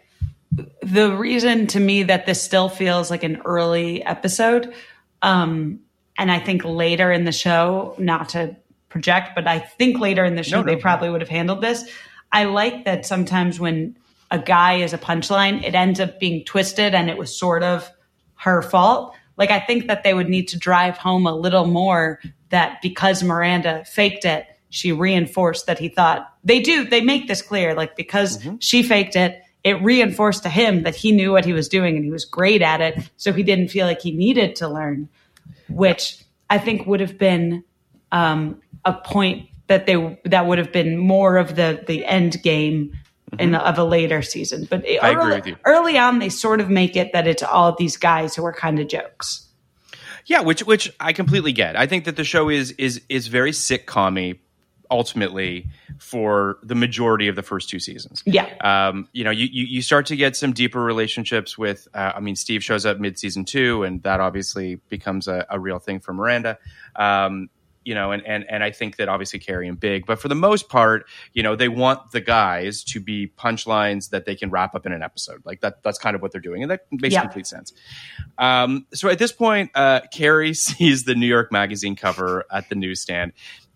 the 0.82 1.16
reason 1.16 1.66
to 1.68 1.80
me 1.80 2.04
that 2.04 2.26
this 2.26 2.42
still 2.42 2.68
feels 2.68 3.10
like 3.10 3.24
an 3.24 3.42
early 3.44 4.02
episode, 4.04 4.74
um, 5.22 5.80
and 6.18 6.30
I 6.30 6.38
think 6.38 6.64
later 6.64 7.10
in 7.10 7.24
the 7.24 7.32
show, 7.32 7.94
not 7.98 8.30
to 8.30 8.56
project, 8.88 9.30
but 9.34 9.48
I 9.48 9.58
think 9.58 9.98
later 9.98 10.24
in 10.24 10.36
the 10.36 10.44
show 10.44 10.58
No, 10.58 10.62
no. 10.62 10.74
they 10.74 10.80
probably 10.80 11.10
would 11.10 11.20
have 11.20 11.30
handled 11.30 11.60
this. 11.60 11.84
I 12.30 12.44
like 12.44 12.84
that 12.84 13.06
sometimes 13.06 13.58
when 13.58 13.96
a 14.30 14.38
guy 14.38 14.74
is 14.74 14.92
a 14.92 14.98
punchline, 14.98 15.64
it 15.64 15.74
ends 15.74 15.98
up 15.98 16.20
being 16.20 16.44
twisted 16.44 16.94
and 16.94 17.10
it 17.10 17.16
was 17.16 17.36
sort 17.36 17.62
of 17.62 17.90
her 18.36 18.62
fault. 18.62 19.14
Like 19.36 19.50
I 19.50 19.60
think 19.60 19.86
that 19.88 20.04
they 20.04 20.14
would 20.14 20.28
need 20.28 20.48
to 20.48 20.58
drive 20.58 20.96
home 20.96 21.26
a 21.26 21.34
little 21.34 21.66
more 21.66 22.20
that 22.50 22.80
because 22.82 23.22
Miranda 23.22 23.84
faked 23.84 24.24
it, 24.24 24.46
she 24.70 24.92
reinforced 24.92 25.66
that 25.66 25.78
he 25.78 25.88
thought 25.88 26.32
they 26.42 26.60
do, 26.60 26.84
they 26.84 27.00
make 27.00 27.28
this 27.28 27.42
clear. 27.42 27.74
Like 27.74 27.96
because 27.96 28.46
she 28.60 28.82
faked 28.82 29.16
it, 29.16 29.40
it 29.62 29.82
reinforced 29.82 30.42
to 30.42 30.48
him 30.48 30.82
that 30.82 30.94
he 30.94 31.10
knew 31.10 31.32
what 31.32 31.44
he 31.44 31.52
was 31.52 31.68
doing 31.68 31.96
and 31.96 32.04
he 32.04 32.10
was 32.10 32.24
great 32.24 32.62
at 32.62 32.80
it. 32.80 33.10
So 33.16 33.32
he 33.32 33.42
didn't 33.42 33.68
feel 33.68 33.86
like 33.86 34.00
he 34.00 34.12
needed 34.12 34.56
to 34.56 34.68
learn, 34.68 35.08
which 35.68 36.22
I 36.50 36.58
think 36.58 36.86
would 36.86 37.00
have 37.00 37.18
been 37.18 37.64
um, 38.12 38.60
a 38.84 38.92
point 38.92 39.48
that 39.66 39.86
they 39.86 40.20
that 40.26 40.46
would 40.46 40.58
have 40.58 40.72
been 40.72 40.98
more 40.98 41.38
of 41.38 41.56
the 41.56 41.82
the 41.86 42.04
end 42.04 42.42
game 42.42 42.92
in 43.38 43.52
the, 43.52 43.60
of 43.66 43.78
a 43.78 43.84
later 43.84 44.22
season. 44.22 44.66
But 44.70 44.84
Mm-hmm. 44.84 45.18
Early, 45.18 45.56
early 45.64 45.98
on, 45.98 46.18
they 46.18 46.28
sort 46.28 46.60
of 46.60 46.68
make 46.70 46.96
it 46.96 47.12
that 47.12 47.26
it's 47.26 47.42
all 47.42 47.74
these 47.76 47.96
guys 47.96 48.34
who 48.34 48.44
are 48.44 48.52
kind 48.52 48.78
of 48.78 48.88
jokes. 48.88 49.48
yeah 50.26 50.40
which 50.40 50.62
which 50.64 50.90
i 51.00 51.12
completely 51.12 51.52
get 51.52 51.76
i 51.76 51.86
think 51.86 52.04
that 52.06 52.16
the 52.16 52.24
show 52.24 52.48
is 52.48 52.70
is 52.72 53.02
is 53.10 53.26
very 53.28 53.50
sitcom 53.52 54.38
ultimately 54.90 55.68
for 55.98 56.58
the 56.62 56.74
majority 56.74 57.28
of 57.28 57.36
the 57.36 57.42
first 57.42 57.68
two 57.68 57.78
seasons 57.78 58.22
Yeah. 58.26 58.48
um, 58.62 59.08
you 59.12 59.24
know, 59.24 59.30
you, 59.30 59.46
you 59.50 59.64
you 59.66 59.82
start 59.82 60.06
to 60.06 60.16
get 60.16 60.36
some 60.36 60.52
deeper 60.52 60.82
relationships 60.82 61.56
with. 61.58 61.88
Uh, 61.94 62.12
I 62.16 62.20
mean, 62.20 62.36
Steve 62.36 62.62
shows 62.62 62.84
up 62.86 62.98
mid 63.00 63.18
season 63.18 63.44
two, 63.44 63.82
and 63.82 64.02
that 64.02 64.20
obviously 64.20 64.76
becomes 64.90 65.26
a, 65.26 65.46
a 65.48 65.58
real 65.58 65.78
thing 65.78 66.00
for 66.00 66.12
Miranda. 66.12 66.58
Um, 66.96 67.48
you 67.84 67.94
know, 67.94 68.12
and, 68.12 68.26
and 68.26 68.44
and 68.48 68.64
I 68.64 68.70
think 68.70 68.96
that 68.96 69.08
obviously 69.08 69.38
Carrie 69.38 69.68
and 69.68 69.78
Big, 69.78 70.06
but 70.06 70.18
for 70.18 70.28
the 70.28 70.34
most 70.34 70.68
part, 70.68 71.06
you 71.32 71.42
know, 71.42 71.54
they 71.56 71.68
want 71.68 72.12
the 72.12 72.20
guys 72.20 72.82
to 72.84 73.00
be 73.00 73.26
punchlines 73.38 74.10
that 74.10 74.24
they 74.24 74.34
can 74.34 74.50
wrap 74.50 74.74
up 74.74 74.86
in 74.86 74.92
an 74.92 75.02
episode. 75.02 75.42
Like 75.44 75.60
that, 75.60 75.82
that's 75.82 75.98
kind 75.98 76.16
of 76.16 76.22
what 76.22 76.32
they're 76.32 76.40
doing, 76.40 76.62
and 76.62 76.70
that 76.70 76.86
makes 76.90 77.12
Yeah. 77.12 77.20
complete 77.22 77.46
sense. 77.46 77.72
Um, 78.38 78.86
so 78.92 79.08
at 79.08 79.18
this 79.18 79.32
point, 79.32 79.70
uh, 79.74 80.00
Carrie 80.12 80.54
sees 80.54 81.04
the 81.04 81.14
New 81.14 81.26
York 81.26 81.52
Magazine 81.52 81.96
cover 81.96 82.44
at 82.50 82.68
the 82.68 82.74
newsstand. 82.74 83.32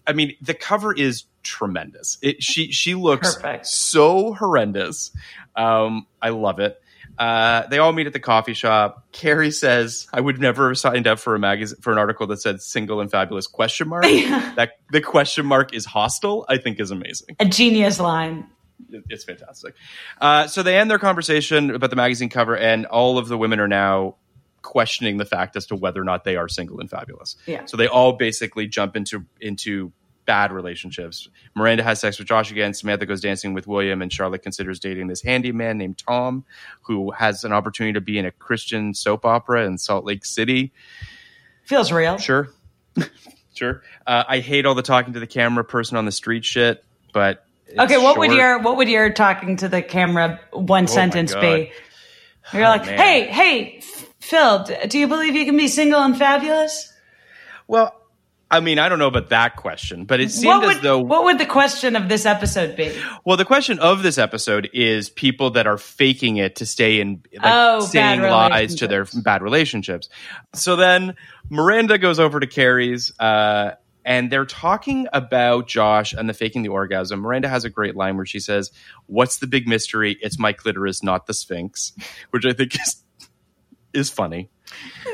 I 0.06 0.12
mean, 0.14 0.34
the 0.40 0.54
cover 0.54 0.94
is 0.94 1.24
tremendous. 1.42 2.18
It, 2.22 2.42
she 2.42 2.72
she 2.72 2.94
looks 2.94 3.34
Perfect. 3.34 3.66
so 3.66 4.32
horrendous. 4.34 5.10
Um, 5.54 6.06
I 6.22 6.30
love 6.30 6.60
it. 6.60 6.80
Uh, 7.18 7.66
they 7.66 7.78
all 7.78 7.92
meet 7.92 8.06
at 8.06 8.12
the 8.12 8.20
coffee 8.20 8.54
shop. 8.54 9.04
Carrie 9.12 9.50
says, 9.50 10.06
"I 10.12 10.20
would 10.20 10.40
never 10.40 10.68
have 10.68 10.78
signed 10.78 11.06
up 11.06 11.18
for 11.18 11.34
a 11.34 11.38
magazine 11.38 11.78
for 11.80 11.92
an 11.92 11.98
article 11.98 12.26
that 12.28 12.40
said 12.40 12.62
single 12.62 13.00
and 13.00 13.10
fabulous 13.10 13.46
question 13.46 13.88
mark. 13.88 14.04
That 14.58 14.72
the 14.90 15.00
question 15.00 15.46
mark 15.46 15.74
is 15.74 15.84
hostile. 15.84 16.44
I 16.48 16.58
think 16.58 16.80
is 16.80 16.90
amazing. 16.90 17.36
A 17.40 17.44
genius 17.44 18.00
line. 18.00 18.46
It's 19.08 19.24
fantastic. 19.24 19.74
Uh, 20.20 20.46
so 20.46 20.62
they 20.62 20.78
end 20.78 20.90
their 20.90 20.98
conversation 20.98 21.70
about 21.70 21.90
the 21.90 21.96
magazine 21.96 22.28
cover, 22.28 22.56
and 22.56 22.86
all 22.86 23.18
of 23.18 23.28
the 23.28 23.36
women 23.36 23.58
are 23.60 23.68
now 23.68 24.16
questioning 24.62 25.16
the 25.16 25.24
fact 25.24 25.56
as 25.56 25.66
to 25.66 25.76
whether 25.76 26.00
or 26.00 26.04
not 26.04 26.24
they 26.24 26.36
are 26.36 26.48
single 26.48 26.80
and 26.80 26.90
fabulous. 26.90 27.36
Yeah. 27.46 27.64
So 27.66 27.76
they 27.76 27.86
all 27.86 28.12
basically 28.12 28.66
jump 28.66 28.96
into 28.96 29.24
into 29.40 29.92
bad 30.28 30.52
relationships. 30.52 31.26
Miranda 31.54 31.82
has 31.82 32.00
sex 32.00 32.18
with 32.18 32.28
Josh 32.28 32.52
again. 32.52 32.74
Samantha 32.74 33.06
goes 33.06 33.22
dancing 33.22 33.54
with 33.54 33.66
William, 33.66 34.02
and 34.02 34.12
Charlotte 34.12 34.42
considers 34.42 34.78
dating 34.78 35.06
this 35.06 35.22
handyman 35.22 35.78
named 35.78 35.96
Tom, 35.96 36.44
who 36.82 37.10
has 37.12 37.44
an 37.44 37.52
opportunity 37.54 37.94
to 37.94 38.00
be 38.02 38.18
in 38.18 38.26
a 38.26 38.30
Christian 38.30 38.92
soap 38.92 39.24
opera 39.24 39.64
in 39.64 39.78
Salt 39.78 40.04
Lake 40.04 40.26
City. 40.26 40.70
Feels 41.64 41.90
real. 41.90 42.18
Sure, 42.18 42.50
sure. 43.54 43.82
Uh, 44.06 44.24
I 44.28 44.40
hate 44.40 44.66
all 44.66 44.74
the 44.74 44.82
talking 44.82 45.14
to 45.14 45.20
the 45.20 45.26
camera 45.26 45.64
person 45.64 45.96
on 45.96 46.04
the 46.04 46.12
street 46.12 46.44
shit, 46.44 46.84
but 47.14 47.46
it's 47.66 47.80
Okay, 47.80 47.96
what 47.96 48.18
would 48.18 48.30
your 48.30 48.60
what 48.60 48.76
would 48.76 48.90
your 48.90 49.10
talking 49.10 49.56
to 49.56 49.68
the 49.68 49.80
camera 49.80 50.38
one 50.52 50.88
sentence 50.88 51.34
be? 51.34 51.72
You're 52.52 52.62
like, 52.68 52.84
man. 52.84 52.98
hey, 52.98 53.26
hey, 53.26 53.80
Phil, 54.20 54.66
do 54.88 54.98
you 54.98 55.08
believe 55.08 55.34
you 55.34 55.46
can 55.46 55.56
be 55.56 55.68
single 55.68 56.00
and 56.00 56.16
fabulous? 56.16 56.92
Well, 57.66 57.97
I 58.50 58.60
mean, 58.60 58.78
I 58.78 58.88
don't 58.88 58.98
know 58.98 59.08
about 59.08 59.28
that 59.28 59.56
question, 59.56 60.04
but 60.06 60.20
it 60.20 60.30
seemed 60.30 60.62
What 60.62 60.76
as 60.76 60.82
though. 60.82 61.00
what 61.00 61.24
would 61.24 61.38
the 61.38 61.44
question 61.46 61.96
of 61.96 62.08
this 62.08 62.24
episode 62.24 62.76
be? 62.76 62.96
well, 63.24 63.36
the 63.36 63.44
question 63.44 63.78
of 63.78 64.02
this 64.02 64.16
episode 64.16 64.70
is 64.72 65.10
people 65.10 65.50
that 65.50 65.66
are 65.66 65.76
faking 65.76 66.38
it 66.38 66.56
to 66.56 66.66
stay 66.66 67.00
in, 67.00 67.22
like, 67.34 67.42
Oh, 67.44 67.80
saying 67.80 68.22
lies 68.22 68.74
to 68.76 68.88
their 68.88 69.06
bad 69.22 69.42
relationships. 69.42 70.08
So 70.54 70.76
then 70.76 71.14
Miranda 71.50 71.98
goes 71.98 72.18
over 72.18 72.40
to 72.40 72.46
Carrie's, 72.46 73.12
uh, 73.20 73.72
and 74.04 74.32
they're 74.32 74.46
talking 74.46 75.06
about 75.12 75.68
Josh 75.68 76.14
and 76.14 76.26
the 76.26 76.32
faking 76.32 76.62
the 76.62 76.70
orgasm. 76.70 77.20
Miranda 77.20 77.48
has 77.50 77.66
a 77.66 77.70
great 77.70 77.96
line 77.96 78.16
where 78.16 78.24
she 78.24 78.40
says, 78.40 78.70
"What's 79.04 79.36
the 79.38 79.46
big 79.46 79.68
mystery? 79.68 80.16
It's 80.22 80.38
my 80.38 80.54
clitoris, 80.54 81.02
not 81.02 81.26
the 81.26 81.34
Sphinx," 81.34 81.92
which 82.30 82.46
I 82.46 82.54
think 82.54 82.74
is 82.80 83.02
is 83.92 84.08
funny. 84.08 84.48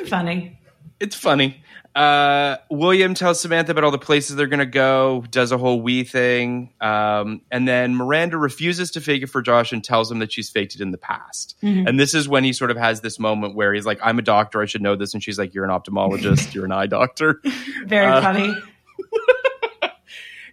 Funny. 0.06 0.60
It's 1.00 1.16
funny. 1.16 1.63
Uh, 1.94 2.56
William 2.70 3.14
tells 3.14 3.40
Samantha 3.40 3.70
about 3.72 3.84
all 3.84 3.90
the 3.92 3.98
places 3.98 4.34
they're 4.34 4.48
going 4.48 4.58
to 4.58 4.66
go, 4.66 5.24
does 5.30 5.52
a 5.52 5.58
whole 5.58 5.80
we 5.80 6.02
thing. 6.02 6.72
Um, 6.80 7.42
and 7.52 7.68
then 7.68 7.94
Miranda 7.94 8.36
refuses 8.36 8.90
to 8.92 9.00
fake 9.00 9.22
it 9.22 9.28
for 9.28 9.42
Josh 9.42 9.72
and 9.72 9.82
tells 9.84 10.10
him 10.10 10.18
that 10.18 10.32
she's 10.32 10.50
faked 10.50 10.74
it 10.74 10.80
in 10.80 10.90
the 10.90 10.98
past. 10.98 11.56
And 11.62 11.98
this 12.00 12.12
is 12.14 12.28
when 12.28 12.42
he 12.42 12.52
sort 12.52 12.72
of 12.72 12.76
has 12.76 13.00
this 13.00 13.18
moment 13.20 13.54
where 13.54 13.72
he's 13.72 13.86
like, 13.86 14.00
I'm 14.02 14.18
a 14.18 14.22
doctor. 14.22 14.60
I 14.60 14.66
should 14.66 14.82
know 14.82 14.96
this. 14.96 15.14
And 15.14 15.22
she's 15.22 15.38
like, 15.38 15.54
You're 15.54 15.64
an 15.64 15.70
ophthalmologist. 15.70 16.52
You're 16.52 16.64
an 16.64 16.72
eye 16.72 16.86
doctor. 16.86 17.40
Very 17.86 18.06
Uh, 18.06 18.20
funny. 18.20 18.54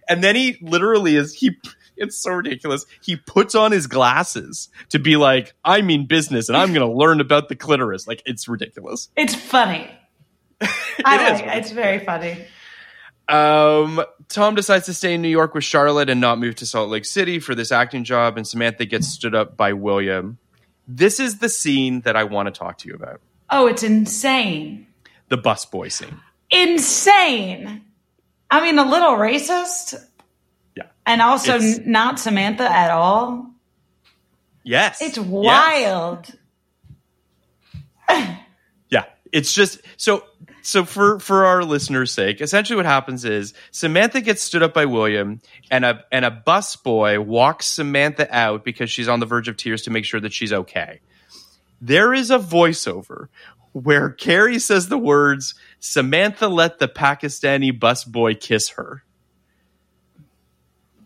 And 0.08 0.22
then 0.22 0.34
he 0.34 0.58
literally 0.60 1.14
is, 1.16 1.32
he, 1.32 1.52
it's 1.96 2.16
so 2.18 2.32
ridiculous. 2.32 2.84
He 3.00 3.16
puts 3.16 3.54
on 3.54 3.70
his 3.70 3.86
glasses 3.86 4.68
to 4.90 4.98
be 4.98 5.16
like, 5.16 5.54
I 5.64 5.80
mean 5.80 6.06
business 6.06 6.48
and 6.48 6.56
I'm 6.56 6.74
going 6.74 6.86
to 6.86 6.92
learn 6.92 7.20
about 7.20 7.48
the 7.48 7.54
clitoris. 7.54 8.06
Like, 8.08 8.20
it's 8.26 8.48
ridiculous. 8.48 9.08
It's 9.16 9.34
funny. 9.34 9.88
I 11.04 11.28
It 11.30 11.32
is, 11.34 11.40
like. 11.40 11.56
It's 11.58 11.70
very 11.72 11.98
funny. 12.00 12.44
Um, 13.28 14.04
Tom 14.28 14.54
decides 14.54 14.86
to 14.86 14.94
stay 14.94 15.14
in 15.14 15.22
New 15.22 15.28
York 15.28 15.54
with 15.54 15.64
Charlotte 15.64 16.10
and 16.10 16.20
not 16.20 16.38
move 16.38 16.56
to 16.56 16.66
Salt 16.66 16.90
Lake 16.90 17.04
City 17.04 17.38
for 17.38 17.54
this 17.54 17.72
acting 17.72 18.04
job, 18.04 18.36
and 18.36 18.46
Samantha 18.46 18.84
gets 18.84 19.08
stood 19.08 19.34
up 19.34 19.56
by 19.56 19.72
William. 19.72 20.38
This 20.88 21.20
is 21.20 21.38
the 21.38 21.48
scene 21.48 22.00
that 22.02 22.16
I 22.16 22.24
want 22.24 22.46
to 22.46 22.52
talk 22.58 22.78
to 22.78 22.88
you 22.88 22.94
about 22.94 23.20
Oh, 23.50 23.66
it's 23.68 23.82
insane. 23.82 24.86
the 25.28 25.38
busboy 25.38 25.90
scene. 25.92 26.20
Insane. 26.50 27.82
I 28.50 28.60
mean, 28.60 28.78
a 28.78 28.84
little 28.84 29.12
racist 29.12 29.94
Yeah. 30.76 30.84
and 31.06 31.22
also 31.22 31.54
It's- 31.56 31.80
not 31.86 32.18
Samantha 32.18 32.64
at 32.70 32.90
all. 32.90 33.46
Yes. 34.64 35.00
It's 35.00 35.16
Yes. 35.16 35.26
wild. 35.26 36.26
Yeah, 38.90 39.04
it's 39.32 39.52
just 39.54 39.80
so 39.96 40.24
so 40.62 40.84
for 40.84 41.18
for 41.18 41.44
our 41.44 41.64
listeners' 41.64 42.12
sake, 42.12 42.40
essentially 42.40 42.76
what 42.76 42.86
happens 42.86 43.24
is 43.24 43.52
Samantha 43.70 44.20
gets 44.20 44.42
stood 44.42 44.62
up 44.62 44.72
by 44.72 44.84
William, 44.86 45.40
and 45.70 45.84
a 45.84 46.04
and 46.10 46.24
a 46.24 46.30
busboy 46.46 47.18
walks 47.24 47.66
Samantha 47.66 48.26
out 48.34 48.64
because 48.64 48.90
she's 48.90 49.08
on 49.08 49.20
the 49.20 49.26
verge 49.26 49.48
of 49.48 49.56
tears 49.56 49.82
to 49.82 49.90
make 49.90 50.04
sure 50.04 50.20
that 50.20 50.32
she's 50.32 50.52
okay. 50.52 51.00
There 51.80 52.14
is 52.14 52.30
a 52.30 52.38
voiceover 52.38 53.28
where 53.72 54.10
Carrie 54.10 54.58
says 54.58 54.88
the 54.88 54.98
words, 54.98 55.54
"Samantha 55.80 56.46
let 56.48 56.78
the 56.78 56.88
Pakistani 56.88 57.78
bus 57.78 58.04
boy 58.04 58.34
kiss 58.34 58.70
her." 58.70 59.02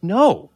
No. 0.02 0.50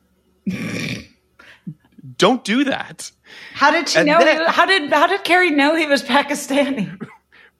Don't 2.18 2.44
do 2.44 2.64
that. 2.64 3.10
How 3.54 3.70
did 3.70 3.88
she 3.88 3.98
And 3.98 4.08
know? 4.08 4.18
then- 4.18 4.40
he, 4.40 4.46
how 4.46 4.66
did 4.66 4.92
how 4.92 5.06
did 5.06 5.24
Carrie 5.24 5.50
know 5.50 5.74
he 5.76 5.86
was 5.86 6.02
Pakistani? 6.02 6.98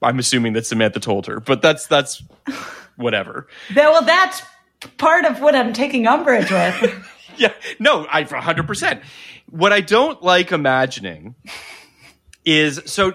I'm 0.02 0.18
assuming 0.18 0.54
that 0.54 0.66
Samantha 0.66 1.00
told 1.00 1.26
her, 1.26 1.40
but 1.40 1.62
that's 1.62 1.86
that's 1.86 2.22
whatever. 2.96 3.46
That- 3.74 3.90
well, 3.90 4.02
that's 4.02 4.42
part 4.98 5.24
of 5.24 5.40
what 5.40 5.54
I'm 5.54 5.72
taking 5.72 6.06
umbrage 6.06 6.50
with. 6.50 7.06
Yeah, 7.36 7.54
no, 7.78 8.06
I 8.10 8.24
100%. 8.24 9.02
What 9.48 9.72
I 9.72 9.80
don't 9.80 10.22
like 10.22 10.52
imagining 10.52 11.36
is 12.44 12.82
so 12.84 13.14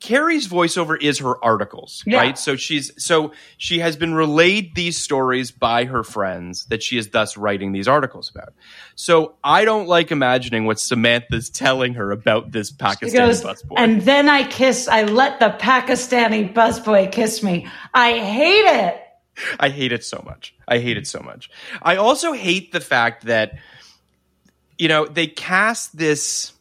Carrie's 0.00 0.48
voiceover 0.48 1.00
is 1.00 1.18
her 1.18 1.42
articles, 1.44 2.02
Yeah. 2.06 2.16
right? 2.18 2.38
So 2.38 2.56
she's 2.56 2.90
so 3.02 3.32
she 3.58 3.80
has 3.80 3.96
been 3.96 4.14
relayed 4.14 4.74
these 4.74 4.96
stories 4.96 5.50
by 5.50 5.84
her 5.84 6.02
friends 6.02 6.64
that 6.66 6.82
she 6.82 6.96
is 6.96 7.10
thus 7.10 7.36
writing 7.36 7.72
these 7.72 7.86
articles 7.86 8.30
about. 8.34 8.54
So 8.94 9.34
I 9.44 9.64
don't 9.66 9.86
like 9.88 10.10
imagining 10.10 10.64
what 10.64 10.80
Samantha's 10.80 11.50
telling 11.50 11.94
her 11.94 12.10
about 12.12 12.50
this 12.50 12.72
Pakistani 12.72 13.12
goes, 13.12 13.42
busboy. 13.44 13.74
and 13.76 14.00
then 14.02 14.28
I 14.28 14.44
kiss. 14.44 14.88
I 14.88 15.02
let 15.02 15.38
the 15.38 15.50
Pakistani 15.50 16.52
busboy 16.52 17.12
kiss 17.12 17.42
me. 17.42 17.66
I 17.92 18.18
hate 18.18 18.86
it. 18.86 19.02
I 19.58 19.68
hate 19.68 19.92
it 19.92 20.04
so 20.04 20.22
much. 20.24 20.54
I 20.66 20.78
hate 20.78 20.96
it 20.96 21.06
so 21.06 21.20
much. 21.20 21.50
I 21.82 21.96
also 21.96 22.32
hate 22.32 22.72
the 22.72 22.80
fact 22.80 23.26
that 23.26 23.58
you 24.78 24.88
know 24.88 25.04
they 25.06 25.26
cast 25.26 25.96
this 25.96 26.52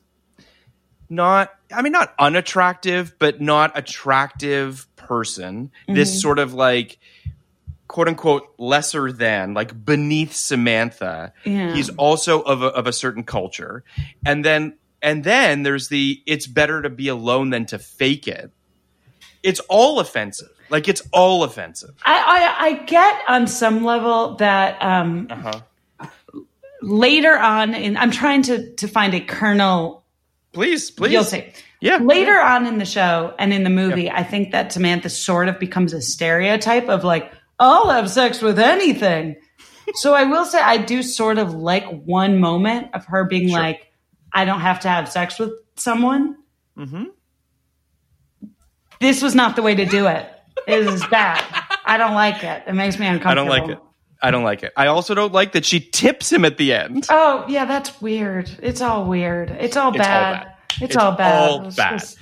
not 1.10 1.52
I 1.74 1.82
mean 1.82 1.92
not 1.92 2.14
unattractive 2.20 3.16
but 3.20 3.42
not 3.42 3.78
attractive 3.78 4.88
person. 4.96 5.72
This 5.88 6.22
sort 6.22 6.40
of 6.40 6.54
like 6.54 6.98
quote 7.88 8.08
unquote 8.08 8.44
lesser 8.58 9.12
than 9.12 9.54
like 9.54 9.84
beneath 9.86 10.34
Samantha. 10.34 11.34
Yeah. 11.46 11.74
He's 11.74 11.90
also 11.90 12.42
of 12.42 12.62
a, 12.62 12.68
of 12.68 12.86
a 12.88 12.94
certain 12.94 13.24
culture. 13.24 13.84
And 14.26 14.46
then 14.46 14.78
and 15.02 15.24
then 15.24 15.64
there's 15.64 15.88
the 15.88 16.22
it's 16.26 16.46
better 16.48 16.82
to 16.82 16.90
be 16.90 17.08
alone 17.08 17.50
than 17.50 17.66
to 17.68 17.80
fake 17.80 18.28
it. 18.28 18.52
It's 19.42 19.60
all 19.62 20.00
offensive. 20.00 20.50
Like 20.70 20.88
it's 20.88 21.02
all 21.12 21.44
offensive. 21.44 21.96
I, 22.06 22.18
I, 22.60 22.66
I 22.68 22.74
get 22.84 23.22
on 23.28 23.48
some 23.48 23.84
level 23.84 24.36
that 24.36 24.78
um, 24.84 25.28
Uh-huh. 25.32 25.62
later 26.82 27.38
on, 27.38 27.74
in, 27.74 27.98
I'm 27.98 28.12
trying 28.12 28.44
to 28.44 28.74
to 28.76 28.88
find 28.88 29.14
a 29.14 29.20
kernel. 29.22 30.04
Please, 30.52 30.92
please. 30.92 31.12
You'll 31.12 31.24
see. 31.24 31.52
Yeah. 31.82 31.98
Later 31.98 32.40
on 32.40 32.66
in 32.66 32.78
the 32.78 32.86
show 32.86 33.34
and 33.40 33.54
in 33.54 33.64
the 33.64 33.70
movie, 33.70 34.10
I 34.10 34.24
think 34.24 34.52
that 34.52 34.74
Samantha 34.74 35.10
sort 35.10 35.48
of 35.48 35.60
becomes 35.60 35.94
a 35.94 36.02
stereotype 36.02 36.90
of 36.90 37.04
like, 37.04 37.32
I'll 37.60 37.90
have 37.90 38.10
sex 38.10 38.42
with 38.42 38.60
anything. 38.60 39.36
so 39.96 40.14
I 40.14 40.24
will 40.24 40.46
say 40.46 40.60
I 40.60 40.78
do 40.78 41.04
sort 41.04 41.38
of 41.38 41.54
like 41.54 41.86
one 42.04 42.40
moment 42.40 42.90
of 42.94 43.06
her 43.06 43.26
being 43.26 43.50
like, 43.50 43.88
I 44.34 44.46
don't 44.46 44.62
have 44.62 44.82
to 44.82 44.90
have 44.90 45.10
sex 45.10 45.40
with 45.40 45.52
someone. 45.76 46.36
Mm-hmm. 46.78 47.06
This 49.00 49.22
was 49.22 49.36
not 49.36 49.56
the 49.56 49.62
way 49.62 49.76
to 49.76 49.86
do 49.86 50.08
it. 50.08 50.30
It 50.68 50.80
is 50.80 51.06
bad. 51.08 51.44
I 51.86 51.98
don't 51.98 52.14
like 52.14 52.44
it. 52.44 52.64
It 52.68 52.74
makes 52.74 53.00
me 53.00 53.08
uncomfortable. 53.08 53.52
I 53.54 53.58
don't 53.60 53.68
like 53.68 53.78
it. 53.78 53.84
I 54.22 54.32
don't 54.32 54.44
like 54.44 54.64
it. 54.64 54.74
I 54.76 54.88
also 54.88 55.14
don't 55.14 55.34
like 55.34 55.54
that 55.54 55.66
she 55.66 55.80
tips 55.80 56.32
him 56.32 56.44
at 56.46 56.58
the 56.58 56.74
end. 56.74 57.08
Oh 57.10 57.46
yeah, 57.48 57.66
that's 57.66 58.02
weird. 58.02 58.52
It's 58.62 58.82
all 58.82 59.06
weird. 59.06 59.50
It's 59.52 59.78
all 59.78 59.90
It's 59.96 60.00
all 60.00 60.06
bad. 60.06 60.54
It's, 60.72 60.82
It's 60.82 60.96
all 60.98 61.12
bad. 61.14 61.50
all 61.52 61.66
It's 61.68 61.76
bad. 61.76 62.00
just- 62.00 62.18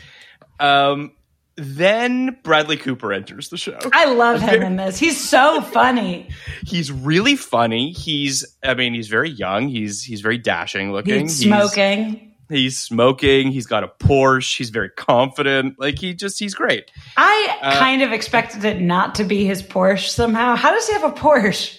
Um, 0.60 1.12
then 1.56 2.38
Bradley 2.44 2.78
Cooper 2.78 3.12
enters 3.12 3.50
the 3.50 3.58
show. 3.58 3.80
I 3.92 4.06
love 4.06 4.42
him 4.42 4.62
in 4.62 4.76
this. 4.76 5.00
He's 5.00 5.20
so 5.20 5.62
funny. 5.74 6.30
He's 6.64 6.92
really 6.92 7.36
funny. 7.36 7.92
He's, 7.94 8.46
I 8.64 8.76
mean, 8.76 8.94
he's 8.94 9.08
very 9.08 9.30
young. 9.32 9.68
He's 9.68 10.04
he's 10.04 10.22
very 10.22 10.38
dashing 10.38 10.92
looking. 10.92 11.22
He's 11.22 11.40
smoking. 11.40 12.36
He's 12.50 12.78
smoking. 12.80 13.52
He's 13.52 13.66
got 13.66 13.84
a 13.84 13.88
Porsche. 13.88 14.56
He's 14.58 14.70
very 14.70 14.90
confident. 14.92 15.80
Like 15.80 15.98
he 16.00 16.14
just, 16.14 16.40
he's 16.40 16.54
great. 16.54 16.92
I 17.18 17.58
Uh, 17.62 17.78
kind 17.80 18.04
of 18.04 18.12
expected 18.14 18.64
it 18.64 18.80
not 18.80 19.16
to 19.16 19.24
be 19.24 19.44
his 19.46 19.62
Porsche 19.64 20.08
somehow. 20.10 20.56
How 20.56 20.72
does 20.72 20.88
he 20.88 20.94
have 20.94 21.04
a 21.04 21.12
Porsche? 21.12 21.78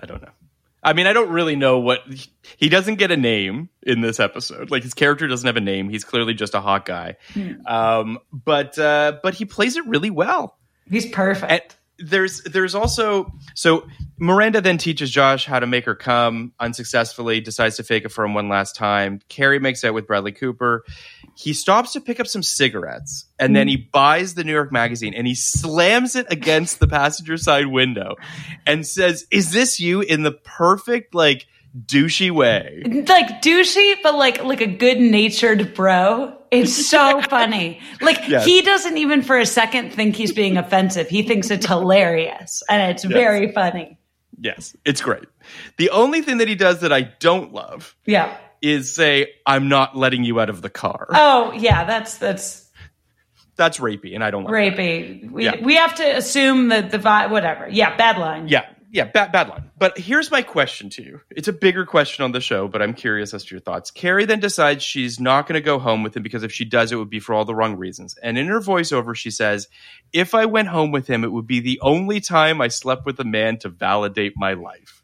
I 0.00 0.06
don't 0.06 0.22
know. 0.22 0.30
I 0.82 0.92
mean, 0.92 1.06
I 1.06 1.14
don't 1.14 1.30
really 1.30 1.56
know 1.56 1.78
what 1.78 2.00
he 2.58 2.68
doesn't 2.68 2.96
get 2.96 3.10
a 3.10 3.16
name 3.16 3.70
in 3.82 4.02
this 4.02 4.20
episode. 4.20 4.70
Like 4.70 4.82
his 4.82 4.92
character 4.92 5.26
doesn't 5.26 5.46
have 5.46 5.56
a 5.56 5.60
name. 5.60 5.88
He's 5.88 6.04
clearly 6.04 6.34
just 6.34 6.54
a 6.54 6.60
hot 6.60 6.84
guy. 6.84 7.16
Um, 7.64 8.18
but 8.30 8.78
uh, 8.78 9.18
but 9.22 9.34
he 9.34 9.46
plays 9.46 9.76
it 9.76 9.86
really 9.86 10.10
well. 10.10 10.58
He's 10.90 11.06
perfect. 11.06 11.50
And 11.50 11.62
there's 11.98 12.42
there's 12.42 12.74
also 12.74 13.32
so 13.54 13.86
Miranda 14.18 14.60
then 14.60 14.78
teaches 14.78 15.10
Josh 15.10 15.46
how 15.46 15.60
to 15.60 15.66
make 15.66 15.84
her 15.84 15.94
come 15.94 16.52
unsuccessfully, 16.60 17.40
decides 17.40 17.76
to 17.76 17.82
fake 17.82 18.04
it 18.04 18.10
for 18.10 18.24
him 18.24 18.34
one 18.34 18.48
last 18.48 18.76
time. 18.76 19.20
Carrie 19.28 19.58
makes 19.58 19.84
out 19.84 19.94
with 19.94 20.06
Bradley 20.06 20.32
Cooper. 20.32 20.84
He 21.36 21.52
stops 21.52 21.92
to 21.92 22.00
pick 22.00 22.20
up 22.20 22.26
some 22.26 22.42
cigarettes 22.42 23.26
and 23.38 23.56
then 23.56 23.66
he 23.66 23.76
buys 23.76 24.34
the 24.34 24.44
New 24.44 24.52
York 24.52 24.70
magazine 24.72 25.14
and 25.14 25.26
he 25.26 25.34
slams 25.34 26.14
it 26.14 26.26
against 26.30 26.78
the 26.78 26.86
passenger 26.86 27.36
side 27.36 27.66
window 27.66 28.14
and 28.66 28.86
says, 28.86 29.26
Is 29.30 29.50
this 29.52 29.80
you 29.80 30.00
in 30.00 30.22
the 30.22 30.32
perfect, 30.32 31.14
like, 31.14 31.46
douchey 31.86 32.30
way? 32.30 32.82
like 33.08 33.42
douchey, 33.42 33.96
but 34.02 34.14
like 34.14 34.44
like 34.44 34.60
a 34.60 34.66
good 34.66 34.98
natured 34.98 35.74
bro. 35.74 36.36
It's 36.62 36.88
so 36.88 37.20
funny. 37.22 37.80
Like 38.00 38.18
Yes. 38.28 38.44
he 38.44 38.62
doesn't 38.62 38.96
even 38.98 39.22
for 39.22 39.38
a 39.38 39.46
second 39.46 39.92
think 39.92 40.16
he's 40.16 40.32
being 40.32 40.56
offensive. 40.56 41.08
He 41.08 41.22
thinks 41.22 41.50
it's 41.50 41.66
hilarious 41.66 42.62
and 42.68 42.90
it's 42.90 43.04
very 43.04 43.52
funny. 43.52 43.98
Yes, 44.40 44.76
it's 44.84 45.00
great. 45.00 45.24
The 45.76 45.90
only 45.90 46.20
thing 46.22 46.38
that 46.38 46.48
he 46.48 46.54
does 46.54 46.80
that 46.80 46.92
I 46.92 47.02
don't 47.20 47.52
love 47.52 47.94
Yeah. 48.06 48.36
is 48.62 48.92
say, 48.94 49.28
I'm 49.46 49.68
not 49.68 49.96
letting 49.96 50.24
you 50.24 50.40
out 50.40 50.50
of 50.50 50.60
the 50.62 50.70
car. 50.70 51.06
Oh 51.10 51.52
yeah, 51.52 51.84
that's 51.84 52.18
that's 52.18 52.62
That's 53.56 53.78
rapey, 53.78 54.16
and 54.16 54.24
I 54.24 54.32
don't 54.32 54.42
like 54.44 54.52
that. 54.76 54.82
rapey. 54.82 55.30
We 55.30 55.44
Yeah. 55.44 55.54
we 55.62 55.76
have 55.76 55.94
to 55.96 56.16
assume 56.16 56.68
that 56.70 56.90
the 56.90 56.98
vi- 56.98 57.26
whatever. 57.28 57.68
Yeah, 57.70 57.96
bad 57.96 58.18
line. 58.18 58.48
Yeah, 58.48 58.64
yeah, 58.94 59.02
bad, 59.06 59.32
bad 59.32 59.48
line. 59.48 59.68
But 59.76 59.98
here's 59.98 60.30
my 60.30 60.42
question 60.42 60.88
to 60.90 61.02
you. 61.02 61.20
It's 61.30 61.48
a 61.48 61.52
bigger 61.52 61.84
question 61.84 62.24
on 62.24 62.30
the 62.30 62.40
show, 62.40 62.68
but 62.68 62.80
I'm 62.80 62.94
curious 62.94 63.34
as 63.34 63.44
to 63.46 63.54
your 63.56 63.60
thoughts. 63.60 63.90
Carrie 63.90 64.24
then 64.24 64.38
decides 64.38 64.84
she's 64.84 65.18
not 65.18 65.48
going 65.48 65.54
to 65.54 65.60
go 65.60 65.80
home 65.80 66.04
with 66.04 66.16
him 66.16 66.22
because 66.22 66.44
if 66.44 66.52
she 66.52 66.64
does, 66.64 66.92
it 66.92 66.96
would 66.96 67.10
be 67.10 67.18
for 67.18 67.34
all 67.34 67.44
the 67.44 67.56
wrong 67.56 67.74
reasons. 67.76 68.16
And 68.22 68.38
in 68.38 68.46
her 68.46 68.60
voiceover, 68.60 69.16
she 69.16 69.32
says, 69.32 69.66
If 70.12 70.32
I 70.32 70.46
went 70.46 70.68
home 70.68 70.92
with 70.92 71.08
him, 71.08 71.24
it 71.24 71.32
would 71.32 71.48
be 71.48 71.58
the 71.58 71.80
only 71.82 72.20
time 72.20 72.60
I 72.60 72.68
slept 72.68 73.04
with 73.04 73.18
a 73.18 73.24
man 73.24 73.58
to 73.58 73.68
validate 73.68 74.34
my 74.36 74.52
life. 74.52 75.02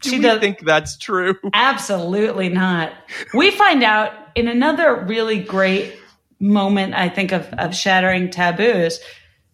Do 0.00 0.08
She 0.08 0.16
we 0.16 0.22
does- 0.22 0.40
think 0.40 0.64
that's 0.64 0.96
true? 0.96 1.34
Absolutely 1.52 2.48
not. 2.48 2.92
We 3.34 3.50
find 3.50 3.82
out 3.82 4.12
in 4.36 4.48
another 4.48 5.04
really 5.04 5.40
great 5.40 5.98
moment, 6.40 6.94
I 6.94 7.10
think, 7.10 7.32
of, 7.32 7.46
of 7.58 7.74
shattering 7.74 8.30
taboos 8.30 9.00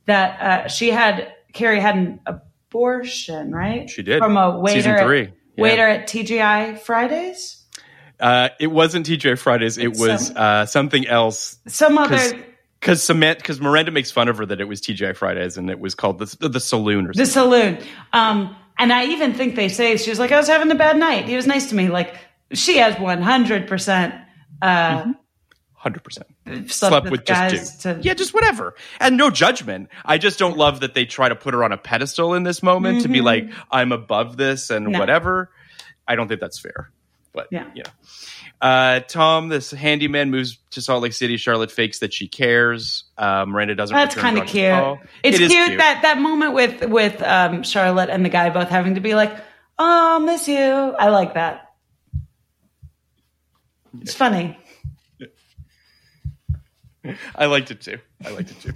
that 0.06 0.40
uh, 0.40 0.68
she 0.68 0.90
had, 0.90 1.32
Carrie 1.52 1.80
had 1.80 1.96
an 1.96 2.20
abortion, 2.78 3.52
right? 3.52 3.88
She 3.88 4.02
did. 4.02 4.18
From 4.18 4.36
a 4.36 4.58
waiter, 4.58 4.80
Season 4.80 4.98
three. 4.98 5.22
At, 5.22 5.32
Yeah. 5.56 5.62
waiter 5.62 5.88
at 5.88 6.08
TGI 6.08 6.74
Fridays. 6.78 7.62
Uh, 8.18 8.48
it 8.60 8.68
wasn't 8.68 9.06
TJ 9.06 9.38
Fridays. 9.38 9.78
It 9.78 9.96
was 9.96 10.28
some- 10.28 10.36
uh, 10.36 10.66
something 10.66 11.06
else. 11.06 11.58
Some 11.68 11.98
other. 11.98 12.18
Because 12.80 13.02
Samantha, 13.02 13.40
because 13.40 13.60
Miranda 13.60 13.90
makes 13.92 14.10
fun 14.10 14.28
of 14.28 14.36
her 14.38 14.46
that 14.46 14.60
it 14.60 14.66
was 14.66 14.80
TJ 14.80 15.16
Fridays 15.16 15.56
and 15.56 15.70
it 15.70 15.80
was 15.80 15.94
called 15.94 16.18
the 16.18 16.48
the 16.48 16.60
saloon 16.60 17.06
or 17.06 17.12
The 17.14 17.24
saloon. 17.26 17.78
Um, 18.12 18.54
and 18.78 18.92
I 18.92 19.06
even 19.06 19.32
think 19.32 19.56
they 19.56 19.68
say 19.68 19.96
she 19.96 20.10
was 20.10 20.18
like, 20.18 20.32
I 20.32 20.36
was 20.36 20.48
having 20.48 20.70
a 20.70 20.74
bad 20.74 20.96
night. 20.98 21.24
He 21.24 21.34
was 21.36 21.46
nice 21.46 21.70
to 21.70 21.74
me. 21.74 21.88
Like 21.88 22.14
she 22.52 22.76
has 22.78 22.98
one 23.00 23.22
hundred 23.22 23.68
percent 23.68 24.14
uh 24.60 25.06
hundred 25.84 26.02
percent. 26.02 26.26
Slept 26.70 27.10
with 27.10 27.24
just 27.24 27.82
two. 27.82 27.94
to- 27.94 28.00
Yeah, 28.02 28.14
just 28.14 28.34
whatever, 28.34 28.74
and 28.98 29.16
no 29.16 29.30
judgment. 29.30 29.88
I 30.04 30.18
just 30.18 30.38
don't 30.38 30.56
love 30.56 30.80
that 30.80 30.94
they 30.94 31.04
try 31.04 31.28
to 31.28 31.36
put 31.36 31.54
her 31.54 31.62
on 31.62 31.70
a 31.70 31.76
pedestal 31.78 32.34
in 32.34 32.42
this 32.42 32.62
moment 32.62 33.02
to 33.02 33.08
be 33.08 33.20
like, 33.20 33.48
I'm 33.70 33.92
above 33.92 34.36
this 34.36 34.70
and 34.70 34.86
Mm-hmm. 34.86 34.92
No. 34.94 34.98
whatever. 34.98 35.50
I 36.08 36.16
don't 36.16 36.26
think 36.26 36.40
that's 36.40 36.58
fair. 36.58 36.90
But 37.32 37.48
Yeah. 37.50 37.66
you 37.74 37.82
know. 37.82 37.90
Uh, 38.60 39.00
Tom, 39.00 39.48
this 39.48 39.70
handyman 39.72 40.30
moves 40.30 40.58
to 40.70 40.80
Salt 40.80 41.02
Lake 41.02 41.12
City. 41.12 41.36
Charlotte 41.36 41.70
fakes 41.70 41.98
that 41.98 42.14
she 42.14 42.28
cares. 42.28 43.04
Uh, 43.18 43.44
Miranda 43.46 43.74
doesn't. 43.74 43.94
That's 43.94 44.14
kind 44.14 44.38
of 44.38 44.46
cute. 44.46 44.98
It's 45.22 45.36
It 45.38 45.42
is 45.42 45.50
cute, 45.52 45.78
that 45.78 46.00
that 46.02 46.18
moment 46.18 46.54
with 46.54 46.82
with 46.88 47.22
um, 47.22 47.62
Charlotte 47.62 48.08
and 48.10 48.24
the 48.24 48.28
guy 48.30 48.48
both 48.50 48.68
having 48.70 48.94
to 48.94 49.00
be 49.02 49.14
like, 49.14 49.36
"Oh, 49.78 50.18
miss 50.20 50.48
you." 50.48 50.56
I 50.56 51.08
like 51.10 51.34
that. 51.34 51.72
It's 54.00 54.14
funny. 54.14 54.58
I 57.36 57.46
liked 57.46 57.70
it 57.70 57.80
too. 57.80 57.98
I 58.24 58.30
liked 58.30 58.50
it 58.50 58.60
too. 58.60 58.72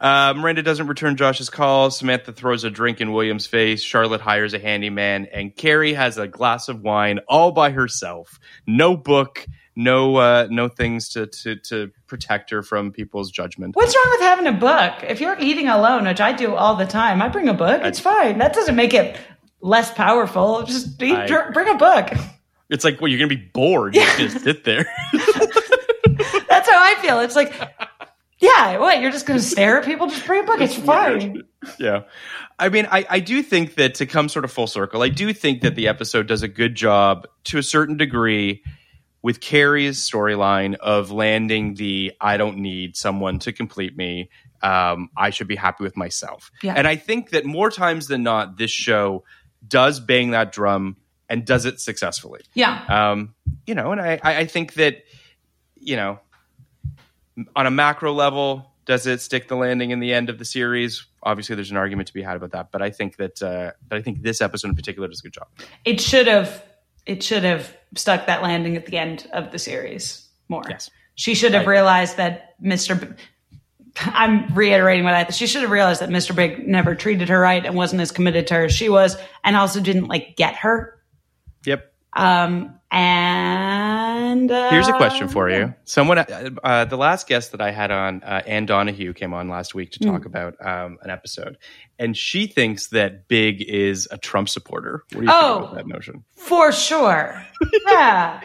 Uh, 0.00 0.34
Miranda 0.36 0.62
doesn't 0.62 0.86
return 0.86 1.16
Josh's 1.16 1.50
call. 1.50 1.90
Samantha 1.90 2.32
throws 2.32 2.64
a 2.64 2.70
drink 2.70 3.00
in 3.00 3.12
William's 3.12 3.46
face. 3.46 3.82
Charlotte 3.82 4.20
hires 4.20 4.54
a 4.54 4.58
handyman, 4.58 5.26
and 5.32 5.54
Carrie 5.54 5.94
has 5.94 6.18
a 6.18 6.28
glass 6.28 6.68
of 6.68 6.82
wine 6.82 7.20
all 7.28 7.52
by 7.52 7.70
herself. 7.70 8.38
No 8.66 8.96
book, 8.96 9.46
no 9.74 10.16
uh, 10.16 10.46
no 10.50 10.68
things 10.68 11.08
to, 11.10 11.26
to 11.26 11.56
to 11.56 11.90
protect 12.06 12.50
her 12.50 12.62
from 12.62 12.92
people's 12.92 13.30
judgment. 13.30 13.74
What's 13.76 13.94
wrong 13.94 14.10
with 14.12 14.20
having 14.20 14.46
a 14.46 14.52
book? 14.52 15.02
If 15.02 15.20
you're 15.20 15.38
eating 15.38 15.68
alone, 15.68 16.04
which 16.06 16.20
I 16.20 16.32
do 16.32 16.54
all 16.54 16.76
the 16.76 16.86
time, 16.86 17.20
I 17.22 17.28
bring 17.28 17.48
a 17.48 17.54
book. 17.54 17.82
It's 17.84 18.00
fine. 18.00 18.38
That 18.38 18.54
doesn't 18.54 18.76
make 18.76 18.94
it 18.94 19.18
less 19.60 19.92
powerful. 19.92 20.62
Just 20.62 21.02
eat, 21.02 21.14
I 21.14 21.26
dr- 21.26 21.52
bring 21.52 21.68
a 21.68 21.76
book. 21.76 22.10
It's 22.70 22.84
like, 22.84 23.00
well, 23.00 23.08
you're 23.08 23.18
gonna 23.18 23.28
be 23.28 23.36
bored. 23.52 23.94
You 23.94 24.04
just 24.18 24.40
sit 24.44 24.64
there. 24.64 24.86
That's 27.02 27.08
how 27.08 27.18
I 27.18 27.20
feel. 27.20 27.24
It's 27.24 27.36
like, 27.36 27.70
yeah, 28.38 28.78
what? 28.78 29.00
You're 29.00 29.10
just 29.10 29.26
going 29.26 29.38
to 29.38 29.44
stare 29.44 29.78
at 29.78 29.84
people? 29.84 30.06
Just 30.06 30.24
bring 30.26 30.42
a 30.42 30.46
book. 30.46 30.60
It's 30.60 30.74
fine. 30.78 31.42
yeah. 31.78 32.02
I 32.58 32.68
mean, 32.68 32.86
I, 32.90 33.06
I 33.08 33.20
do 33.20 33.42
think 33.42 33.74
that 33.76 33.94
to 33.96 34.06
come 34.06 34.28
sort 34.28 34.44
of 34.44 34.52
full 34.52 34.66
circle, 34.66 35.02
I 35.02 35.08
do 35.08 35.32
think 35.32 35.62
that 35.62 35.74
the 35.74 35.88
episode 35.88 36.26
does 36.26 36.42
a 36.42 36.48
good 36.48 36.74
job 36.74 37.26
to 37.44 37.58
a 37.58 37.62
certain 37.62 37.96
degree 37.96 38.62
with 39.22 39.40
Carrie's 39.40 39.98
storyline 39.98 40.76
of 40.76 41.10
landing 41.10 41.74
the 41.74 42.12
I 42.20 42.36
don't 42.36 42.58
need 42.58 42.96
someone 42.96 43.40
to 43.40 43.52
complete 43.52 43.96
me. 43.96 44.30
Um, 44.62 45.10
I 45.16 45.30
should 45.30 45.48
be 45.48 45.56
happy 45.56 45.84
with 45.84 45.96
myself. 45.96 46.50
Yeah. 46.62 46.74
And 46.76 46.86
I 46.86 46.96
think 46.96 47.30
that 47.30 47.44
more 47.44 47.70
times 47.70 48.06
than 48.06 48.22
not, 48.22 48.56
this 48.58 48.70
show 48.70 49.24
does 49.66 49.98
bang 50.00 50.30
that 50.30 50.52
drum 50.52 50.96
and 51.28 51.44
does 51.44 51.64
it 51.64 51.80
successfully. 51.80 52.40
Yeah. 52.54 52.84
Um, 52.88 53.34
you 53.66 53.74
know, 53.74 53.92
and 53.92 54.00
I, 54.00 54.20
I 54.22 54.36
I 54.38 54.46
think 54.46 54.74
that, 54.74 55.02
you 55.76 55.96
know, 55.96 56.20
on 57.56 57.66
a 57.66 57.70
macro 57.70 58.12
level, 58.12 58.72
does 58.86 59.06
it 59.06 59.20
stick 59.20 59.48
the 59.48 59.56
landing 59.56 59.90
in 59.90 60.00
the 60.00 60.12
end 60.14 60.30
of 60.30 60.38
the 60.38 60.44
series? 60.44 61.06
Obviously, 61.22 61.54
there's 61.54 61.70
an 61.70 61.76
argument 61.76 62.08
to 62.08 62.14
be 62.14 62.22
had 62.22 62.36
about 62.36 62.52
that, 62.52 62.72
but 62.72 62.80
I 62.82 62.90
think 62.90 63.16
that, 63.16 63.42
uh, 63.42 63.72
but 63.88 63.98
I 63.98 64.02
think 64.02 64.22
this 64.22 64.40
episode 64.40 64.68
in 64.68 64.76
particular 64.76 65.08
does 65.08 65.20
a 65.20 65.22
good 65.22 65.34
job. 65.34 65.48
It 65.84 66.00
should 66.00 66.26
have, 66.26 66.64
it 67.06 67.22
should 67.22 67.44
have 67.44 67.76
stuck 67.96 68.26
that 68.26 68.42
landing 68.42 68.76
at 68.76 68.86
the 68.86 68.96
end 68.96 69.28
of 69.32 69.52
the 69.52 69.58
series 69.58 70.26
more. 70.48 70.64
Yes. 70.68 70.90
She 71.16 71.34
should 71.34 71.52
have 71.52 71.66
realized 71.66 72.16
that 72.16 72.54
Mr. 72.62 72.98
B- 72.98 73.14
I'm 74.00 74.54
reiterating 74.54 75.04
what 75.04 75.14
I 75.14 75.24
said. 75.24 75.34
she 75.34 75.46
should 75.46 75.62
have 75.62 75.70
realized 75.70 76.00
that 76.00 76.08
Mr. 76.10 76.34
Big 76.34 76.66
never 76.66 76.94
treated 76.94 77.28
her 77.28 77.38
right 77.40 77.64
and 77.64 77.74
wasn't 77.74 78.00
as 78.00 78.12
committed 78.12 78.46
to 78.48 78.54
her 78.54 78.64
as 78.66 78.72
she 78.72 78.88
was, 78.88 79.16
and 79.44 79.56
also 79.56 79.80
didn't 79.80 80.06
like 80.06 80.36
get 80.36 80.54
her. 80.56 81.02
Yep. 81.64 81.92
Um, 82.14 82.74
and 82.90 84.50
uh, 84.50 84.70
Here's 84.70 84.88
a 84.88 84.92
question 84.94 85.28
for 85.28 85.48
you. 85.50 85.74
Someone, 85.84 86.18
uh, 86.18 86.50
uh, 86.64 86.84
the 86.84 86.96
last 86.96 87.26
guest 87.28 87.52
that 87.52 87.60
I 87.60 87.70
had 87.70 87.90
on, 87.90 88.22
uh, 88.22 88.42
Anne 88.46 88.66
Donahue, 88.66 89.12
came 89.12 89.34
on 89.34 89.48
last 89.48 89.74
week 89.74 89.92
to 89.92 89.98
talk 90.00 90.24
about 90.24 90.54
um, 90.64 90.98
an 91.02 91.10
episode, 91.10 91.58
and 91.98 92.16
she 92.16 92.46
thinks 92.46 92.88
that 92.88 93.28
Big 93.28 93.62
is 93.62 94.08
a 94.10 94.18
Trump 94.18 94.48
supporter. 94.48 95.04
What 95.12 95.20
do 95.20 95.26
you 95.26 95.32
Oh. 95.32 95.54
think 95.60 95.64
about 95.72 95.74
that 95.76 95.86
notion? 95.86 96.24
For 96.36 96.72
sure. 96.72 97.44
Yeah. 97.86 98.40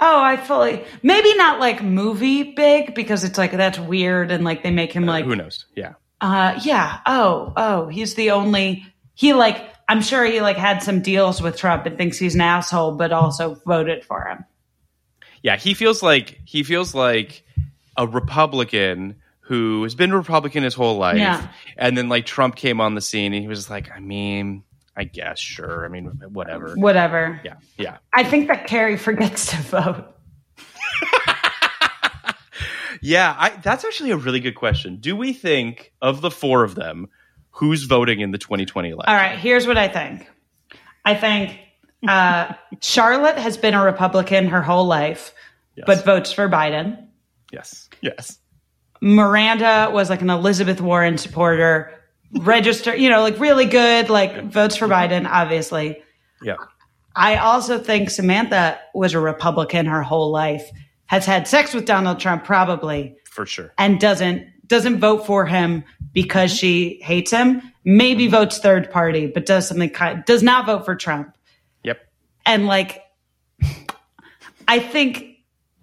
Oh, 0.00 0.20
I 0.20 0.36
fully 0.36 0.84
maybe 1.04 1.32
not 1.36 1.60
like 1.60 1.80
movie 1.82 2.54
big 2.54 2.92
because 2.94 3.22
it's 3.22 3.38
like 3.38 3.52
that's 3.52 3.78
weird 3.78 4.32
and 4.32 4.42
like 4.44 4.64
they 4.64 4.72
make 4.72 4.92
him 4.92 5.06
like 5.06 5.24
Who 5.24 5.36
knows? 5.36 5.66
Yeah. 5.76 5.92
uh 6.20 6.58
yeah. 6.64 6.98
Oh, 7.06 7.52
oh, 7.56 7.86
he's 7.86 8.14
the 8.16 8.32
only 8.32 8.84
he 9.14 9.32
like 9.32 9.64
I'm 9.92 10.00
sure 10.00 10.24
he 10.24 10.40
like 10.40 10.56
had 10.56 10.82
some 10.82 11.02
deals 11.02 11.42
with 11.42 11.58
Trump 11.58 11.84
and 11.84 11.98
thinks 11.98 12.16
he's 12.16 12.34
an 12.34 12.40
asshole, 12.40 12.92
but 12.92 13.12
also 13.12 13.56
voted 13.66 14.04
for 14.06 14.24
him. 14.24 14.42
Yeah, 15.42 15.56
he 15.56 15.74
feels 15.74 16.02
like 16.02 16.40
he 16.46 16.62
feels 16.62 16.94
like 16.94 17.44
a 17.96 18.06
Republican 18.06 19.16
who 19.40 19.82
has 19.82 19.94
been 19.94 20.14
Republican 20.14 20.62
his 20.62 20.72
whole 20.72 20.96
life, 20.96 21.18
Yeah. 21.18 21.46
and 21.76 21.98
then 21.98 22.08
like 22.08 22.24
Trump 22.24 22.56
came 22.56 22.80
on 22.80 22.94
the 22.94 23.02
scene, 23.02 23.34
and 23.34 23.42
he 23.42 23.48
was 23.48 23.68
like, 23.68 23.90
I 23.94 24.00
mean, 24.00 24.62
I 24.96 25.04
guess 25.04 25.38
sure, 25.38 25.84
I 25.84 25.88
mean, 25.88 26.06
whatever. 26.06 26.74
Whatever. 26.74 27.38
Yeah, 27.44 27.56
yeah, 27.76 27.98
I 28.14 28.24
think 28.24 28.48
that 28.48 28.66
Carrie 28.66 28.96
forgets 28.96 29.50
to 29.50 29.56
vote. 29.58 30.16
yeah. 33.02 33.34
I, 33.38 33.50
that's 33.62 33.84
actually 33.84 34.10
a 34.12 34.16
really 34.16 34.40
good 34.40 34.54
question. 34.54 34.96
Do 34.96 35.16
we 35.16 35.32
think 35.32 35.92
of 36.00 36.20
the 36.22 36.30
four 36.30 36.62
of 36.64 36.74
them, 36.76 37.08
who's 37.52 37.84
voting 37.84 38.20
in 38.20 38.30
the 38.30 38.38
2020 38.38 38.90
election? 38.90 39.08
All 39.08 39.14
right, 39.14 39.38
here's 39.38 39.66
what 39.66 39.78
I 39.78 39.88
think. 39.88 40.28
I 41.04 41.14
think 41.14 41.58
uh, 42.06 42.52
Charlotte 42.80 43.38
has 43.38 43.56
been 43.56 43.74
a 43.74 43.84
Republican 43.84 44.48
her 44.48 44.62
whole 44.62 44.86
life, 44.86 45.32
but 45.86 46.04
votes 46.04 46.32
for 46.32 46.48
Biden. 46.48 47.06
Yes, 47.52 47.88
yes. 48.00 48.38
Miranda 49.00 49.90
was 49.92 50.10
like 50.10 50.22
an 50.22 50.30
Elizabeth 50.30 50.80
Warren 50.80 51.18
supporter, 51.18 51.92
register, 52.40 52.94
you 52.94 53.08
know, 53.08 53.20
like 53.20 53.38
really 53.40 53.66
good, 53.66 54.10
like 54.10 54.44
votes 54.44 54.76
for 54.76 54.86
Biden, 54.86 55.26
obviously. 55.28 56.02
Yeah, 56.40 56.56
I 57.14 57.36
also 57.36 57.78
think 57.78 58.10
Samantha 58.10 58.78
was 58.94 59.14
a 59.14 59.20
Republican 59.20 59.86
her 59.86 60.02
whole 60.02 60.30
life, 60.30 60.70
has 61.06 61.26
had 61.26 61.46
sex 61.46 61.74
with 61.74 61.84
Donald 61.84 62.20
Trump 62.20 62.44
probably, 62.44 63.16
for 63.30 63.44
sure. 63.44 63.72
and 63.76 64.00
doesn't 64.00 64.46
doesn't 64.72 65.00
vote 65.00 65.26
for 65.26 65.44
him 65.44 65.84
because 66.14 66.50
she 66.50 66.98
hates 67.02 67.30
him. 67.30 67.60
Maybe 67.84 68.24
mm-hmm. 68.24 68.30
votes 68.36 68.58
third 68.58 68.90
party, 68.90 69.26
but 69.26 69.44
does 69.44 69.68
something 69.68 69.90
kind 69.90 70.24
does 70.24 70.42
not 70.42 70.64
vote 70.64 70.86
for 70.86 70.96
Trump. 70.96 71.36
Yep. 71.84 72.00
And 72.46 72.66
like 72.66 73.02
I 74.66 74.78
think 74.78 75.36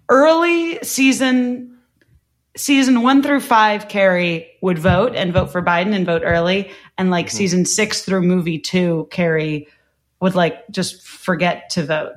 early 0.08 0.80
season 0.82 1.78
season 2.56 3.02
one 3.02 3.22
through 3.22 3.40
five, 3.40 3.86
Carrie 3.86 4.50
would 4.60 4.78
vote 4.80 5.14
and 5.14 5.32
vote 5.32 5.52
for 5.52 5.62
Biden 5.62 5.94
and 5.94 6.04
vote 6.04 6.22
early. 6.24 6.72
And 6.98 7.12
like 7.12 7.26
mm-hmm. 7.26 7.36
season 7.36 7.66
six 7.66 8.02
through 8.02 8.22
movie 8.22 8.58
two, 8.58 9.06
Carrie 9.12 9.68
would 10.20 10.34
like 10.34 10.68
just 10.72 11.06
forget 11.06 11.70
to 11.70 11.84
vote. 11.84 12.12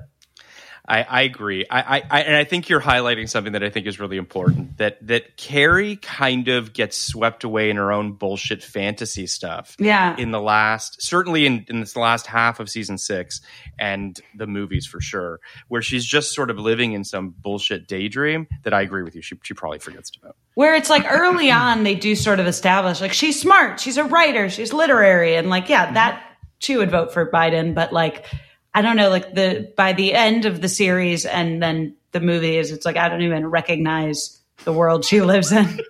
I, 0.86 1.04
I 1.04 1.22
agree. 1.22 1.66
I, 1.70 1.82
I, 1.82 2.04
I 2.10 2.22
and 2.24 2.36
I 2.36 2.44
think 2.44 2.68
you're 2.68 2.82
highlighting 2.82 3.30
something 3.30 3.54
that 3.54 3.64
I 3.64 3.70
think 3.70 3.88
is 3.88 4.02
really 4.02 4.18
important. 4.18 4.78
That 4.80 5.06
that 5.08 5.38
Carrie 5.38 5.96
kind 5.96 6.50
of 6.50 6.74
gets 6.74 6.98
swept 6.98 7.46
away 7.46 7.70
in 7.70 7.78
her 7.78 7.94
own 7.94 8.14
bullshit 8.14 8.62
fantasy 8.62 9.26
stuff. 9.26 9.78
Yeah. 9.80 10.18
In 10.18 10.32
the 10.32 10.42
last, 10.42 11.02
certainly 11.02 11.46
in, 11.46 11.66
in 11.70 11.80
this 11.80 11.96
last 11.96 12.28
half 12.28 12.60
of 12.60 12.70
season 12.70 12.98
six, 12.98 13.40
and 13.80 14.20
the 14.36 14.46
movies 14.46 14.86
for 14.86 15.00
sure, 15.00 15.40
where 15.70 15.82
she's 15.82 16.04
just 16.04 16.34
sort 16.34 16.50
of 16.50 16.60
living 16.60 16.92
in 16.92 17.06
some 17.06 17.30
bullshit 17.30 17.88
daydream. 17.88 18.48
That 18.64 18.74
I 18.74 18.82
agree 18.82 19.04
with 19.04 19.16
you. 19.16 19.22
She 19.22 19.40
she 19.42 19.54
probably 19.54 19.80
forgets 19.80 20.10
to 20.12 20.20
vote. 20.20 20.36
Where 20.56 20.76
it's 20.76 20.90
like 20.90 21.06
early 21.10 21.50
on, 21.52 21.84
they 21.84 21.96
do 21.96 22.14
sort 22.14 22.42
of 22.42 22.48
establish 22.48 23.00
like 23.00 23.14
she's 23.14 23.40
smart, 23.40 23.80
she's 23.80 23.96
a 23.96 24.04
writer, 24.04 24.50
she's 24.50 24.74
literary, 24.74 25.36
and 25.36 25.50
like 25.50 25.70
yeah, 25.70 25.94
that 25.94 26.22
she 26.60 26.76
would 26.76 26.92
vote 26.92 27.14
for 27.14 27.32
Biden. 27.32 27.74
But 27.74 27.94
like 27.94 28.26
I 28.74 28.82
don't 28.82 28.96
know, 28.96 29.10
like 29.10 29.34
the 29.34 29.72
by 29.78 29.94
the 29.94 30.14
end 30.14 30.46
of 30.46 30.62
the 30.62 30.70
series 30.70 31.26
and 31.26 31.62
then 31.62 31.96
the 32.12 32.20
movies, 32.20 32.72
it's 32.72 32.86
like 32.86 32.98
I 32.98 33.10
don't 33.10 33.22
even 33.22 33.46
recognize 33.48 34.40
the 34.64 34.74
world 34.74 35.06
she 35.06 35.22
lives 35.22 35.52
in. 35.52 35.80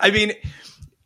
I 0.00 0.10
mean, 0.10 0.32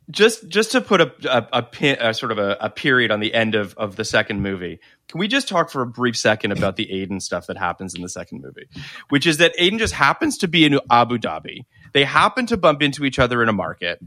just 0.09 0.47
just 0.47 0.71
to 0.71 0.81
put 0.81 1.01
a 1.01 1.11
a, 1.25 1.47
a, 1.53 1.63
pin, 1.63 1.97
a 1.99 2.13
sort 2.13 2.31
of 2.31 2.37
a, 2.37 2.57
a 2.61 2.69
period 2.69 3.11
on 3.11 3.19
the 3.19 3.33
end 3.33 3.55
of 3.55 3.73
of 3.77 3.95
the 3.95 4.05
second 4.05 4.41
movie. 4.41 4.79
Can 5.07 5.19
we 5.19 5.27
just 5.27 5.47
talk 5.47 5.69
for 5.69 5.81
a 5.81 5.87
brief 5.87 6.17
second 6.17 6.51
about 6.51 6.75
the 6.75 6.91
Aidan 6.91 7.19
stuff 7.19 7.47
that 7.47 7.57
happens 7.57 7.95
in 7.95 8.01
the 8.01 8.09
second 8.09 8.41
movie, 8.41 8.67
which 9.09 9.25
is 9.25 9.37
that 9.37 9.53
Aidan 9.57 9.79
just 9.79 9.93
happens 9.93 10.37
to 10.39 10.47
be 10.47 10.65
in 10.65 10.79
Abu 10.91 11.17
Dhabi. 11.17 11.65
They 11.93 12.03
happen 12.03 12.45
to 12.47 12.57
bump 12.57 12.81
into 12.81 13.05
each 13.05 13.17
other 13.17 13.41
in 13.41 13.49
a 13.49 13.53
market. 13.53 13.99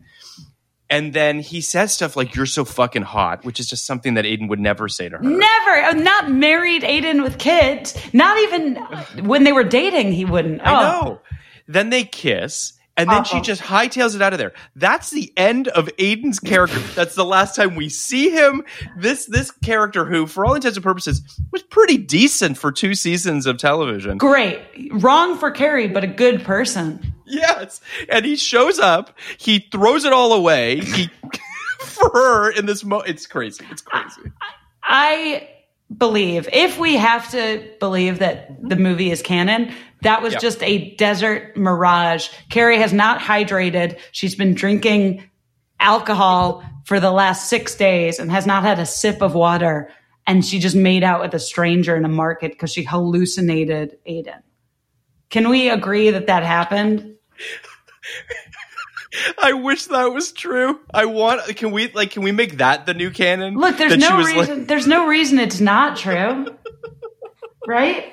And 0.90 1.12
then 1.12 1.38
he 1.40 1.60
says 1.60 1.92
stuff 1.92 2.16
like 2.16 2.34
"You're 2.34 2.46
so 2.46 2.64
fucking 2.64 3.02
hot," 3.02 3.44
which 3.44 3.60
is 3.60 3.68
just 3.68 3.86
something 3.86 4.14
that 4.14 4.26
Aidan 4.26 4.48
would 4.48 4.58
never 4.60 4.88
say 4.88 5.08
to 5.08 5.18
her. 5.18 5.22
Never, 5.22 5.70
I'm 5.70 6.02
not 6.02 6.30
married 6.30 6.82
Aidan 6.82 7.22
with 7.22 7.38
kids. 7.38 7.96
Not 8.12 8.36
even 8.38 8.74
when 9.26 9.44
they 9.44 9.52
were 9.52 9.64
dating, 9.64 10.12
he 10.12 10.24
wouldn't. 10.24 10.60
I 10.66 10.70
Oh. 10.74 10.80
know. 11.04 11.20
Then 11.68 11.90
they 11.90 12.02
kiss, 12.02 12.72
and 12.96 13.08
then 13.08 13.22
she 13.22 13.34
Awful. 13.36 13.44
just 13.44 13.62
hightails 13.62 14.16
it 14.16 14.22
out 14.22 14.32
of 14.32 14.40
there. 14.40 14.52
That's 14.74 15.10
the 15.10 15.32
end 15.36 15.68
of 15.68 15.88
Aidan's 15.98 16.40
character. 16.40 16.80
That's 16.96 17.14
the 17.14 17.24
last 17.24 17.54
time 17.54 17.76
we 17.76 17.88
see 17.88 18.30
him. 18.30 18.64
This 18.98 19.26
this 19.26 19.52
character, 19.52 20.04
who, 20.04 20.26
for 20.26 20.44
all 20.44 20.54
intents 20.54 20.76
and 20.76 20.82
purposes, 20.84 21.22
was 21.52 21.62
pretty 21.62 21.98
decent 21.98 22.58
for 22.58 22.72
two 22.72 22.96
seasons 22.96 23.46
of 23.46 23.58
television. 23.58 24.18
Great. 24.18 24.58
Wrong 24.90 25.38
for 25.38 25.52
Carrie, 25.52 25.86
but 25.86 26.02
a 26.02 26.08
good 26.08 26.42
person. 26.42 27.14
Yes, 27.40 27.80
and 28.08 28.24
he 28.24 28.36
shows 28.36 28.78
up. 28.78 29.16
He 29.38 29.60
throws 29.72 30.04
it 30.04 30.12
all 30.12 30.32
away. 30.32 30.80
He 30.80 31.08
for 31.80 32.10
her 32.10 32.50
in 32.50 32.66
this 32.66 32.84
mo. 32.84 33.00
It's 33.00 33.26
crazy. 33.26 33.64
It's 33.70 33.82
crazy. 33.82 34.30
I 34.82 35.48
believe, 35.96 36.48
if 36.52 36.78
we 36.78 36.96
have 36.96 37.30
to 37.32 37.68
believe 37.80 38.18
that 38.20 38.68
the 38.68 38.76
movie 38.76 39.10
is 39.10 39.22
canon, 39.22 39.72
that 40.02 40.22
was 40.22 40.32
Yep. 40.34 40.42
just 40.42 40.62
a 40.62 40.94
desert 40.96 41.56
mirage. 41.56 42.28
Carrie 42.48 42.78
has 42.78 42.92
not 42.92 43.20
hydrated. 43.20 43.98
She's 44.12 44.34
been 44.34 44.54
drinking 44.54 45.24
alcohol 45.78 46.62
for 46.84 47.00
the 47.00 47.10
last 47.10 47.48
six 47.48 47.74
days 47.74 48.18
and 48.18 48.30
has 48.30 48.46
not 48.46 48.62
had 48.62 48.78
a 48.78 48.86
sip 48.86 49.22
of 49.22 49.34
water. 49.34 49.90
And 50.26 50.44
she 50.44 50.58
just 50.58 50.76
made 50.76 51.02
out 51.02 51.20
with 51.20 51.34
a 51.34 51.38
stranger 51.40 51.96
in 51.96 52.04
a 52.04 52.08
market 52.08 52.52
because 52.52 52.72
she 52.72 52.82
hallucinated 52.82 53.98
Aidan. 54.06 54.42
Can 55.28 55.48
we 55.48 55.70
agree 55.70 56.10
that 56.10 56.26
that 56.26 56.42
happened? 56.42 57.16
I 59.42 59.54
wish 59.54 59.86
that 59.86 60.12
was 60.12 60.32
true. 60.32 60.78
I 60.94 61.06
want. 61.06 61.56
Can 61.56 61.72
we 61.72 61.90
like? 61.92 62.12
Can 62.12 62.22
we 62.22 62.30
make 62.32 62.58
that 62.58 62.86
the 62.86 62.94
new 62.94 63.10
canon? 63.10 63.56
Look, 63.56 63.76
there's 63.76 63.96
no 63.96 64.16
was 64.16 64.26
like- 64.28 64.36
reason. 64.48 64.66
there's 64.66 64.86
no 64.86 65.06
reason 65.08 65.38
it's 65.40 65.60
not 65.60 65.96
true, 65.96 66.46
right? 67.66 68.04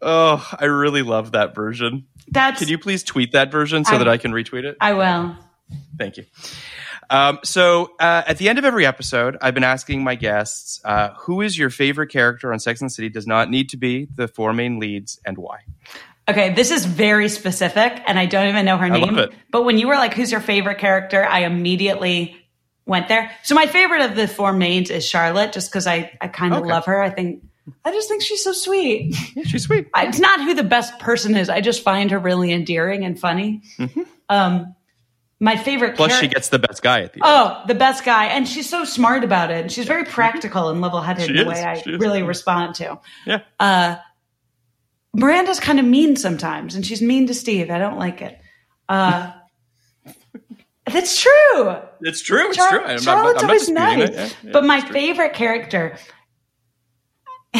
oh, 0.00 0.46
I 0.58 0.66
really 0.66 1.02
love 1.02 1.32
that 1.32 1.54
version. 1.54 2.06
That's. 2.28 2.60
Can 2.60 2.68
you 2.68 2.78
please 2.78 3.02
tweet 3.02 3.32
that 3.32 3.50
version 3.50 3.84
so 3.84 3.96
I- 3.96 3.98
that 3.98 4.08
I 4.08 4.16
can 4.16 4.32
retweet 4.32 4.64
it? 4.64 4.76
I 4.80 4.92
will. 4.92 5.36
Thank 5.98 6.18
you. 6.18 6.24
Um, 7.10 7.40
so 7.42 7.90
uh, 7.98 8.22
at 8.26 8.38
the 8.38 8.48
end 8.48 8.58
of 8.58 8.64
every 8.64 8.86
episode, 8.86 9.36
I've 9.42 9.54
been 9.54 9.64
asking 9.64 10.04
my 10.04 10.14
guests, 10.14 10.80
uh, 10.84 11.10
who 11.18 11.40
is 11.42 11.58
your 11.58 11.68
favorite 11.68 12.08
character 12.08 12.52
on 12.52 12.60
Sex 12.60 12.80
and 12.80 12.88
the 12.88 12.94
City? 12.94 13.08
Does 13.10 13.26
not 13.26 13.50
need 13.50 13.68
to 13.70 13.76
be 13.76 14.06
the 14.14 14.28
four 14.28 14.52
main 14.52 14.78
leads, 14.78 15.20
and 15.26 15.36
why? 15.36 15.58
Okay, 16.28 16.54
this 16.54 16.70
is 16.70 16.84
very 16.84 17.28
specific, 17.28 18.00
and 18.06 18.18
I 18.18 18.26
don't 18.26 18.48
even 18.48 18.64
know 18.64 18.76
her 18.76 18.86
I 18.86 18.90
name. 18.90 19.02
love 19.14 19.18
it. 19.18 19.32
But 19.50 19.62
when 19.64 19.78
you 19.78 19.88
were 19.88 19.96
like, 19.96 20.14
"Who's 20.14 20.30
your 20.30 20.40
favorite 20.40 20.78
character?" 20.78 21.26
I 21.26 21.40
immediately 21.44 22.36
went 22.86 23.08
there. 23.08 23.30
So 23.42 23.54
my 23.56 23.66
favorite 23.66 24.02
of 24.02 24.14
the 24.16 24.28
four 24.28 24.52
mains 24.52 24.90
is 24.90 25.06
Charlotte, 25.08 25.52
just 25.52 25.70
because 25.70 25.86
I 25.86 26.12
I 26.20 26.28
kind 26.28 26.54
of 26.54 26.60
Okay. 26.60 26.70
love 26.70 26.84
her. 26.86 27.02
I 27.02 27.10
think 27.10 27.42
I 27.84 27.90
just 27.92 28.08
think 28.08 28.22
she's 28.22 28.42
so 28.44 28.52
sweet. 28.52 29.16
Yeah, 29.36 29.42
she's 29.44 29.64
sweet. 29.64 29.88
I- 29.94 30.06
it's 30.06 30.20
not 30.20 30.40
who 30.40 30.54
the 30.54 30.62
best 30.64 30.98
person 31.00 31.36
is. 31.36 31.48
I 31.48 31.60
just 31.60 31.82
find 31.82 32.10
her 32.12 32.18
really 32.20 32.52
endearing 32.52 33.04
and 33.04 33.18
funny. 33.18 33.62
Um, 34.28 34.74
my 35.40 35.56
favorite. 35.56 35.88
Mm-hmm. 35.88 35.96
Plus, 35.96 36.20
she 36.20 36.28
gets 36.28 36.48
the 36.50 36.58
best 36.60 36.82
guy 36.82 37.00
at 37.02 37.12
the 37.14 37.18
end. 37.18 37.22
Oh, 37.24 37.62
the 37.66 37.74
best 37.74 38.04
guy. 38.04 38.26
And 38.26 38.46
she's 38.48 38.68
so 38.68 38.84
smart 38.84 39.24
about 39.24 39.50
it. 39.50 39.62
And 39.62 39.72
she's 39.72 39.86
very 39.86 40.04
practical 40.04 40.68
and 40.68 40.80
level 40.80 41.00
headed 41.00 41.30
in 41.30 41.34
the 41.36 41.42
is. 41.42 41.48
way 41.48 41.64
I 41.64 41.82
really 41.98 42.22
respond 42.22 42.76
to. 42.76 43.00
Yeah. 43.26 43.40
Uh, 43.58 43.96
Miranda's 45.14 45.60
kind 45.60 45.78
of 45.78 45.84
mean 45.84 46.16
sometimes, 46.16 46.74
and 46.74 46.84
she's 46.86 47.02
mean 47.02 47.26
to 47.26 47.34
Steve. 47.34 47.70
I 47.70 47.78
don't 47.78 47.98
like 47.98 48.22
it. 48.22 48.38
Uh, 48.88 49.32
that's 50.86 51.20
true. 51.20 51.76
It's 52.00 52.22
true. 52.22 52.48
It's 52.48 52.56
Char- 52.56 52.68
true. 52.70 52.78
I'm 52.80 52.84
not- 52.86 52.90
I'm 52.92 52.98
Charlotte's 53.00 53.42
not 53.42 53.44
always 53.44 53.68
nice. 53.68 54.08
it. 54.08 54.14
Yeah, 54.14 54.28
yeah, 54.44 54.50
but 54.52 54.64
my 54.64 54.80
favorite 54.80 55.34
character, 55.34 55.96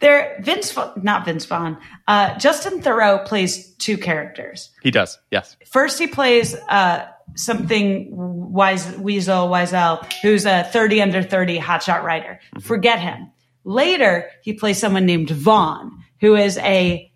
they're 0.00 0.38
Vince, 0.42 0.76
not 1.02 1.24
Vince 1.24 1.46
Vaughn. 1.46 1.78
Uh, 2.06 2.38
Justin 2.38 2.82
Theroux 2.82 3.24
plays 3.24 3.74
two 3.76 3.96
characters. 3.96 4.70
He 4.82 4.90
does. 4.90 5.18
Yes. 5.30 5.56
First, 5.66 5.98
he 5.98 6.06
plays 6.06 6.54
uh, 6.68 7.06
something 7.34 8.08
Wise, 8.12 8.94
Weasel 8.98 9.48
Wiesel, 9.48 10.10
who's 10.22 10.44
a 10.46 10.64
30 10.64 11.00
under 11.02 11.22
30 11.22 11.58
hotshot 11.58 12.02
writer. 12.02 12.40
Forget 12.60 13.00
him. 13.00 13.30
Later, 13.64 14.30
he 14.42 14.52
plays 14.52 14.78
someone 14.78 15.06
named 15.06 15.30
Vaughn, 15.30 16.04
who 16.20 16.36
is 16.36 16.58
a 16.58 17.10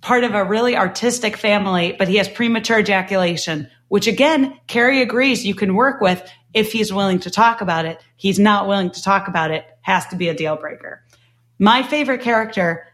part 0.00 0.24
of 0.24 0.34
a 0.34 0.44
really 0.44 0.76
artistic 0.76 1.36
family, 1.36 1.94
but 1.98 2.08
he 2.08 2.16
has 2.16 2.28
premature 2.28 2.78
ejaculation, 2.78 3.68
which 3.88 4.06
again, 4.06 4.58
Carrie 4.66 5.02
agrees 5.02 5.44
you 5.44 5.54
can 5.54 5.74
work 5.74 6.00
with 6.00 6.22
if 6.54 6.72
he's 6.72 6.92
willing 6.92 7.18
to 7.20 7.30
talk 7.30 7.60
about 7.60 7.84
it. 7.84 8.00
He's 8.16 8.38
not 8.38 8.68
willing 8.68 8.90
to 8.90 9.02
talk 9.02 9.28
about 9.28 9.50
it, 9.50 9.64
has 9.82 10.06
to 10.08 10.16
be 10.16 10.28
a 10.28 10.34
deal 10.34 10.56
breaker. 10.56 11.02
My 11.58 11.82
favorite 11.82 12.20
character 12.22 12.86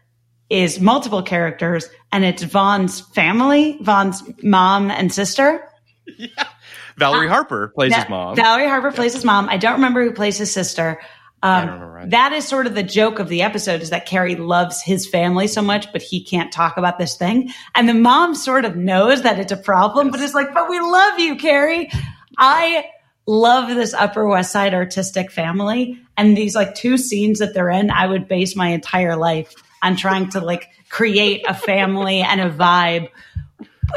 is 0.49 0.79
multiple 0.79 1.23
characters, 1.23 1.89
and 2.11 2.23
it's 2.23 2.43
Vaughn's 2.43 3.01
family, 3.01 3.77
Vaughn's 3.81 4.23
mom 4.43 4.91
and 4.91 5.11
sister. 5.11 5.67
Valerie 6.97 7.27
Harper 7.27 7.69
plays 7.69 7.95
his 7.95 8.07
mom. 8.09 8.35
Valerie 8.35 8.67
Harper 8.67 8.91
plays 8.91 9.13
his 9.13 9.25
mom. 9.25 9.49
I 9.49 9.57
don't 9.57 9.73
remember 9.73 10.03
who 10.03 10.11
plays 10.11 10.37
his 10.37 10.51
sister. 10.51 11.01
Um, 11.43 11.65
remember 11.65 11.99
either. 11.99 12.09
that 12.11 12.31
is 12.31 12.47
sort 12.47 12.67
of 12.67 12.73
the 12.73 12.83
joke 12.83 13.19
of 13.19 13.27
the 13.27 13.41
episode 13.41 13.81
is 13.81 13.89
that 13.89 14.05
Carrie 14.05 14.37
loves 14.37 14.81
his 14.81 15.05
family 15.05 15.47
so 15.47 15.61
much, 15.61 15.91
but 15.91 16.01
he 16.01 16.23
can't 16.23 16.53
talk 16.53 16.77
about 16.77 16.97
this 16.97 17.17
thing. 17.17 17.51
And 17.75 17.87
the 17.87 17.93
mom 17.93 18.33
sort 18.33 18.63
of 18.63 18.77
knows 18.77 19.23
that 19.23 19.39
it's 19.39 19.51
a 19.51 19.57
problem, 19.57 20.09
but 20.09 20.21
it's 20.21 20.33
like, 20.33 20.53
but 20.53 20.69
we 20.69 20.79
love 20.79 21.19
you, 21.19 21.35
Carrie. 21.35 21.91
I 22.37 22.85
love 23.25 23.67
this 23.67 23.93
Upper 23.93 24.25
West 24.25 24.53
Side 24.53 24.73
artistic 24.73 25.31
family. 25.31 25.99
And 26.15 26.37
these 26.37 26.55
like 26.55 26.75
two 26.75 26.97
scenes 26.97 27.39
that 27.39 27.53
they're 27.53 27.69
in, 27.69 27.91
I 27.91 28.07
would 28.07 28.29
base 28.29 28.55
my 28.55 28.69
entire 28.69 29.17
life 29.17 29.53
on 29.81 29.97
trying 29.97 30.29
to 30.29 30.39
like 30.39 30.69
create 30.89 31.43
a 31.47 31.53
family 31.53 32.21
and 32.21 32.39
a 32.39 32.49
vibe. 32.49 33.09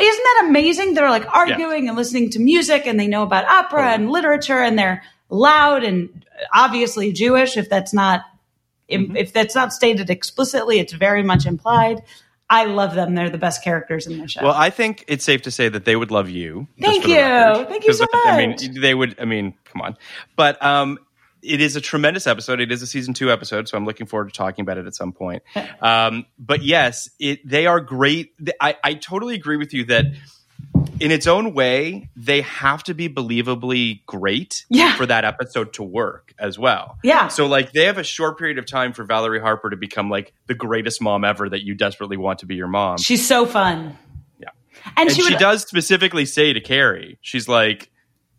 Isn't 0.01 0.25
that 0.25 0.47
amazing? 0.49 0.95
They're 0.95 1.11
like 1.11 1.33
arguing 1.33 1.89
and 1.89 1.97
listening 1.97 2.31
to 2.31 2.41
music 2.41 2.87
and 2.87 2.99
they 2.99 3.07
know 3.07 3.23
about 3.23 3.45
opera 3.45 3.93
and 3.93 4.11
literature 4.11 4.61
and 4.61 4.77
they're 4.77 5.05
loud 5.31 5.85
and 5.85 6.26
obviously 6.53 7.13
Jewish. 7.13 7.57
If 7.57 7.69
that's 7.69 7.93
not, 7.93 8.25
if, 8.89 9.15
if 9.17 9.33
that's 9.33 9.55
not 9.55 9.73
stated 9.73 10.11
explicitly, 10.11 10.79
it's 10.79 10.93
very 10.93 11.23
much 11.23 11.47
implied. 11.47 12.03
I 12.49 12.67
love 12.67 12.95
them. 12.95 13.15
They're 13.15 13.31
the 13.31 13.39
best 13.39 13.65
characters 13.65 14.07
in 14.07 14.19
the 14.19 14.29
show. 14.29 14.43
Well, 14.45 14.55
I 14.55 14.71
think 14.71 15.05
it's 15.09 15.25
safe 15.25 15.43
to 15.43 15.51
say 15.51 15.69
that 15.69 15.85
they 15.85 15.97
would 15.97 16.13
love 16.13 16.29
you. 16.29 16.69
Thank 16.81 17.07
you. 17.07 17.17
Thank 17.17 17.85
you 17.85 17.93
so 17.93 18.07
much. 18.13 18.27
I 18.27 18.47
mean, 18.47 18.81
they 18.81 18.95
would. 18.95 19.17
I 19.19 19.25
mean, 19.25 19.55
come 19.65 19.83
on. 19.83 19.97
But 20.37 20.63
um, 20.65 21.01
it 21.43 21.61
is 21.61 21.75
a 21.75 21.81
tremendous 21.81 22.27
episode. 22.27 22.61
It 22.61 22.71
is 22.71 22.83
a 22.83 22.87
season 22.87 23.15
two 23.15 23.33
episode, 23.33 23.69
so 23.69 23.77
I'm 23.77 23.85
looking 23.85 24.07
forward 24.07 24.29
to 24.29 24.35
talking 24.37 24.63
about 24.63 24.79
it 24.79 24.87
at 24.87 24.95
some 24.95 25.13
point. 25.13 25.43
Um, 25.81 26.27
but 26.39 26.63
yes, 26.63 27.11
it 27.21 27.47
they 27.47 27.67
are 27.67 27.81
great. 27.81 28.33
I, 28.61 28.77
I 28.83 28.95
totally 28.95 29.35
agree 29.35 29.57
with 29.57 29.75
you 29.75 29.85
that. 29.87 30.07
In 31.01 31.11
its 31.11 31.27
own 31.27 31.53
way, 31.53 32.09
they 32.17 32.41
have 32.43 32.83
to 32.85 32.95
be 32.95 33.09
believably 33.09 34.05
great 34.07 34.65
Yeah. 34.69 34.97
for 34.97 35.07
that 35.07 35.25
episode 35.25 35.73
to 35.75 35.83
work 35.83 36.33
as 36.39 36.59
well. 36.59 36.99
Yeah. 37.03 37.29
So 37.29 37.47
like 37.47 37.73
they 37.73 37.85
have 37.85 37.99
a 37.99 38.05
short 38.05 38.39
period 38.39 38.59
of 38.59 38.67
time 38.67 38.93
for 38.93 39.05
Valerie 39.05 39.41
Harper 39.41 39.71
to 39.71 39.77
become 39.77 40.09
like 40.11 40.33
the 40.47 40.55
greatest 40.55 41.03
mom 41.03 41.25
ever 41.25 41.49
that 41.49 41.63
you 41.65 41.75
desperately 41.75 42.17
want 42.17 42.39
to 42.41 42.47
be 42.47 42.55
your 42.55 42.69
mom. 42.69 42.99
She's 42.99 43.27
so 43.27 43.47
fun. 43.47 43.97
Yeah. 44.39 44.49
And, 44.97 45.09
and 45.09 45.11
she, 45.11 45.23
she, 45.23 45.33
would, 45.33 45.39
does 45.41 45.63
specifically 45.63 46.25
say 46.25 46.53
to 46.53 46.61
Carrie, 46.61 47.19
she's 47.21 47.49
like, 47.49 47.91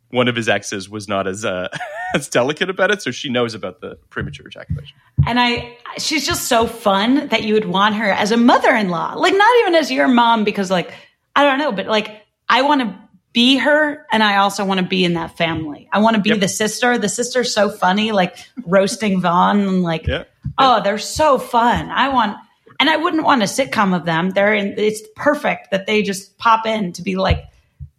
one 0.10 0.28
of 0.30 0.36
his 0.36 0.48
exes 0.48 0.90
was 0.90 1.08
not 1.08 1.28
as 1.28 1.44
uh, 1.44 1.68
as 2.16 2.30
delicate 2.30 2.70
about 2.70 2.92
it, 2.92 3.02
so 3.02 3.12
she 3.12 3.28
knows 3.30 3.54
about 3.54 3.82
the 3.82 3.98
premature 4.10 4.48
ejaculation. 4.48 4.96
And 5.26 5.38
I, 5.40 5.78
she's 5.98 6.26
just 6.26 6.44
so 6.44 6.66
fun 6.66 7.28
that 7.28 7.44
you 7.44 7.54
would 7.56 7.66
want 7.66 7.96
her 7.96 8.10
as 8.10 8.32
a 8.32 8.38
mother-in-law. 8.38 9.16
Like 9.16 9.34
not 9.34 9.50
even 9.62 9.76
as 9.76 9.92
your 9.92 10.08
mom, 10.08 10.46
because 10.46 10.72
like, 10.72 10.94
I 11.36 11.44
don't 11.44 11.60
know, 11.60 11.74
but 11.74 11.88
like, 11.88 12.22
I 12.50 12.62
want 12.64 12.82
to 12.82 12.96
be 13.34 13.58
her 13.58 14.06
and 14.12 14.24
I 14.24 14.38
also 14.38 14.66
want 14.66 14.80
to 14.80 14.86
be 14.86 15.06
in 15.06 15.14
that 15.14 15.38
family. 15.38 15.88
I 15.92 16.00
want 16.00 16.16
to 16.16 16.22
be 16.22 16.30
Yep. 16.30 16.40
the 16.40 16.48
sister. 16.48 16.98
The 16.98 17.10
sister's 17.10 17.54
so 17.54 17.70
funny, 17.70 18.12
like 18.12 18.36
roasting 18.66 19.22
Vaughn 19.22 19.60
and 19.60 19.84
like, 19.84 20.08
Yeah. 20.08 20.24
oh, 20.58 20.82
they're 20.84 20.98
so 20.98 21.38
fun. 21.38 21.90
I 21.92 22.10
want, 22.10 22.38
and 22.80 22.90
I 22.90 22.98
wouldn't 22.98 23.24
want 23.24 23.42
a 23.44 23.46
sitcom 23.46 23.96
of 23.96 24.06
them. 24.06 24.32
They're 24.32 24.54
in, 24.54 24.74
it's 24.78 25.02
perfect 25.16 25.72
that 25.72 25.86
they 25.88 26.02
just 26.02 26.38
pop 26.38 26.66
in 26.66 26.94
to 26.94 27.02
be 27.04 27.16
like 27.16 27.44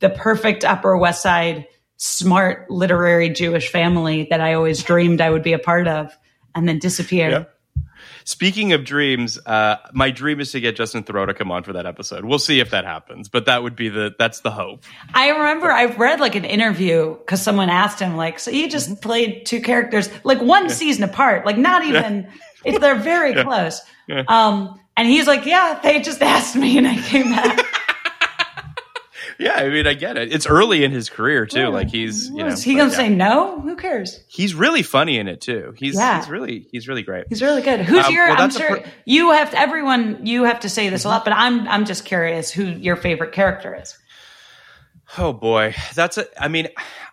the 0.00 0.08
perfect 0.10 0.64
Upper 0.64 0.96
West 0.96 1.22
Side, 1.22 1.66
smart, 1.98 2.70
literary 2.70 3.28
Jewish 3.28 3.68
family 3.70 4.26
that 4.30 4.40
I 4.40 4.54
always 4.54 4.82
dreamed 4.82 5.20
I 5.20 5.30
would 5.30 5.42
be 5.42 5.52
a 5.52 5.58
part 5.58 5.86
of 5.88 6.16
and 6.54 6.68
then 6.68 6.78
disappear. 6.78 7.46
Yeah. 8.28 8.32
Speaking 8.32 8.72
of 8.72 8.84
dreams, 8.84 9.38
uh, 9.46 9.76
my 9.92 10.10
dream 10.10 10.40
is 10.40 10.52
to 10.52 10.60
get 10.60 10.76
Justin 10.76 11.02
Theroux 11.02 11.26
to 11.26 11.34
come 11.34 11.50
on 11.50 11.62
for 11.62 11.72
that 11.72 11.86
episode. 11.86 12.24
We'll 12.24 12.38
see 12.38 12.60
if 12.60 12.70
that 12.70 12.84
happens, 12.84 13.28
but 13.28 13.46
that 13.46 13.62
would 13.62 13.74
be 13.74 13.88
the 13.88 14.14
that's 14.18 14.40
the 14.40 14.50
hope. 14.50 14.84
I 15.14 15.30
remember 15.30 15.70
I've 15.70 15.98
read 15.98 16.20
like 16.20 16.34
an 16.34 16.44
interview 16.44 17.16
because 17.18 17.42
someone 17.42 17.70
asked 17.70 18.00
him 18.00 18.16
like, 18.16 18.38
so 18.38 18.50
you 18.50 18.68
just 18.68 19.00
played 19.00 19.46
two 19.46 19.60
characters 19.60 20.10
like 20.24 20.40
one 20.40 20.68
season 20.70 21.04
apart, 21.04 21.46
like 21.46 21.56
not 21.56 21.84
even. 21.84 22.28
If 22.64 22.80
they're 22.80 22.96
very 22.96 23.34
close. 23.44 23.80
Um, 24.26 24.80
and 24.96 25.06
he's 25.06 25.26
like, 25.26 25.46
yeah, 25.46 25.78
they 25.82 26.00
just 26.00 26.22
asked 26.34 26.56
me 26.56 26.76
and 26.76 26.86
I 26.86 26.96
came 26.96 27.30
back. 27.30 27.64
Yeah, 29.38 29.52
I 29.54 29.68
mean, 29.68 29.86
I 29.86 29.94
get 29.94 30.16
it. 30.16 30.32
It's 30.32 30.46
early 30.46 30.82
in 30.82 30.90
his 30.90 31.08
career 31.08 31.46
too. 31.46 31.68
Like 31.68 31.88
he's 31.90 32.28
you 32.28 32.38
know, 32.38 32.46
Is 32.48 32.62
he 32.62 32.74
gonna 32.74 32.90
yeah. 32.90 32.96
say 32.96 33.08
no? 33.08 33.60
Who 33.60 33.76
cares? 33.76 34.20
he's 34.26 34.54
really 34.54 34.82
funny 34.82 35.18
in 35.18 35.28
it 35.28 35.40
too. 35.40 35.74
He's 35.76 35.94
Yeah. 35.94 36.18
he's 36.20 36.28
really 36.28 36.66
he's 36.72 36.88
really 36.88 37.02
great. 37.02 37.26
He's 37.28 37.40
really 37.40 37.62
good. 37.62 37.80
Who's 37.82 38.04
Um, 38.06 38.12
your? 38.14 38.26
well, 38.28 38.40
I'm 38.42 38.50
sure 38.50 38.78
per- 38.80 38.84
you 39.04 39.30
have 39.30 39.50
to. 39.52 39.58
Everyone, 39.60 40.26
you 40.26 40.44
have 40.44 40.60
to 40.60 40.68
say 40.68 40.88
this 40.88 41.04
a 41.04 41.08
lot, 41.08 41.24
but 41.24 41.32
I'm 41.34 41.68
I'm 41.68 41.84
just 41.84 42.04
curious 42.04 42.50
who 42.50 42.64
your 42.64 42.96
favorite 42.96 43.32
character 43.32 43.78
is. 43.80 43.96
Oh 45.16 45.32
boy, 45.32 45.74
that's 45.94 46.18
a. 46.18 46.26
I 46.42 46.48
mean, 46.48 46.68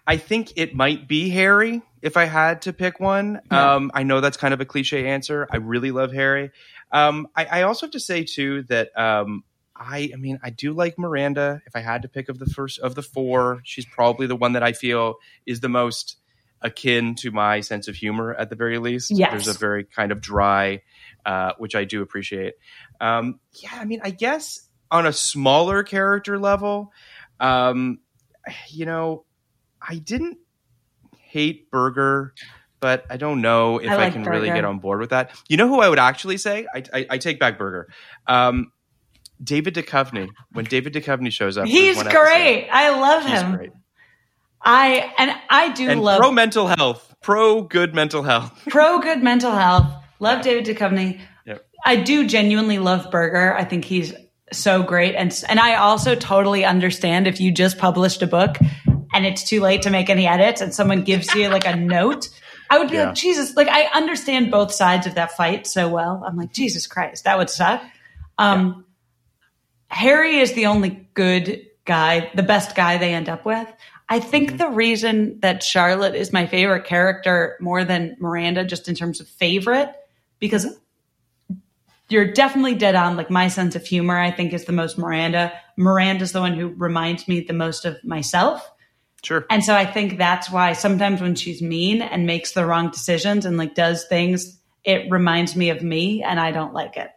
I 0.06 0.18
think 0.18 0.54
it 0.58 0.76
might 0.76 1.08
be 1.08 1.30
Harry 1.30 1.82
if 2.02 2.18
I 2.18 2.26
had 2.26 2.64
to 2.64 2.74
pick 2.74 3.00
one. 3.00 3.40
Um, 3.52 3.90
I 3.94 4.04
know 4.04 4.20
that's 4.20 4.36
kind 4.38 4.54
of 4.54 4.60
a 4.62 4.66
cliche 4.66 5.08
answer. 5.08 5.48
I 5.50 5.58
really 5.58 5.92
love 5.92 6.12
Harry. 6.12 6.52
Um, 6.92 7.28
I, 7.36 7.46
I 7.46 7.62
also 7.64 7.86
have 7.86 7.92
to 7.94 8.00
say 8.00 8.24
too 8.24 8.64
that 8.64 8.98
um, 9.00 9.44
I, 9.76 10.12
I 10.14 10.18
mean, 10.18 10.40
I 10.42 10.52
do 10.52 10.74
like 10.74 10.98
Miranda. 10.98 11.62
If 11.66 11.76
I 11.76 11.82
had 11.82 12.04
to 12.04 12.08
pick 12.08 12.30
of 12.30 12.40
the 12.40 12.46
first 12.46 12.80
of 12.80 12.96
the 12.96 13.02
four, 13.02 13.62
she's 13.64 13.86
probably 13.86 14.28
the 14.28 14.36
one 14.36 14.54
that 14.54 14.64
I 14.64 14.72
feel 14.72 15.16
is 15.46 15.60
the 15.60 15.70
most 15.70 16.18
akin 16.62 17.16
to 17.16 17.32
my 17.32 17.60
sense 17.60 17.88
of 17.88 17.96
humor 17.96 18.34
at 18.34 18.50
the 18.50 18.56
very 18.56 18.80
least. 18.80 19.12
Yes. 19.12 19.32
There's 19.32 19.56
a 19.56 19.60
very 19.60 19.84
kind 19.84 20.12
of 20.12 20.22
dry, 20.22 20.82
uh, 21.26 21.54
which 21.58 21.76
I 21.76 21.84
do 21.84 22.02
appreciate. 22.02 22.54
Um, 23.02 23.40
yeah, 23.62 23.72
I 23.74 23.86
mean, 23.86 24.00
I 24.04 24.12
guess 24.12 24.68
on 24.90 25.06
a 25.06 25.14
smaller 25.14 25.84
character 25.84 26.40
level, 26.40 26.92
um, 27.40 28.00
you 28.70 28.86
know, 28.86 29.26
I 29.82 29.98
didn't 29.98 30.38
hate 31.20 31.70
Berger, 31.70 32.34
but 32.80 33.06
I 33.10 33.18
don't 33.18 33.42
know 33.42 33.80
if 33.80 33.90
I 33.90 33.94
I, 33.94 33.98
like 33.98 34.14
can 34.14 34.24
really 34.24 34.48
get 34.48 34.64
on 34.64 34.80
board 34.80 35.00
with 35.00 35.10
that. 35.10 35.32
You 35.50 35.58
know 35.58 35.68
who 35.68 35.82
I 35.82 35.90
would 35.90 36.00
actually 36.00 36.38
say? 36.38 36.66
I, 36.74 36.84
I, 36.94 37.06
I 37.12 37.18
take 37.18 37.40
back 37.40 37.58
Berger. 37.58 37.90
Um, 38.26 38.72
David 39.44 39.76
Duchovny. 39.76 40.30
When 40.54 40.66
David 40.66 40.94
Duchovny 40.94 41.32
shows 41.32 41.58
up, 41.58 41.68
He's 41.68 42.02
great. 42.02 42.70
I 42.72 42.90
love 43.00 43.24
he's 43.26 43.42
him. 43.42 43.56
great. 43.56 43.72
I 44.64 45.14
and 45.18 45.32
I 45.50 45.74
do 45.74 45.90
And 45.90 46.02
love 46.02 46.20
pro 46.20 46.32
mental 46.32 46.68
health, 46.68 47.14
pro 47.22 47.62
good 47.62 47.94
mental 47.94 48.24
health. 48.24 48.64
pro 48.70 49.00
good 49.00 49.22
mental 49.22 49.52
health. 49.52 49.92
Love 50.20 50.42
David 50.42 50.66
Duchovny. 50.66 51.20
Yep. 51.46 51.66
I 51.86 51.98
do 51.98 52.26
genuinely 52.26 52.80
love 52.80 53.12
Berger. 53.12 53.54
I 53.56 53.64
think 53.64 53.86
he's 53.86 54.14
so 54.52 54.82
great, 54.84 55.16
and 55.16 55.44
and 55.50 55.60
I 55.60 55.76
also 55.76 56.16
totally 56.16 56.66
understand 56.66 57.28
if 57.28 57.40
you 57.40 57.52
just 57.52 57.78
published 57.78 58.22
a 58.22 58.28
book 58.28 58.58
and 59.14 59.26
it's 59.26 59.48
too 59.48 59.62
late 59.62 59.84
to 59.84 59.90
make 59.90 60.10
any 60.10 60.28
edits, 60.28 60.62
and 60.62 60.74
someone 60.74 61.04
gives 61.04 61.34
you 61.36 61.50
like 61.50 61.66
a 61.68 61.76
note. 61.76 62.30
I 62.70 62.80
would 62.80 62.90
be 62.90 62.96
Yeah. 62.98 63.08
like, 63.08 63.16
Jesus, 63.16 63.56
like 63.56 63.68
I 63.70 63.84
understand 63.94 64.50
both 64.50 64.72
sides 64.72 65.06
of 65.06 65.16
that 65.16 65.34
fight 65.34 65.68
so 65.68 65.88
well. 65.88 66.24
I'm 66.26 66.36
like, 66.36 66.52
Jesus 66.52 66.88
Christ, 66.88 67.26
that 67.26 67.38
would 67.38 67.50
suck. 67.52 67.84
Um, 68.40 68.85
Harry 69.90 70.38
is 70.40 70.54
the 70.54 70.66
only 70.68 71.08
good 71.14 71.66
guy, 71.86 72.32
the 72.36 72.44
best 72.44 72.76
guy 72.76 72.98
they 72.98 73.14
end 73.14 73.30
up 73.30 73.46
with. 73.46 73.68
I 74.10 74.20
think 74.20 74.50
Mm-hmm. 74.50 74.58
the 74.58 74.70
reason 74.70 75.40
that 75.40 75.64
Charlotte 75.64 76.16
is 76.16 76.32
my 76.32 76.46
favorite 76.46 76.86
character 76.86 77.58
more 77.60 77.84
than 77.84 78.16
Miranda, 78.20 78.64
just 78.64 78.88
in 78.88 78.96
terms 78.96 79.20
of 79.20 79.28
favorite, 79.28 79.90
because 80.40 80.68
you're 82.10 82.32
definitely 82.32 82.76
dead 82.76 82.94
on. 82.96 83.18
Like 83.18 83.32
my 83.32 83.48
sense 83.48 83.76
of 83.76 83.86
humor, 83.86 84.20
I 84.20 84.30
think, 84.32 84.54
is 84.54 84.66
the 84.66 84.74
most 84.74 84.98
Miranda. 84.98 85.52
Miranda's 85.76 86.34
the 86.34 86.40
one 86.40 86.54
who 86.54 86.68
reminds 86.68 87.28
me 87.28 87.40
the 87.42 87.54
most 87.54 87.86
of 87.86 88.04
myself. 88.04 88.70
Sure. 89.24 89.44
And 89.50 89.64
so 89.64 89.74
I 89.74 89.88
think 89.88 90.20
that's 90.20 90.52
why 90.52 90.74
sometimes 90.74 91.20
when 91.20 91.34
she's 91.34 91.62
mean 91.64 92.04
and 92.04 92.28
makes 92.28 92.52
the 92.52 92.64
wrong 92.66 92.92
decisions 92.92 93.44
and 93.44 93.58
like 93.58 93.74
does 93.74 94.06
things, 94.06 94.60
it 94.84 95.10
reminds 95.10 95.56
me 95.56 95.72
of 95.72 95.82
me 95.82 96.22
and 96.22 96.40
I 96.40 96.52
don't 96.52 96.76
like 96.76 96.96
it. 96.96 97.10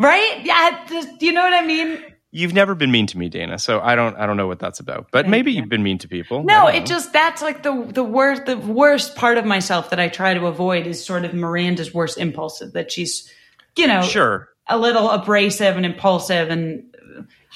Right? 0.00 0.40
Yeah. 0.44 0.84
just- 0.88 1.20
you 1.22 1.32
know 1.32 1.42
what 1.42 1.52
I 1.52 1.64
mean? 1.64 2.02
You've 2.32 2.54
never 2.54 2.76
been 2.76 2.92
mean 2.92 3.06
to 3.08 3.18
me, 3.18 3.28
Dana, 3.28 3.58
so 3.58 3.80
I 3.80 3.96
don't 3.96 4.16
I 4.16 4.24
don't 4.24 4.36
know 4.36 4.46
what 4.46 4.60
that's 4.60 4.78
about. 4.78 5.08
But 5.10 5.28
maybe 5.28 5.50
you. 5.50 5.60
you've 5.60 5.68
been 5.68 5.82
mean 5.82 5.98
to 5.98 6.08
people. 6.08 6.44
No, 6.44 6.68
it 6.68 6.86
just 6.86 7.12
that's 7.12 7.42
like 7.42 7.64
the 7.64 7.84
the 7.92 8.04
worst 8.04 8.46
the 8.46 8.56
worst 8.56 9.16
part 9.16 9.36
of 9.36 9.44
myself 9.44 9.90
that 9.90 9.98
I 9.98 10.08
try 10.08 10.34
to 10.34 10.46
avoid 10.46 10.86
is 10.86 11.04
sort 11.04 11.24
of 11.24 11.34
Miranda's 11.34 11.92
worst 11.92 12.18
impulsive 12.18 12.72
that 12.74 12.92
she's 12.92 13.28
you 13.76 13.88
know 13.88 14.02
sure. 14.02 14.48
a 14.68 14.78
little 14.78 15.10
abrasive 15.10 15.76
and 15.76 15.84
impulsive 15.84 16.50
and 16.50 16.84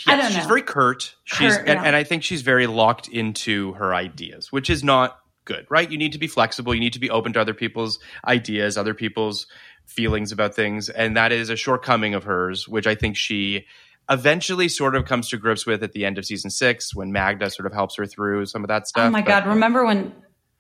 I 0.08 0.16
don't 0.16 0.24
know. 0.24 0.30
She's 0.30 0.46
very 0.46 0.62
curt. 0.62 1.14
She's 1.22 1.56
Curt, 1.56 1.68
and, 1.68 1.80
yeah. 1.80 1.86
and 1.86 1.94
I 1.94 2.02
think 2.02 2.24
she's 2.24 2.42
very 2.42 2.66
locked 2.66 3.06
into 3.06 3.74
her 3.74 3.94
ideas, 3.94 4.50
which 4.50 4.68
is 4.70 4.82
not 4.82 5.20
good, 5.44 5.66
right? 5.70 5.90
You 5.90 5.98
need 5.98 6.12
to 6.12 6.18
be 6.18 6.26
flexible. 6.26 6.74
You 6.74 6.80
need 6.80 6.94
to 6.94 6.98
be 6.98 7.10
open 7.10 7.32
to 7.34 7.40
other 7.40 7.54
people's 7.54 7.98
ideas, 8.26 8.76
other 8.76 8.94
people's 8.94 9.46
feelings 9.86 10.32
about 10.32 10.54
things, 10.54 10.88
and 10.88 11.16
that 11.16 11.32
is 11.32 11.50
a 11.50 11.56
shortcoming 11.56 12.14
of 12.14 12.24
hers, 12.24 12.66
which 12.68 12.86
I 12.86 12.94
think 12.94 13.16
she 13.16 13.66
eventually 14.10 14.68
sort 14.68 14.94
of 14.96 15.06
comes 15.06 15.28
to 15.30 15.36
grips 15.38 15.64
with 15.66 15.82
at 15.82 15.92
the 15.92 16.04
end 16.04 16.18
of 16.18 16.24
season 16.26 16.50
six 16.50 16.94
when 16.94 17.10
Magda 17.12 17.48
sort 17.50 17.66
of 17.66 17.72
helps 17.72 17.96
her 17.96 18.06
through 18.06 18.46
some 18.46 18.62
of 18.62 18.68
that 18.68 18.86
stuff. 18.86 19.06
Oh 19.06 19.10
my 19.10 19.20
But- 19.22 19.28
god! 19.28 19.46
Remember 19.46 19.84
when? 19.84 20.12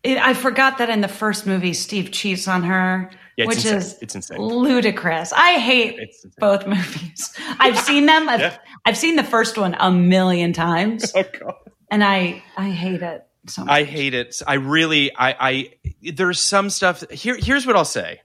It, 0.02 0.18
I 0.18 0.34
forgot 0.34 0.76
that 0.78 0.90
in 0.90 1.00
the 1.00 1.08
first 1.08 1.46
movie, 1.46 1.72
Steve 1.72 2.10
cheats 2.12 2.46
on 2.46 2.62
her, 2.64 3.10
Yeah, 3.38 3.46
which 3.46 3.56
insane. 3.56 3.76
is 3.78 3.98
It's 4.02 4.14
insane. 4.14 4.38
ludicrous. 4.38 5.32
I 5.32 5.52
hate 5.58 5.98
both 6.38 6.66
movies. 6.66 7.34
I've 7.58 7.78
seen 7.78 8.04
them. 8.04 8.28
I've, 8.28 8.40
Yeah. 8.40 8.58
I've 8.84 8.98
seen 8.98 9.16
the 9.16 9.24
first 9.24 9.56
one 9.56 9.74
a 9.80 9.90
million 9.90 10.52
times, 10.52 11.10
Oh 11.16 11.24
god. 11.40 11.54
and 11.90 12.04
I 12.04 12.42
I 12.58 12.68
hate 12.68 13.02
it 13.02 13.22
so 13.46 13.64
much. 13.64 13.72
I 13.72 13.84
hate 13.84 14.12
it. 14.12 14.42
I 14.46 14.54
really, 14.54 15.10
I, 15.16 15.36
I, 15.40 15.70
there's 16.12 16.38
some 16.38 16.68
stuff. 16.68 17.08
Here, 17.10 17.36
here's 17.38 17.66
what 17.66 17.74
I'll 17.76 17.86
say. 17.86 18.20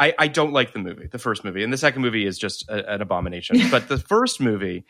I, 0.00 0.14
I 0.18 0.28
don't 0.28 0.52
like 0.52 0.72
the 0.72 0.78
movie, 0.78 1.06
the 1.06 1.18
first 1.18 1.44
movie, 1.44 1.62
and 1.62 1.70
the 1.70 1.76
second 1.76 2.00
movie 2.00 2.26
is 2.26 2.38
just 2.38 2.66
a, 2.70 2.94
an 2.94 3.02
abomination. 3.02 3.58
but 3.70 3.86
the 3.86 3.98
first 3.98 4.40
movie, 4.40 4.86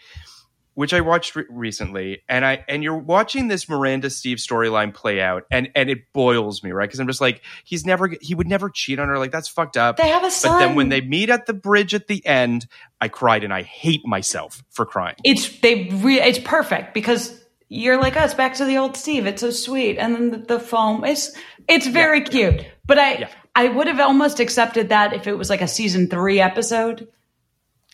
which 0.75 0.95
I 0.95 1.01
watched 1.01 1.35
re- 1.35 1.47
recently, 1.51 2.23
and 2.29 2.47
I, 2.47 2.65
and 2.69 2.85
you're 2.85 2.97
watching 2.97 3.49
this 3.49 3.69
Miranda 3.69 4.09
Steve 4.09 4.39
storyline 4.39 4.95
play 4.95 5.21
out, 5.21 5.47
and 5.51 5.69
and 5.75 5.91
it 5.91 6.13
boils 6.13 6.63
me, 6.63 6.71
right? 6.71 6.89
Because 6.89 7.01
I'm 7.01 7.09
just 7.09 7.21
like, 7.21 7.43
he's 7.65 7.85
never, 7.85 8.09
he 8.21 8.37
would 8.37 8.47
never 8.47 8.71
cheat 8.71 9.01
on 9.01 9.09
her. 9.09 9.19
Like 9.19 9.33
that's 9.33 9.49
fucked 9.49 9.77
up. 9.77 9.97
They 9.97 10.09
have 10.09 10.23
a 10.23 10.31
son. 10.31 10.53
But 10.53 10.59
then 10.61 10.75
when 10.77 10.91
they 10.91 11.01
meet 11.01 11.29
at 11.29 11.47
the 11.47 11.55
bridge 11.55 11.93
at 11.93 12.07
the 12.07 12.25
end, 12.25 12.67
I 13.01 13.09
cried, 13.09 13.43
and 13.43 13.53
I 13.53 13.63
hate 13.63 14.07
myself 14.07 14.63
for 14.71 14.87
crying. 14.87 15.17
it's 15.25 15.59
they 15.59 15.89
re- 15.91 16.21
it's 16.21 16.39
perfect 16.39 16.95
because 16.95 17.40
you're 17.71 17.99
like 18.01 18.17
us 18.17 18.35
back 18.35 18.55
to 18.55 18.65
the 18.67 18.77
old 18.77 18.97
Steve. 18.97 19.27
It's 19.27 19.41
so 19.41 19.51
sweet, 19.51 19.97
and 19.97 20.15
then 20.15 20.31
the, 20.31 20.39
the 20.39 20.61
foam. 20.61 21.05
is 21.05 21.35
it's 21.69 21.87
very 21.87 22.21
cute. 22.23 22.67
But 22.85 22.99
I 22.99 23.13
Yeah. 23.15 23.29
I 23.55 23.69
would 23.69 23.87
have 23.87 24.01
almost 24.01 24.41
accepted 24.41 24.91
that 24.91 25.13
if 25.13 25.27
it 25.27 25.35
was 25.35 25.49
like 25.49 25.63
a 25.63 25.69
season 25.69 26.09
three 26.09 26.41
episode. 26.41 27.09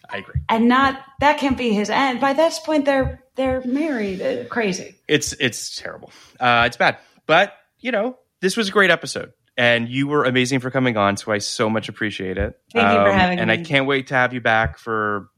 I 0.08 0.18
agree. 0.18 0.40
and 0.48 0.68
not 0.68 1.02
that 1.20 1.38
can't 1.38 1.58
be 1.58 1.72
his 1.72 1.90
end. 1.90 2.20
By 2.20 2.32
this 2.32 2.58
point, 2.58 2.84
they're 2.84 3.22
they're 3.34 3.62
married. 3.64 4.22
Uh, 4.22 4.44
crazy. 4.44 4.96
it's 5.08 5.34
it's 5.34 5.76
terrible. 5.76 6.10
Uh, 6.40 6.64
it's 6.66 6.76
bad, 6.76 6.98
but 7.26 7.52
you 7.80 7.92
know, 7.92 8.18
this 8.40 8.56
was 8.56 8.68
a 8.68 8.72
great 8.72 8.90
episode, 8.90 9.32
and 9.56 9.88
you 9.88 10.06
were 10.06 10.24
amazing 10.24 10.60
for 10.60 10.70
coming 10.70 10.96
on. 10.96 11.16
So 11.16 11.32
I 11.32 11.38
so 11.38 11.68
much 11.68 11.88
appreciate 11.88 12.38
it. 12.38 12.58
Um, 12.74 12.82
Thank 12.82 12.92
you 12.92 13.04
for 13.04 13.12
having 13.12 13.38
and 13.40 13.48
me. 13.48 13.54
And 13.54 13.60
I 13.60 13.68
can't 13.68 13.86
wait 13.86 14.06
to 14.08 14.14
have 14.14 14.32
you 14.32 14.40
back 14.40 14.78
for 14.78 15.28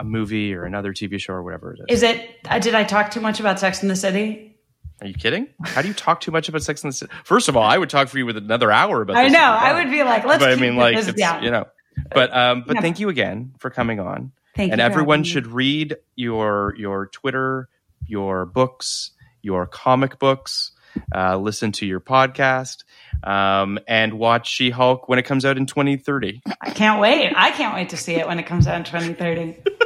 a 0.00 0.04
movie 0.04 0.54
or 0.54 0.64
another 0.64 0.92
TV 0.92 1.20
show 1.20 1.34
or 1.34 1.42
whatever 1.42 1.74
it 1.74 1.80
is. 1.88 1.98
Is 1.98 2.02
it? 2.02 2.28
Uh, 2.48 2.58
did 2.58 2.74
I 2.74 2.84
talk 2.84 3.10
too 3.10 3.20
much 3.20 3.38
about 3.38 3.60
Sex 3.60 3.82
in 3.82 3.88
the 3.88 3.96
City? 3.96 4.56
Are 5.00 5.06
you 5.06 5.14
kidding? 5.14 5.48
How 5.64 5.82
do 5.82 5.88
you 5.88 5.94
talk 5.94 6.20
too 6.20 6.30
much 6.30 6.48
about 6.48 6.62
Sex 6.62 6.82
and 6.82 6.92
the 6.92 6.96
City? 6.96 7.12
First 7.24 7.48
of 7.48 7.56
all, 7.56 7.62
I 7.62 7.78
would 7.78 7.88
talk 7.90 8.08
for 8.08 8.18
you 8.18 8.26
with 8.26 8.36
another 8.36 8.70
hour 8.72 9.02
about. 9.02 9.14
This. 9.14 9.26
I 9.26 9.28
know. 9.28 9.38
I 9.40 9.82
would 9.82 9.90
be 9.90 10.02
like, 10.02 10.24
let's. 10.24 10.42
but 10.42 10.50
I 10.50 10.56
mean, 10.56 10.76
like, 10.76 10.96
this 10.96 11.12
down. 11.14 11.42
you 11.42 11.50
know. 11.50 11.66
But 12.12 12.34
um, 12.34 12.64
but 12.66 12.74
No. 12.74 12.80
thank 12.80 12.98
you 12.98 13.08
again 13.08 13.52
for 13.58 13.70
coming 13.70 14.00
on. 14.00 14.32
Thank 14.56 14.72
and 14.72 14.80
everyone 14.80 15.22
should 15.24 15.46
read 15.46 15.96
your 16.16 16.74
your 16.76 17.06
Twitter, 17.06 17.68
your 18.06 18.46
books, 18.46 19.12
your 19.42 19.66
comic 19.66 20.18
books. 20.18 20.72
Uh, 21.14 21.36
listen 21.36 21.70
to 21.70 21.86
your 21.86 22.00
podcast 22.00 22.82
um, 23.22 23.78
and 23.86 24.14
watch 24.14 24.48
She 24.50 24.70
Hulk 24.70 25.08
when 25.08 25.18
it 25.20 25.22
comes 25.24 25.44
out 25.44 25.56
in 25.56 25.66
2030. 25.66 26.42
I 26.60 26.70
can't 26.70 27.00
wait. 27.00 27.32
I 27.36 27.52
can't 27.52 27.74
wait 27.74 27.90
to 27.90 27.96
see 27.96 28.14
it 28.16 28.26
when 28.26 28.38
it 28.40 28.46
comes 28.46 28.66
out 28.66 28.76
in 28.76 28.84
2030. 28.84 29.56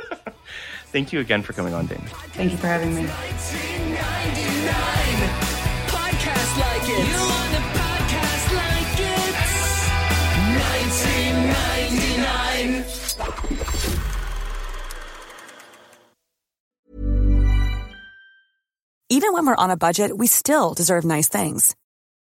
Thank 0.94 1.10
you 1.12 1.18
again 1.18 1.42
for 1.42 1.52
coming 1.54 1.74
on, 1.74 1.86
Dana. 1.86 2.06
Thank 2.38 2.52
you 2.52 2.56
for 2.56 2.68
having 2.68 2.94
me. 2.94 3.02
Podcast 5.90 6.54
like 6.60 6.84
it. 6.84 7.08
You 7.10 7.18
want 7.18 7.54
a 7.58 7.62
podcast 7.82 8.54
like 8.54 9.00
it? 9.00 9.34
1999. 10.54 12.84
Even 19.10 19.32
when 19.32 19.46
we're 19.46 19.56
on 19.56 19.70
a 19.70 19.76
budget, 19.76 20.16
we 20.16 20.28
still 20.28 20.74
deserve 20.74 21.04
nice 21.04 21.28
things. 21.28 21.74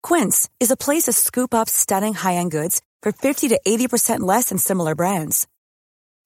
Quince 0.04 0.50
is 0.60 0.70
a 0.70 0.76
place 0.76 1.04
to 1.04 1.14
scoop 1.14 1.54
up 1.54 1.70
stunning 1.70 2.14
high-end 2.14 2.52
goods 2.52 2.82
for 3.02 3.14
50 3.14 3.48
to 3.48 3.58
80% 3.66 4.20
less 4.20 4.50
than 4.50 4.58
similar 4.58 4.96
brands. 4.96 5.48